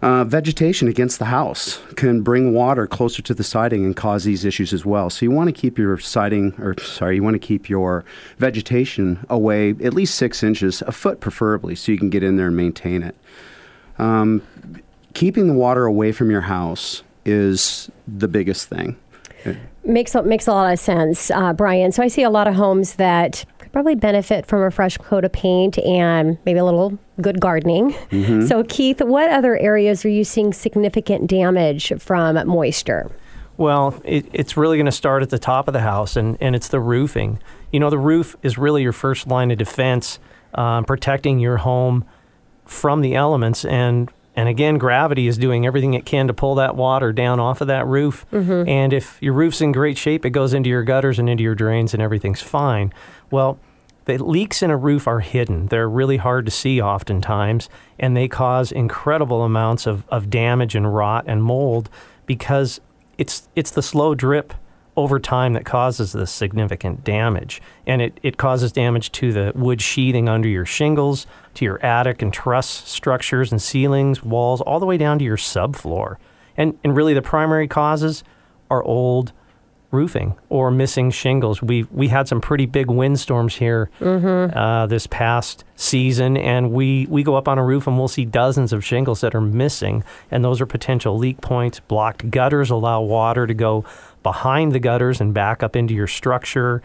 Uh, 0.00 0.24
vegetation 0.24 0.88
against 0.88 1.18
the 1.18 1.26
house 1.26 1.78
can 1.96 2.22
bring 2.22 2.54
water 2.54 2.86
closer 2.86 3.20
to 3.20 3.34
the 3.34 3.44
siding 3.44 3.84
and 3.84 3.94
cause 3.94 4.24
these 4.24 4.46
issues 4.46 4.72
as 4.72 4.86
well. 4.86 5.10
So 5.10 5.26
you 5.26 5.30
want 5.30 5.48
to 5.48 5.52
keep 5.52 5.76
your 5.76 5.98
siding, 5.98 6.54
or 6.58 6.74
sorry, 6.80 7.16
you 7.16 7.22
want 7.22 7.34
to 7.34 7.38
keep 7.38 7.68
your 7.68 8.06
vegetation 8.38 9.26
away 9.28 9.70
at 9.84 9.92
least 9.92 10.14
six 10.14 10.42
inches, 10.42 10.82
a 10.86 10.92
foot 10.92 11.20
preferably, 11.20 11.74
so 11.74 11.92
you 11.92 11.98
can 11.98 12.08
get 12.08 12.22
in 12.22 12.38
there 12.38 12.46
and 12.46 12.56
maintain 12.56 13.02
it. 13.02 13.14
Um, 14.00 14.42
keeping 15.12 15.46
the 15.46 15.52
water 15.52 15.84
away 15.84 16.12
from 16.12 16.30
your 16.30 16.40
house 16.40 17.02
is 17.24 17.90
the 18.08 18.28
biggest 18.28 18.68
thing. 18.68 18.96
Makes 19.84 20.14
makes 20.24 20.46
a 20.46 20.52
lot 20.52 20.72
of 20.72 20.78
sense, 20.78 21.30
uh, 21.30 21.52
Brian. 21.52 21.92
So 21.92 22.02
I 22.02 22.08
see 22.08 22.22
a 22.22 22.30
lot 22.30 22.46
of 22.46 22.54
homes 22.54 22.94
that 22.94 23.44
could 23.58 23.72
probably 23.72 23.94
benefit 23.94 24.46
from 24.46 24.62
a 24.62 24.70
fresh 24.70 24.98
coat 24.98 25.24
of 25.24 25.32
paint 25.32 25.78
and 25.78 26.38
maybe 26.44 26.58
a 26.58 26.64
little 26.64 26.98
good 27.20 27.40
gardening. 27.40 27.92
Mm-hmm. 28.10 28.46
So 28.46 28.64
Keith, 28.64 29.00
what 29.00 29.30
other 29.30 29.56
areas 29.56 30.04
are 30.04 30.10
you 30.10 30.24
seeing 30.24 30.52
significant 30.52 31.28
damage 31.28 31.92
from 31.98 32.46
moisture? 32.46 33.10
Well, 33.56 34.00
it, 34.04 34.26
it's 34.32 34.56
really 34.56 34.78
going 34.78 34.86
to 34.86 34.92
start 34.92 35.22
at 35.22 35.30
the 35.30 35.38
top 35.38 35.68
of 35.68 35.74
the 35.74 35.80
house, 35.80 36.16
and, 36.16 36.38
and 36.40 36.56
it's 36.56 36.68
the 36.68 36.80
roofing. 36.80 37.38
You 37.72 37.80
know, 37.80 37.90
the 37.90 37.98
roof 37.98 38.36
is 38.42 38.56
really 38.56 38.82
your 38.82 38.92
first 38.92 39.26
line 39.26 39.50
of 39.50 39.58
defense, 39.58 40.18
um, 40.54 40.84
protecting 40.84 41.38
your 41.38 41.58
home 41.58 42.06
from 42.70 43.00
the 43.00 43.14
elements 43.14 43.64
and 43.64 44.10
and 44.36 44.48
again, 44.48 44.78
gravity 44.78 45.26
is 45.26 45.36
doing 45.36 45.66
everything 45.66 45.94
it 45.94 46.06
can 46.06 46.28
to 46.28 46.32
pull 46.32 46.54
that 46.54 46.76
water 46.76 47.12
down 47.12 47.40
off 47.40 47.60
of 47.60 47.66
that 47.66 47.84
roof. 47.86 48.24
Mm-hmm. 48.32 48.68
And 48.68 48.92
if 48.92 49.20
your 49.20 49.34
roof's 49.34 49.60
in 49.60 49.72
great 49.72 49.98
shape, 49.98 50.24
it 50.24 50.30
goes 50.30 50.54
into 50.54 50.70
your 50.70 50.84
gutters 50.84 51.18
and 51.18 51.28
into 51.28 51.42
your 51.42 51.56
drains, 51.56 51.92
and 51.92 52.02
everything's 52.02 52.40
fine. 52.40 52.94
Well, 53.30 53.58
the 54.04 54.22
leaks 54.22 54.62
in 54.62 54.70
a 54.70 54.76
roof 54.76 55.08
are 55.08 55.20
hidden. 55.20 55.66
They're 55.66 55.88
really 55.88 56.16
hard 56.16 56.46
to 56.46 56.50
see 56.50 56.80
oftentimes, 56.80 57.68
and 57.98 58.16
they 58.16 58.28
cause 58.28 58.70
incredible 58.70 59.42
amounts 59.42 59.86
of, 59.86 60.06
of 60.08 60.30
damage 60.30 60.74
and 60.76 60.94
rot 60.94 61.24
and 61.26 61.42
mold 61.42 61.90
because 62.24 62.80
it's 63.18 63.48
it's 63.56 63.72
the 63.72 63.82
slow 63.82 64.14
drip 64.14 64.54
over 64.96 65.18
time 65.18 65.52
that 65.54 65.64
causes 65.64 66.12
this 66.12 66.30
significant 66.30 67.04
damage. 67.04 67.60
And 67.86 68.02
it, 68.02 68.18
it 68.22 68.36
causes 68.36 68.72
damage 68.72 69.12
to 69.12 69.32
the 69.32 69.52
wood 69.54 69.80
sheathing 69.80 70.28
under 70.28 70.48
your 70.48 70.66
shingles, 70.66 71.26
to 71.54 71.64
your 71.64 71.84
attic 71.84 72.22
and 72.22 72.32
truss 72.32 72.66
structures 72.66 73.50
and 73.50 73.60
ceilings, 73.60 74.22
walls, 74.22 74.60
all 74.60 74.80
the 74.80 74.86
way 74.86 74.96
down 74.96 75.18
to 75.18 75.24
your 75.24 75.36
subfloor. 75.36 76.16
And, 76.56 76.78
and 76.84 76.96
really, 76.96 77.14
the 77.14 77.22
primary 77.22 77.68
causes 77.68 78.24
are 78.70 78.82
old 78.82 79.32
roofing 79.90 80.36
or 80.48 80.70
missing 80.70 81.10
shingles. 81.10 81.62
We 81.62 81.84
we 81.90 82.08
had 82.08 82.28
some 82.28 82.40
pretty 82.40 82.66
big 82.66 82.88
windstorms 82.88 83.56
here 83.56 83.90
mm-hmm. 83.98 84.56
uh, 84.56 84.86
this 84.86 85.06
past 85.06 85.64
season, 85.76 86.36
and 86.36 86.72
we 86.72 87.06
we 87.06 87.22
go 87.22 87.34
up 87.34 87.48
on 87.48 87.58
a 87.58 87.64
roof 87.64 87.86
and 87.86 87.98
we'll 87.98 88.08
see 88.08 88.24
dozens 88.24 88.72
of 88.72 88.84
shingles 88.84 89.20
that 89.20 89.34
are 89.34 89.40
missing, 89.40 90.04
and 90.30 90.44
those 90.44 90.60
are 90.60 90.66
potential 90.66 91.16
leak 91.16 91.40
points. 91.40 91.80
Blocked 91.80 92.30
gutters 92.30 92.70
allow 92.70 93.00
water 93.00 93.46
to 93.46 93.54
go 93.54 93.84
behind 94.22 94.72
the 94.72 94.80
gutters 94.80 95.20
and 95.20 95.34
back 95.34 95.62
up 95.62 95.76
into 95.76 95.94
your 95.94 96.06
structure. 96.06 96.82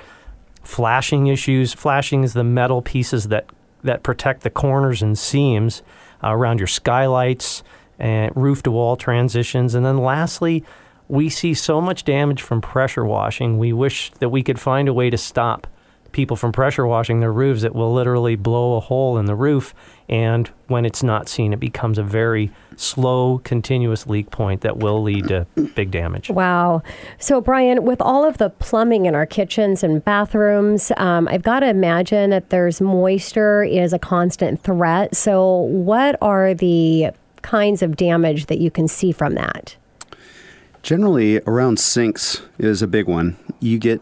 Flashing 0.63 1.27
issues. 1.27 1.73
Flashing 1.73 2.23
is 2.23 2.33
the 2.33 2.43
metal 2.43 2.81
pieces 2.81 3.27
that 3.27 3.45
that 3.85 4.03
protect 4.03 4.41
the 4.41 4.49
corners 4.49 5.01
and 5.01 5.17
seams 5.17 5.81
uh, 6.23 6.31
around 6.31 6.59
your 6.59 6.67
skylights 6.67 7.63
and 7.97 8.35
roof 8.35 8.61
to 8.63 8.71
wall 8.71 8.95
transitions, 8.97 9.73
and 9.73 9.85
then 9.85 9.97
lastly 9.97 10.63
we 11.07 11.29
see 11.29 11.53
so 11.53 11.79
much 11.79 12.03
damage 12.03 12.41
from 12.41 12.61
pressure 12.61 13.05
washing. 13.05 13.57
We 13.57 13.71
wish 13.71 14.11
that 14.19 14.29
we 14.29 14.43
could 14.43 14.59
find 14.59 14.87
a 14.87 14.93
way 14.93 15.09
to 15.09 15.17
stop 15.17 15.67
people 16.15 16.37
from 16.37 16.53
pressure 16.53 16.87
washing 16.87 17.19
their 17.19 17.31
roofs. 17.31 17.63
It 17.63 17.75
will 17.75 17.93
literally 17.93 18.37
blow 18.37 18.77
a 18.77 18.79
hole 18.79 19.17
in 19.17 19.25
the 19.25 19.35
roof, 19.35 19.75
and 20.07 20.49
when 20.67 20.85
it's 20.85 21.03
not 21.03 21.27
seen, 21.27 21.51
it 21.51 21.59
becomes 21.59 21.97
a 21.97 22.03
very 22.03 22.51
slow, 22.77 23.41
continuous 23.43 24.07
leak 24.07 24.31
point 24.31 24.61
that 24.61 24.77
will 24.77 25.03
lead 25.03 25.27
to 25.27 25.45
big 25.75 25.91
damage. 25.91 26.29
Wow. 26.29 26.83
So, 27.19 27.41
Brian, 27.41 27.83
with 27.83 28.01
all 28.01 28.25
of 28.25 28.37
the 28.37 28.49
plumbing 28.49 29.05
in 29.05 29.13
our 29.13 29.25
kitchens 29.25 29.83
and 29.83 30.03
bathrooms, 30.03 30.91
um, 30.95 31.27
I've 31.27 31.43
got 31.43 31.59
to 31.59 31.67
imagine 31.67 32.29
that 32.29 32.49
there's 32.49 32.79
moisture 32.79 33.63
is 33.63 33.91
a 33.91 33.99
constant 33.99 34.63
threat. 34.63 35.15
So, 35.15 35.53
what 35.53 36.17
are 36.21 36.53
the 36.53 37.09
kinds 37.41 37.81
of 37.81 37.97
damage 37.97 38.45
that 38.45 38.59
you 38.59 38.71
can 38.71 38.87
see 38.87 39.11
from 39.11 39.35
that? 39.35 39.75
Generally, 40.81 41.41
around 41.41 41.77
sinks 41.79 42.41
is 42.57 42.81
a 42.81 42.87
big 42.87 43.07
one. 43.07 43.35
You 43.59 43.79
get 43.79 44.01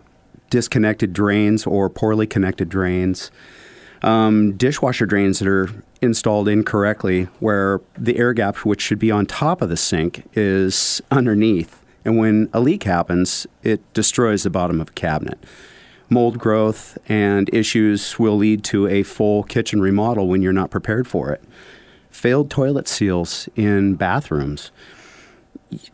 disconnected 0.54 1.14
drains 1.14 1.66
or 1.66 1.90
poorly 1.90 2.28
connected 2.28 2.70
drains. 2.70 3.32
Um, 4.04 4.56
dishwasher 4.56 5.08
drains 5.08 5.40
that 5.40 5.48
are 5.48 5.68
installed 6.00 6.48
incorrectly, 6.48 7.24
where 7.40 7.82
the 7.98 8.20
air 8.20 8.34
gap, 8.34 8.58
which 8.58 8.80
should 8.80 9.00
be 9.00 9.10
on 9.10 9.26
top 9.26 9.64
of 9.64 9.70
the 9.70 9.76
sink, 9.76 10.30
is 10.36 11.02
underneath. 11.10 11.82
And 12.06 12.20
when 12.20 12.50
a 12.54 12.60
leak 12.60 12.84
happens, 12.84 13.48
it 13.64 13.82
destroys 13.96 14.44
the 14.44 14.52
bottom 14.52 14.80
of 14.80 14.90
a 14.90 14.92
cabinet. 14.92 15.44
Mold 16.12 16.38
growth 16.38 17.00
and 17.08 17.50
issues 17.52 18.20
will 18.20 18.38
lead 18.38 18.64
to 18.66 18.88
a 18.88 19.02
full 19.02 19.42
kitchen 19.42 19.82
remodel 19.82 20.28
when 20.28 20.44
you're 20.44 20.54
not 20.54 20.70
prepared 20.70 21.08
for 21.08 21.32
it. 21.32 21.44
Failed 22.12 22.52
toilet 22.52 22.88
seals 22.88 23.50
in 23.56 23.96
bathrooms 23.96 24.70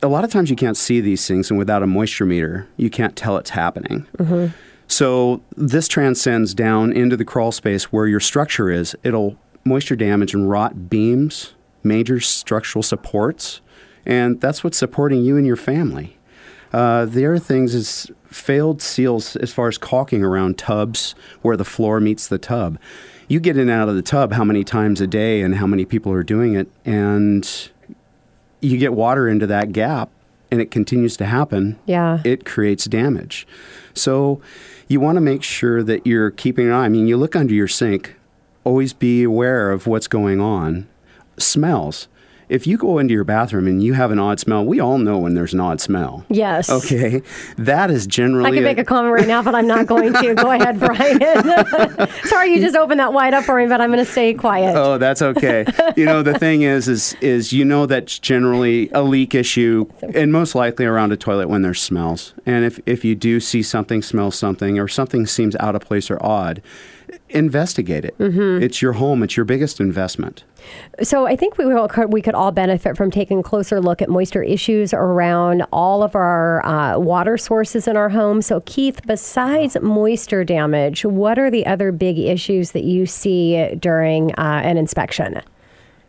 a 0.01 0.07
lot 0.07 0.23
of 0.23 0.31
times 0.31 0.49
you 0.49 0.55
can't 0.55 0.77
see 0.77 1.01
these 1.01 1.27
things, 1.27 1.49
and 1.49 1.57
without 1.57 1.83
a 1.83 1.87
moisture 1.87 2.25
meter, 2.25 2.67
you 2.77 2.89
can't 2.89 3.15
tell 3.15 3.37
it's 3.37 3.51
happening. 3.51 4.05
Mm-hmm. 4.17 4.55
So 4.87 5.41
this 5.55 5.87
transcends 5.87 6.53
down 6.53 6.91
into 6.93 7.15
the 7.15 7.25
crawl 7.25 7.51
space 7.51 7.91
where 7.91 8.07
your 8.07 8.19
structure 8.19 8.69
is. 8.71 8.95
It'll 9.03 9.37
moisture 9.63 9.95
damage 9.95 10.33
and 10.33 10.49
rot 10.49 10.89
beams, 10.89 11.53
major 11.83 12.19
structural 12.19 12.81
supports, 12.81 13.61
and 14.05 14.41
that's 14.41 14.63
what's 14.63 14.77
supporting 14.77 15.23
you 15.23 15.37
and 15.37 15.45
your 15.45 15.55
family. 15.55 16.17
Uh, 16.73 17.05
the 17.05 17.25
other 17.25 17.39
things 17.39 17.75
is 17.75 18.11
failed 18.27 18.81
seals 18.81 19.35
as 19.37 19.51
far 19.51 19.67
as 19.67 19.77
caulking 19.77 20.23
around 20.23 20.57
tubs 20.57 21.15
where 21.41 21.57
the 21.57 21.65
floor 21.65 21.99
meets 21.99 22.27
the 22.27 22.37
tub. 22.37 22.77
You 23.27 23.39
get 23.39 23.57
in 23.57 23.63
and 23.63 23.71
out 23.71 23.89
of 23.89 23.95
the 23.95 24.01
tub 24.01 24.33
how 24.33 24.43
many 24.43 24.63
times 24.63 25.01
a 25.01 25.07
day 25.07 25.41
and 25.41 25.55
how 25.55 25.67
many 25.67 25.85
people 25.85 26.11
are 26.11 26.23
doing 26.23 26.55
it, 26.55 26.67
and 26.85 27.69
you 28.61 28.77
get 28.77 28.93
water 28.93 29.27
into 29.27 29.47
that 29.47 29.71
gap 29.71 30.09
and 30.51 30.59
it 30.61 30.71
continues 30.71 31.15
to 31.17 31.25
happen, 31.25 31.77
Yeah. 31.85 32.19
it 32.25 32.45
creates 32.45 32.85
damage. 32.85 33.47
So 33.93 34.41
you 34.87 34.99
want 34.99 35.17
to 35.17 35.21
make 35.21 35.43
sure 35.43 35.83
that 35.83 36.05
you're 36.07 36.31
keeping 36.31 36.67
an 36.67 36.73
eye. 36.73 36.85
I 36.85 36.89
mean, 36.89 37.07
you 37.07 37.17
look 37.17 37.35
under 37.35 37.53
your 37.53 37.67
sink, 37.67 38.15
always 38.63 38.91
be 38.93 39.23
aware 39.23 39.71
of 39.71 39.85
what's 39.87 40.07
going 40.07 40.41
on. 40.41 40.87
Smells. 41.37 42.07
If 42.49 42.65
you 42.65 42.77
go 42.77 42.97
into 42.97 43.13
your 43.13 43.23
bathroom 43.23 43.67
and 43.67 43.83
you 43.83 43.93
have 43.93 44.09
an 44.09 44.17
odd 44.17 44.39
smell, 44.39 44.65
we 44.65 44.79
all 44.79 44.97
know 44.97 45.19
when 45.19 45.35
there's 45.35 45.53
an 45.53 45.59
odd 45.59 45.79
smell. 45.79 46.25
Yes. 46.29 46.67
Okay. 46.67 47.21
That 47.57 47.91
is 47.91 48.07
generally 48.07 48.49
I 48.49 48.53
can 48.55 48.63
make 48.63 48.79
a 48.79 48.83
comment 48.83 49.13
right 49.13 49.27
now, 49.27 49.43
but 49.43 49.53
I'm 49.53 49.67
not 49.67 49.85
going 49.85 50.13
to. 50.13 50.33
Go 50.33 50.49
ahead, 50.49 50.79
Brian. 50.79 51.19
Sorry, 52.25 52.51
you 52.51 52.59
just 52.59 52.75
opened 52.75 52.99
that 52.99 53.13
wide 53.13 53.35
up 53.35 53.43
for 53.43 53.55
me, 53.55 53.67
but 53.67 53.81
I'm 53.81 53.91
going 53.91 54.03
to 54.03 54.11
stay 54.11 54.33
quiet. 54.33 54.75
Oh, 54.75 54.97
that's 54.97 55.21
okay. 55.21 55.65
you 55.95 56.05
know, 56.05 56.23
the 56.23 56.39
thing 56.39 56.63
is, 56.63 56.87
is, 56.87 57.15
is 57.21 57.53
you 57.53 57.63
know 57.63 57.85
that's 57.85 58.17
generally 58.17 58.89
a 58.93 59.03
leak 59.03 59.35
issue, 59.35 59.87
and 60.15 60.31
most 60.31 60.55
likely 60.55 60.85
around 60.85 61.11
a 61.11 61.17
toilet 61.17 61.49
when 61.49 61.61
there's 61.61 61.79
smells. 61.79 62.33
And 62.47 62.65
if 62.65 62.79
if 62.87 63.05
you 63.05 63.13
do 63.13 63.39
see 63.39 63.61
something, 63.61 64.01
smell 64.01 64.31
something, 64.31 64.79
or 64.79 64.87
something 64.87 65.27
seems 65.27 65.55
out 65.57 65.75
of 65.75 65.81
place 65.81 66.09
or 66.09 66.17
odd, 66.25 66.63
investigate 67.29 68.05
it. 68.05 68.17
Mhm. 68.17 68.61
It's 68.61 68.81
your 68.81 68.93
home. 68.93 69.23
It's 69.23 69.35
your 69.37 69.45
biggest 69.45 69.79
investment. 69.79 70.43
So 71.01 71.25
I 71.25 71.35
think 71.35 71.57
we 71.57 71.65
will, 71.65 71.87
could- 71.87 72.11
we 72.11 72.21
could 72.21 72.33
all 72.35 72.51
benefit 72.51 72.97
from 72.97 73.11
taking 73.11 73.39
a 73.39 73.43
closer 73.43 73.79
look 73.79 74.01
at 74.01 74.09
moisture 74.09 74.43
issues 74.43 74.93
around 74.93 75.63
all 75.71 76.03
of 76.03 76.15
our 76.15 76.65
uh, 76.65 76.97
water 76.99 77.37
sources 77.37 77.87
in 77.87 77.95
our 77.97 78.09
home. 78.09 78.41
So 78.41 78.61
Keith, 78.65 79.01
besides 79.05 79.77
moisture 79.81 80.43
damage, 80.43 81.05
what 81.05 81.37
are 81.39 81.49
the 81.51 81.65
other 81.65 81.91
big 81.91 82.17
issues 82.19 82.71
that 82.71 82.83
you 82.83 83.05
see 83.05 83.75
during 83.79 84.31
uh, 84.33 84.61
an 84.63 84.77
inspection? 84.77 85.41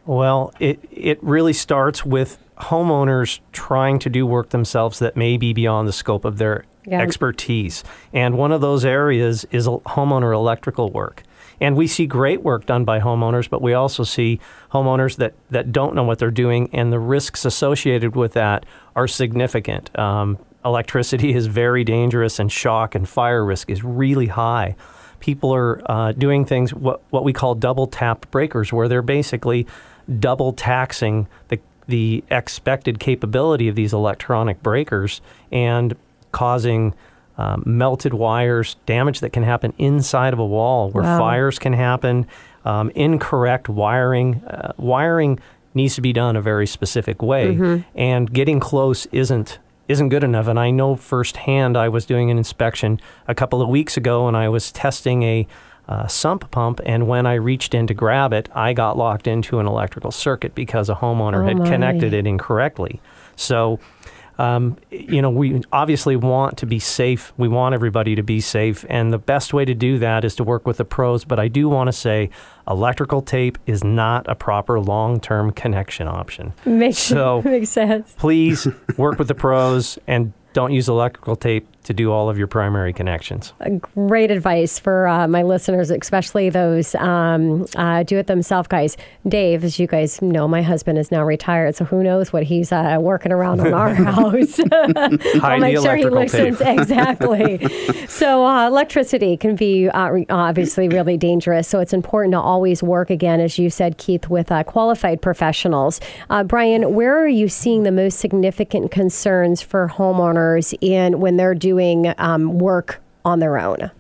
Well, 0.06 0.52
it, 0.58 0.80
it 0.90 1.22
really 1.22 1.52
starts 1.52 2.04
with 2.04 2.38
homeowners 2.58 3.40
trying 3.52 3.98
to 4.00 4.10
do 4.10 4.26
work 4.26 4.50
themselves 4.50 4.98
that 4.98 5.16
may 5.16 5.36
be 5.36 5.52
beyond 5.52 5.86
the 5.88 5.92
scope 5.92 6.24
of 6.24 6.38
their 6.38 6.64
Yeah. 6.86 7.00
expertise. 7.00 7.84
And 8.12 8.38
one 8.38 8.52
of 8.52 8.60
those 8.60 8.84
areas 8.84 9.44
is 9.50 9.66
homeowner 9.66 10.34
electrical 10.34 10.90
work. 10.90 11.22
And 11.60 11.76
we 11.76 11.86
see 11.86 12.06
great 12.06 12.42
work 12.42 12.64
done 12.64 12.84
by 12.84 13.00
homeowners, 13.00 13.50
but 13.50 13.60
we 13.60 13.74
also 13.74 14.02
see 14.02 14.40
homeowners 14.72 15.16
that, 15.16 15.34
that 15.50 15.72
don't 15.72 15.94
know 15.94 16.04
what 16.04 16.18
they're 16.18 16.30
doing, 16.30 16.70
and 16.72 16.90
the 16.90 16.98
risks 16.98 17.44
associated 17.44 18.16
with 18.16 18.32
that 18.32 18.64
are 18.96 19.06
significant. 19.06 19.96
Um, 19.98 20.38
electricity 20.64 21.34
is 21.34 21.46
very 21.46 21.84
dangerous, 21.84 22.38
and 22.38 22.50
shock 22.50 22.94
and 22.94 23.06
fire 23.06 23.44
risk 23.44 23.68
is 23.68 23.84
really 23.84 24.26
high. 24.26 24.74
People 25.20 25.54
are 25.54 25.82
uh, 25.84 26.12
doing 26.12 26.46
things, 26.46 26.72
what, 26.72 27.02
what 27.10 27.24
we 27.24 27.34
call 27.34 27.54
double 27.54 27.86
tapped 27.86 28.30
breakers, 28.30 28.72
where 28.72 28.88
they're 28.88 29.02
basically 29.02 29.66
double 30.18 30.54
taxing 30.54 31.28
the, 31.48 31.60
the 31.88 32.24
expected 32.30 32.98
capability 32.98 33.68
of 33.68 33.76
these 33.76 33.92
electronic 33.92 34.62
breakers 34.62 35.20
and 35.52 35.94
causing 36.32 36.94
um, 37.38 37.62
melted 37.64 38.12
wires, 38.12 38.76
damage 38.84 39.20
that 39.20 39.30
can 39.32 39.42
happen 39.42 39.72
inside 39.78 40.34
of 40.34 40.38
a 40.38 40.44
wall 40.44 40.90
where 40.90 41.04
Wow. 41.04 41.18
fires 41.18 41.58
can 41.58 41.72
happen, 41.72 42.26
um, 42.66 42.90
incorrect 42.94 43.66
wiring. 43.66 44.42
Uh, 44.46 44.72
wiring 44.76 45.38
needs 45.72 45.94
to 45.94 46.02
be 46.02 46.12
done 46.12 46.36
a 46.36 46.42
very 46.42 46.66
specific 46.66 47.22
way, 47.22 47.56
Mhm. 47.56 47.84
and 47.94 48.30
getting 48.32 48.60
close 48.60 49.06
isn't 49.06 49.58
isn't 49.88 50.10
good 50.10 50.22
enough. 50.22 50.46
And 50.46 50.56
I 50.56 50.70
know 50.70 50.94
firsthand. 50.94 51.76
I 51.76 51.88
was 51.88 52.06
doing 52.06 52.30
an 52.30 52.38
inspection 52.38 53.00
a 53.26 53.34
couple 53.34 53.60
of 53.60 53.68
weeks 53.68 53.96
ago, 53.96 54.28
and 54.28 54.36
I 54.36 54.48
was 54.48 54.70
testing 54.70 55.22
a 55.24 55.46
uh, 55.88 56.06
sump 56.06 56.48
pump, 56.52 56.80
and 56.86 57.08
when 57.08 57.26
I 57.26 57.34
reached 57.34 57.74
in 57.74 57.88
to 57.88 57.94
grab 57.94 58.32
it, 58.32 58.48
I 58.54 58.72
got 58.72 58.96
locked 58.96 59.26
into 59.26 59.58
an 59.58 59.66
electrical 59.66 60.12
circuit 60.12 60.54
because 60.54 60.88
a 60.88 60.94
homeowner 60.94 61.42
Oh, 61.42 61.46
had 61.46 61.58
my. 61.58 61.68
connected 61.68 62.14
it 62.14 62.24
incorrectly. 62.24 63.00
So 63.34 63.80
um, 64.40 64.78
you 64.90 65.20
know, 65.20 65.28
we 65.28 65.60
obviously 65.70 66.16
want 66.16 66.56
to 66.58 66.66
be 66.66 66.78
safe. 66.78 67.32
We 67.36 67.46
want 67.46 67.74
everybody 67.74 68.14
to 68.14 68.22
be 68.22 68.40
safe. 68.40 68.86
And 68.88 69.12
the 69.12 69.18
best 69.18 69.52
way 69.52 69.66
to 69.66 69.74
do 69.74 69.98
that 69.98 70.24
is 70.24 70.34
to 70.36 70.44
work 70.44 70.66
with 70.66 70.78
the 70.78 70.84
pros. 70.86 71.24
But 71.26 71.38
I 71.38 71.48
do 71.48 71.68
want 71.68 71.88
to 71.88 71.92
say 71.92 72.30
electrical 72.66 73.20
tape 73.20 73.58
is 73.66 73.84
not 73.84 74.26
a 74.28 74.34
proper 74.34 74.80
long 74.80 75.20
term 75.20 75.52
connection 75.52 76.08
option. 76.08 76.54
Makes, 76.64 76.98
So 76.98 77.42
makes 77.44 77.68
sense. 77.68 78.14
please 78.16 78.66
work 78.96 79.18
with 79.18 79.28
the 79.28 79.34
pros 79.34 79.98
and 80.06 80.32
don't 80.54 80.72
use 80.72 80.88
electrical 80.88 81.36
tape 81.36 81.68
to 81.84 81.94
do 81.94 82.12
all 82.12 82.28
of 82.28 82.36
your 82.36 82.46
primary 82.46 82.92
connections. 82.92 83.52
Great 83.94 84.30
advice 84.30 84.78
for 84.78 85.08
uh, 85.08 85.26
my 85.26 85.42
listeners, 85.42 85.90
especially 85.90 86.50
those 86.50 86.94
um, 86.96 87.66
uh, 87.76 88.02
do 88.02 88.18
it 88.18 88.26
themselves 88.26 88.68
guys. 88.68 88.96
Dave, 89.26 89.64
as 89.64 89.78
you 89.78 89.86
guys 89.86 90.20
know, 90.20 90.46
my 90.46 90.60
husband 90.60 90.98
is 90.98 91.10
now 91.10 91.24
retired, 91.24 91.74
so 91.74 91.84
who 91.84 92.02
knows 92.02 92.32
what 92.32 92.42
he's 92.42 92.70
uh, 92.70 92.98
working 93.00 93.32
around 93.32 93.60
on 93.60 93.72
our 93.72 93.94
house. 93.94 94.60
I'll 94.72 95.58
make 95.58 95.78
sure 95.78 95.96
he 95.96 96.02
electrical 96.02 96.10
listens. 96.10 96.58
tape. 96.58 96.80
Exactly. 96.80 98.06
so, 98.08 98.46
uh, 98.46 98.66
electricity 98.66 99.36
can 99.36 99.56
be 99.56 99.88
uh, 99.88 100.18
obviously 100.28 100.88
really 100.88 101.16
dangerous. 101.16 101.66
So, 101.66 101.80
it's 101.80 101.92
important 101.92 102.32
to 102.32 102.40
always 102.40 102.82
work, 102.82 103.10
again, 103.10 103.40
as 103.40 103.58
you 103.58 103.70
said, 103.70 103.96
Keith, 103.98 104.28
with 104.28 104.52
uh, 104.52 104.64
qualified 104.64 105.22
professionals. 105.22 106.00
Uh, 106.28 106.44
Brian, 106.44 106.94
where 106.94 107.18
are 107.18 107.28
you 107.28 107.48
seeing 107.48 107.82
the 107.84 107.92
most 107.92 108.18
significant 108.18 108.90
concerns 108.90 109.62
for 109.62 109.88
homeowners 109.88 110.74
in 110.80 111.20
when 111.20 111.36
they're 111.36 111.54
doing 111.54 111.69
um, 112.18 112.58
work 112.58 113.00
on 113.24 113.38
their 113.40 113.58
own? 113.58 113.90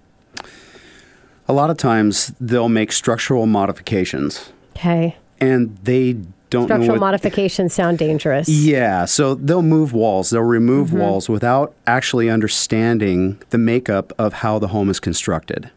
A 1.48 1.52
lot 1.52 1.70
of 1.70 1.76
times 1.76 2.32
they'll 2.40 2.68
make 2.68 2.92
structural 2.92 3.46
modifications, 3.46 4.52
Okay. 4.76 5.16
and 5.40 5.76
they 5.82 6.12
don't 6.50 6.62
know 6.62 6.66
Structural 6.66 6.96
what, 6.96 7.00
modifications 7.00 7.74
sound 7.74 7.98
dangerous. 7.98 8.48
Yeah, 8.48 9.04
so 9.04 9.34
they'll 9.34 9.62
move 9.62 9.92
walls, 9.92 10.30
they'll 10.30 10.42
remove 10.42 10.90
Mhm. 10.90 10.98
walls 11.00 11.28
without 11.28 11.74
actually 11.86 12.30
understanding 12.30 13.38
the 13.50 13.58
makeup 13.58 14.12
of 14.18 14.32
how 14.34 14.58
the 14.58 14.68
home 14.68 14.90
is 14.90 15.00
constructed. 15.00 15.70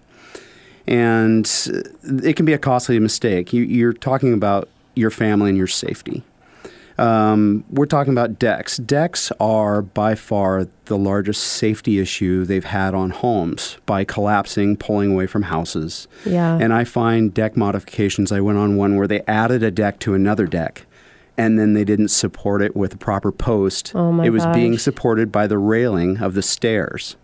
And 0.87 1.49
it 2.23 2.35
can 2.35 2.45
be 2.45 2.53
a 2.53 2.57
costly 2.57 2.99
mistake. 2.99 3.53
You, 3.53 3.63
you're 3.63 3.93
talking 3.93 4.33
about 4.33 4.67
your 4.95 5.09
family 5.11 5.49
and 5.49 5.57
your 5.57 5.67
safety. 5.67 6.23
Um, 6.97 7.63
we're 7.69 7.85
talking 7.85 8.13
about 8.13 8.37
decks. 8.37 8.77
Decks 8.77 9.31
are 9.39 9.81
by 9.81 10.15
far 10.15 10.67
the 10.85 10.97
largest 10.97 11.43
safety 11.43 11.99
issue 11.99 12.45
they've 12.45 12.63
had 12.63 12.93
on 12.93 13.09
homes 13.09 13.77
by 13.85 14.03
collapsing, 14.03 14.77
pulling 14.77 15.11
away 15.11 15.25
from 15.27 15.43
houses. 15.43 16.07
Yeah. 16.25 16.57
And 16.59 16.73
I 16.73 16.83
find 16.83 17.33
deck 17.33 17.57
modifications. 17.57 18.31
I 18.31 18.41
went 18.41 18.57
on 18.57 18.77
one 18.77 18.95
where 18.95 19.07
they 19.07 19.21
added 19.27 19.63
a 19.63 19.71
deck 19.71 19.99
to 19.99 20.13
another 20.13 20.45
deck, 20.45 20.85
and 21.37 21.57
then 21.57 21.73
they 21.73 21.83
didn't 21.83 22.09
support 22.09 22.61
it 22.61 22.75
with 22.75 22.93
a 22.93 22.97
proper 22.97 23.31
post. 23.31 23.93
Oh 23.95 24.11
my 24.11 24.25
it 24.25 24.29
was 24.29 24.45
being 24.47 24.77
supported 24.77 25.31
by 25.31 25.47
the 25.47 25.57
railing 25.57 26.17
of 26.19 26.35
the 26.35 26.43
stairs. 26.43 27.15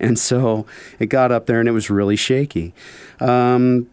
And 0.00 0.18
so 0.18 0.66
it 0.98 1.06
got 1.06 1.30
up 1.30 1.46
there 1.46 1.60
and 1.60 1.68
it 1.68 1.72
was 1.72 1.88
really 1.88 2.16
shaky. 2.16 2.74
Um, 3.20 3.88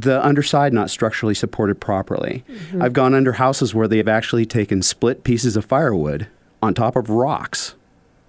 the 0.00 0.24
underside 0.24 0.72
not 0.72 0.90
structurally 0.90 1.34
supported 1.34 1.80
properly. 1.80 2.44
Mm-hmm. 2.48 2.82
I've 2.82 2.92
gone 2.92 3.14
under 3.14 3.32
houses 3.32 3.74
where 3.74 3.86
they've 3.86 4.08
actually 4.08 4.46
taken 4.46 4.82
split 4.82 5.24
pieces 5.24 5.56
of 5.56 5.64
firewood 5.64 6.26
on 6.62 6.74
top 6.74 6.96
of 6.96 7.10
rocks 7.10 7.74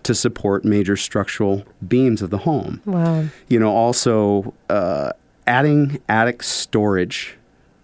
to 0.03 0.13
support 0.13 0.63
major 0.63 0.95
structural 0.95 1.63
beams 1.87 2.21
of 2.21 2.29
the 2.29 2.37
home 2.39 2.79
Wow. 2.85 3.25
you 3.47 3.59
know, 3.59 3.71
also 3.71 4.53
uh, 4.69 5.11
adding 5.47 5.99
attic 6.07 6.43
storage. 6.43 7.35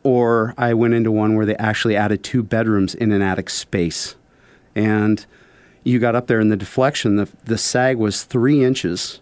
Or 0.03 0.53
I 0.57 0.73
went 0.73 0.93
into 0.93 1.11
one 1.11 1.36
where 1.36 1.45
they 1.45 1.55
actually 1.57 1.95
added 1.95 2.23
two 2.23 2.43
bedrooms 2.43 2.95
in 2.95 3.11
an 3.11 3.21
attic 3.21 3.49
space. 3.49 4.15
And 4.75 5.25
you 5.84 5.99
got 5.99 6.15
up 6.15 6.27
there 6.27 6.39
and 6.39 6.51
the 6.51 6.57
deflection, 6.57 7.15
the, 7.15 7.29
the 7.45 7.57
sag 7.57 7.97
was 7.97 8.23
three 8.23 8.63
inches 8.63 9.19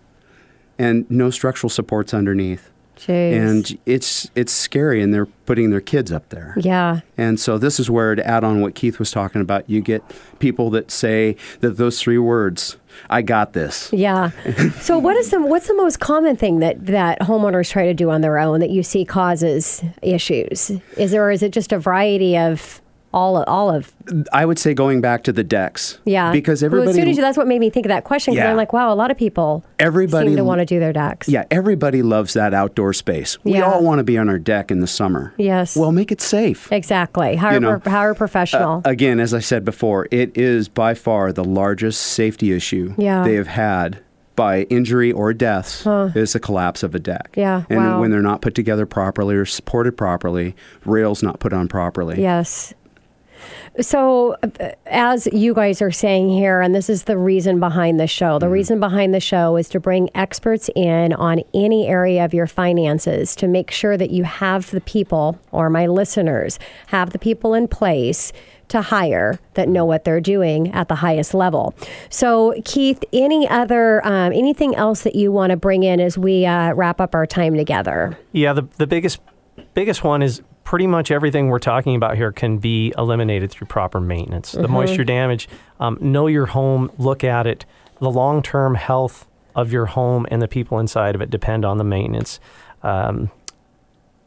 and 0.78 1.10
no 1.10 1.30
structural 1.30 1.70
supports 1.70 2.14
underneath. 2.14 2.70
Jeez. 3.00 3.40
And 3.40 3.80
it's 3.86 4.30
it's 4.36 4.52
scary, 4.52 5.02
and 5.02 5.14
they're 5.14 5.26
putting 5.26 5.70
their 5.70 5.82
kids 5.82 6.12
up 6.12 6.30
there. 6.30 6.54
Yeah. 6.58 7.00
And 7.18 7.40
so 7.40 7.58
this 7.58 7.80
is 7.80 7.90
where 7.90 8.14
to 8.14 8.28
add 8.28 8.44
on 8.44 8.62
what 8.62 8.76
Keith 8.76 9.00
was 9.00 9.10
talking 9.10 9.42
about, 9.42 9.70
you 9.70 9.82
get 9.82 10.04
people 10.40 10.70
that 10.72 10.92
say 10.92 11.38
that 11.62 11.78
those 11.78 12.02
three 12.02 12.18
words, 12.18 12.78
"I 13.10 13.22
got 13.22 13.54
this." 13.54 13.92
Yeah. 13.94 14.32
So 14.82 14.98
what 14.98 15.16
is 15.16 15.30
the 15.30 15.42
what's 15.42 15.68
the 15.68 15.76
most 15.76 16.00
common 16.00 16.36
thing 16.36 16.60
that 16.60 16.86
that 16.88 17.22
homeowners 17.22 17.70
try 17.72 17.86
to 17.86 17.94
do 17.94 18.10
on 18.10 18.22
their 18.22 18.38
own 18.38 18.60
that 18.60 18.70
you 18.70 18.84
see 18.84 19.06
causes 19.06 19.82
issues? 20.02 20.72
Is 20.98 21.12
there 21.12 21.24
or 21.24 21.32
is 21.32 21.42
it 21.42 21.52
just 21.52 21.72
a 21.72 21.80
variety 21.80 22.38
of 22.38 22.82
all 23.14 23.44
all 23.44 23.70
of 23.74 23.94
I 24.32 24.46
would 24.46 24.60
say 24.60 24.74
going 24.74 25.02
back 25.02 25.24
to 25.24 25.32
the 25.32 25.44
decks. 25.44 26.00
yeah? 26.06 26.32
Because 26.32 26.62
Well, 26.62 26.68
everybody 26.68 26.90
as 26.90 26.96
soon 26.96 27.08
as 27.10 27.18
you, 27.18 27.22
that's 27.24 27.38
what 27.38 27.48
made 27.48 27.60
me 27.60 27.70
think 27.70 27.86
of 27.86 27.90
that 27.90 28.04
question 28.04 28.34
because 28.34 28.44
Yeah. 28.46 28.52
I'm 28.52 28.58
like, 28.58 28.72
wow, 28.74 28.94
a 28.94 28.96
lot 28.96 29.10
of 29.12 29.18
people 29.18 29.64
everybody 29.80 30.28
seem 30.30 30.38
to 30.38 30.44
want 30.44 30.60
to 30.60 30.66
do 30.66 30.80
their 30.80 30.94
decks. 30.94 31.28
Yeah, 31.28 31.46
everybody 31.50 32.02
loves 32.04 32.34
that 32.34 32.54
outdoor 32.54 32.94
space. 32.94 33.38
We 33.44 33.54
Yeah. 33.54 33.64
all 33.72 33.84
want 33.84 34.00
to 34.00 34.04
be 34.04 34.18
on 34.18 34.30
our 34.30 34.38
deck 34.40 34.70
in 34.72 34.80
the 34.80 34.88
summer. 34.88 35.34
Yes. 35.38 35.76
Well, 35.76 35.92
make 35.92 36.12
it 36.12 36.22
safe. 36.22 36.72
Exactly. 36.72 37.36
Hire, 37.36 37.54
You 37.56 37.60
know, 37.62 37.82
hire 37.86 38.14
professional. 38.14 38.84
Uh, 38.86 38.90
again, 38.90 39.20
as 39.20 39.34
I 39.34 39.40
said 39.40 39.66
before, 39.66 40.08
it 40.12 40.38
is 40.38 40.68
by 40.70 40.94
far 40.94 41.32
the 41.32 41.44
largest 41.44 42.02
safety 42.02 42.52
issue 42.54 42.94
Yeah. 42.98 43.24
they 43.24 43.36
have 43.36 43.48
had 43.48 44.00
by 44.36 44.62
injury 44.70 45.12
or 45.12 45.34
deaths 45.34 45.84
Huh. 45.84 46.10
is 46.16 46.32
the 46.32 46.40
collapse 46.40 46.82
of 46.82 46.96
a 46.96 47.00
deck. 47.00 47.32
Yeah, 47.36 47.64
And 47.70 47.80
wow. 47.80 48.00
when 48.00 48.10
they're 48.10 48.22
not 48.22 48.42
put 48.42 48.56
together 48.56 48.86
properly 48.86 49.36
or 49.36 49.44
supported 49.46 49.98
properly, 49.98 50.56
rails 50.86 51.22
not 51.22 51.40
put 51.42 51.52
on 51.52 51.68
properly. 51.68 52.22
Yes. 52.22 52.74
So, 53.82 54.36
uh, 54.44 54.72
as 54.88 55.28
you 55.28 55.54
guys 55.54 55.82
are 55.82 55.92
saying 55.92 56.30
here, 56.30 56.60
and 56.60 56.76
this 56.76 56.90
is 56.90 57.04
the 57.04 57.18
reason 57.18 57.60
behind 57.60 58.00
the 58.00 58.08
show, 58.08 58.38
the 58.38 58.46
Mm-hmm. 58.46 58.54
reason 58.54 58.80
behind 58.80 59.14
the 59.14 59.20
show 59.20 59.56
is 59.56 59.70
to 59.70 59.80
bring 59.80 60.10
experts 60.16 60.70
in 60.76 61.14
on 61.14 61.42
any 61.54 61.88
area 61.88 62.26
of 62.26 62.34
your 62.34 62.48
finances 62.48 63.36
to 63.38 63.48
make 63.48 63.72
sure 63.72 63.96
that 63.96 64.10
you 64.10 64.24
have 64.24 64.72
the 64.72 64.82
people, 64.82 65.40
or 65.52 65.70
my 65.70 65.86
listeners, 65.86 66.60
have 66.88 67.12
the 67.12 67.20
people 67.20 67.54
in 67.54 67.68
place 67.68 68.34
to 68.70 68.82
hire 68.82 69.40
that 69.54 69.70
know 69.70 69.86
what 69.86 70.04
they're 70.04 70.22
doing 70.22 70.72
at 70.74 70.88
the 70.90 70.96
highest 70.96 71.34
level. 71.34 71.74
So, 72.10 72.54
Keith, 72.66 73.04
any 73.14 73.48
other, 73.48 74.06
um, 74.06 74.34
anything 74.34 74.76
else 74.76 75.04
that 75.04 75.16
you 75.16 75.32
want 75.32 75.52
to 75.52 75.58
bring 75.58 75.84
in 75.84 76.00
as 76.00 76.18
we 76.18 76.46
uh, 76.46 76.74
wrap 76.74 77.00
up 77.00 77.16
our 77.16 77.26
time 77.26 77.56
together? 77.56 78.18
Yeah, 78.32 78.54
the, 78.54 78.68
the 78.78 78.88
biggest 78.88 79.20
biggest 79.74 80.04
one 80.04 80.22
is 80.22 80.42
pretty 80.70 80.86
much 80.86 81.10
everything 81.10 81.48
we're 81.48 81.58
talking 81.58 81.96
about 81.96 82.16
here 82.16 82.32
can 82.32 82.60
be 82.60 82.94
eliminated 82.96 83.50
through 83.50 83.66
proper 83.66 84.00
maintenance. 84.00 84.52
The 84.52 84.68
Mhm. 84.68 84.70
moisture 84.70 85.04
damage, 85.04 85.50
um, 85.80 85.98
know 86.00 86.28
your 86.28 86.46
home, 86.46 86.92
look 87.00 87.24
at 87.24 87.48
it. 87.48 87.66
The 88.00 88.12
long 88.12 88.44
term 88.44 88.76
health 88.76 89.26
of 89.56 89.74
your 89.74 89.88
home 89.88 90.28
and 90.30 90.44
the 90.44 90.48
people 90.48 90.78
inside 90.78 91.16
of 91.16 91.22
it 91.22 91.32
depend 91.32 91.66
on 91.66 91.80
the 91.80 91.84
maintenance. 91.84 92.40
Um, 92.84 93.32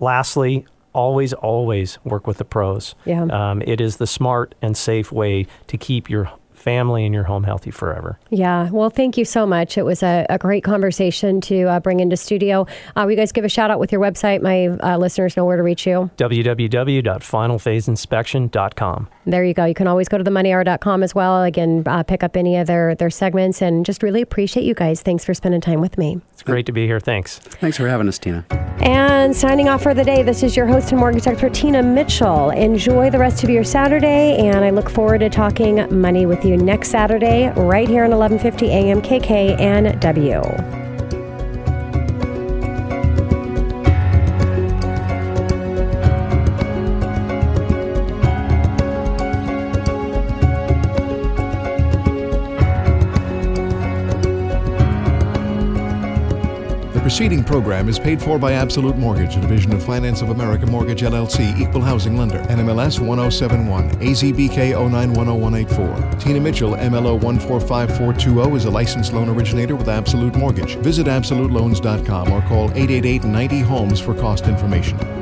lastly, 0.00 0.66
always, 0.92 1.32
always 1.32 2.00
work 2.02 2.26
with 2.26 2.38
the 2.38 2.44
pros. 2.44 2.96
Yeah. 3.04 3.22
Um, 3.30 3.62
it 3.64 3.80
is 3.80 3.98
the 3.98 4.06
smart 4.08 4.56
and 4.60 4.76
safe 4.76 5.12
way 5.12 5.46
to 5.68 5.78
keep 5.78 6.10
your 6.10 6.28
family 6.62 7.04
and 7.04 7.14
your 7.14 7.24
home 7.24 7.44
healthy 7.44 7.70
forever. 7.70 8.18
Yeah. 8.30 8.70
Well, 8.70 8.90
thank 8.90 9.18
you 9.18 9.24
so 9.24 9.46
much. 9.46 9.76
It 9.76 9.82
was 9.82 10.02
a, 10.02 10.26
a 10.30 10.38
great 10.38 10.64
conversation 10.64 11.40
to 11.42 11.64
uh, 11.64 11.80
bring 11.80 12.00
into 12.00 12.16
studio. 12.16 12.66
Uh, 12.96 13.02
will 13.04 13.10
you 13.10 13.16
guys 13.16 13.32
give 13.32 13.44
a 13.44 13.48
shout 13.48 13.70
out 13.70 13.78
with 13.78 13.92
your 13.92 14.00
website? 14.00 14.42
My 14.42 14.68
uh, 14.68 14.96
listeners 14.96 15.36
know 15.36 15.44
where 15.44 15.56
to 15.56 15.62
reach 15.62 15.86
you. 15.86 16.10
www.finalphaseinspection.com. 16.16 19.08
There 19.24 19.44
you 19.44 19.54
go. 19.54 19.64
You 19.64 19.74
can 19.74 19.86
always 19.86 20.08
go 20.08 20.18
to 20.18 20.24
themoneyhour.com 20.24 21.02
as 21.02 21.14
well. 21.14 21.44
Again, 21.44 21.84
uh, 21.86 22.02
pick 22.02 22.22
up 22.22 22.36
any 22.36 22.56
of 22.56 22.66
their, 22.66 22.94
their 22.94 23.10
segments 23.10 23.62
and 23.62 23.86
just 23.86 24.02
really 24.02 24.20
appreciate 24.20 24.64
you 24.64 24.74
guys. 24.74 25.00
Thanks 25.02 25.24
for 25.24 25.32
spending 25.32 25.60
time 25.60 25.80
with 25.80 25.96
me. 25.96 26.20
It's 26.32 26.42
great 26.42 26.66
to 26.66 26.72
be 26.72 26.86
here. 26.86 26.98
Thanks. 26.98 27.38
Thanks 27.38 27.76
for 27.76 27.88
having 27.88 28.08
us, 28.08 28.18
Tina. 28.18 28.44
And 28.80 29.34
signing 29.34 29.68
off 29.68 29.82
for 29.82 29.94
the 29.94 30.02
day, 30.02 30.24
this 30.24 30.42
is 30.42 30.56
your 30.56 30.66
host 30.66 30.90
and 30.90 30.98
mortgage 30.98 31.26
expert, 31.26 31.54
Tina 31.54 31.82
Mitchell. 31.82 32.50
Enjoy 32.50 33.10
the 33.10 33.18
rest 33.18 33.44
of 33.44 33.50
your 33.50 33.62
Saturday, 33.62 34.36
and 34.38 34.64
I 34.64 34.70
look 34.70 34.90
forward 34.90 35.18
to 35.18 35.30
talking 35.30 35.86
money 36.00 36.26
with 36.26 36.44
you 36.44 36.56
next 36.56 36.90
Saturday, 36.90 37.52
right 37.56 37.86
here 37.86 38.04
on 38.04 38.10
1150 38.10 38.70
AM 38.70 39.00
KK 39.00 39.60
and 39.60 40.00
W. 40.00 40.91
preceding 57.12 57.44
program 57.44 57.90
is 57.90 57.98
paid 57.98 58.22
for 58.22 58.38
by 58.38 58.54
Absolute 58.54 58.96
Mortgage, 58.96 59.36
a 59.36 59.40
division 59.42 59.70
of 59.74 59.84
Finance 59.84 60.22
of 60.22 60.30
America 60.30 60.64
Mortgage 60.64 61.02
LLC, 61.02 61.60
Equal 61.60 61.82
Housing 61.82 62.16
Lender, 62.16 62.38
NMLS 62.44 63.00
1071, 63.00 63.90
AZBK 63.96 64.72
0910184. 64.72 66.18
Tina 66.18 66.40
Mitchell, 66.40 66.70
MLO 66.70 67.20
145420, 67.22 68.56
is 68.56 68.64
a 68.64 68.70
licensed 68.70 69.12
loan 69.12 69.28
originator 69.28 69.76
with 69.76 69.90
Absolute 69.90 70.34
Mortgage. 70.36 70.76
Visit 70.76 71.06
AbsoluteLoans.com 71.06 72.32
or 72.32 72.40
call 72.48 72.70
888 72.70 73.24
90 73.24 73.60
Homes 73.60 74.00
for 74.00 74.14
cost 74.14 74.46
information. 74.46 75.21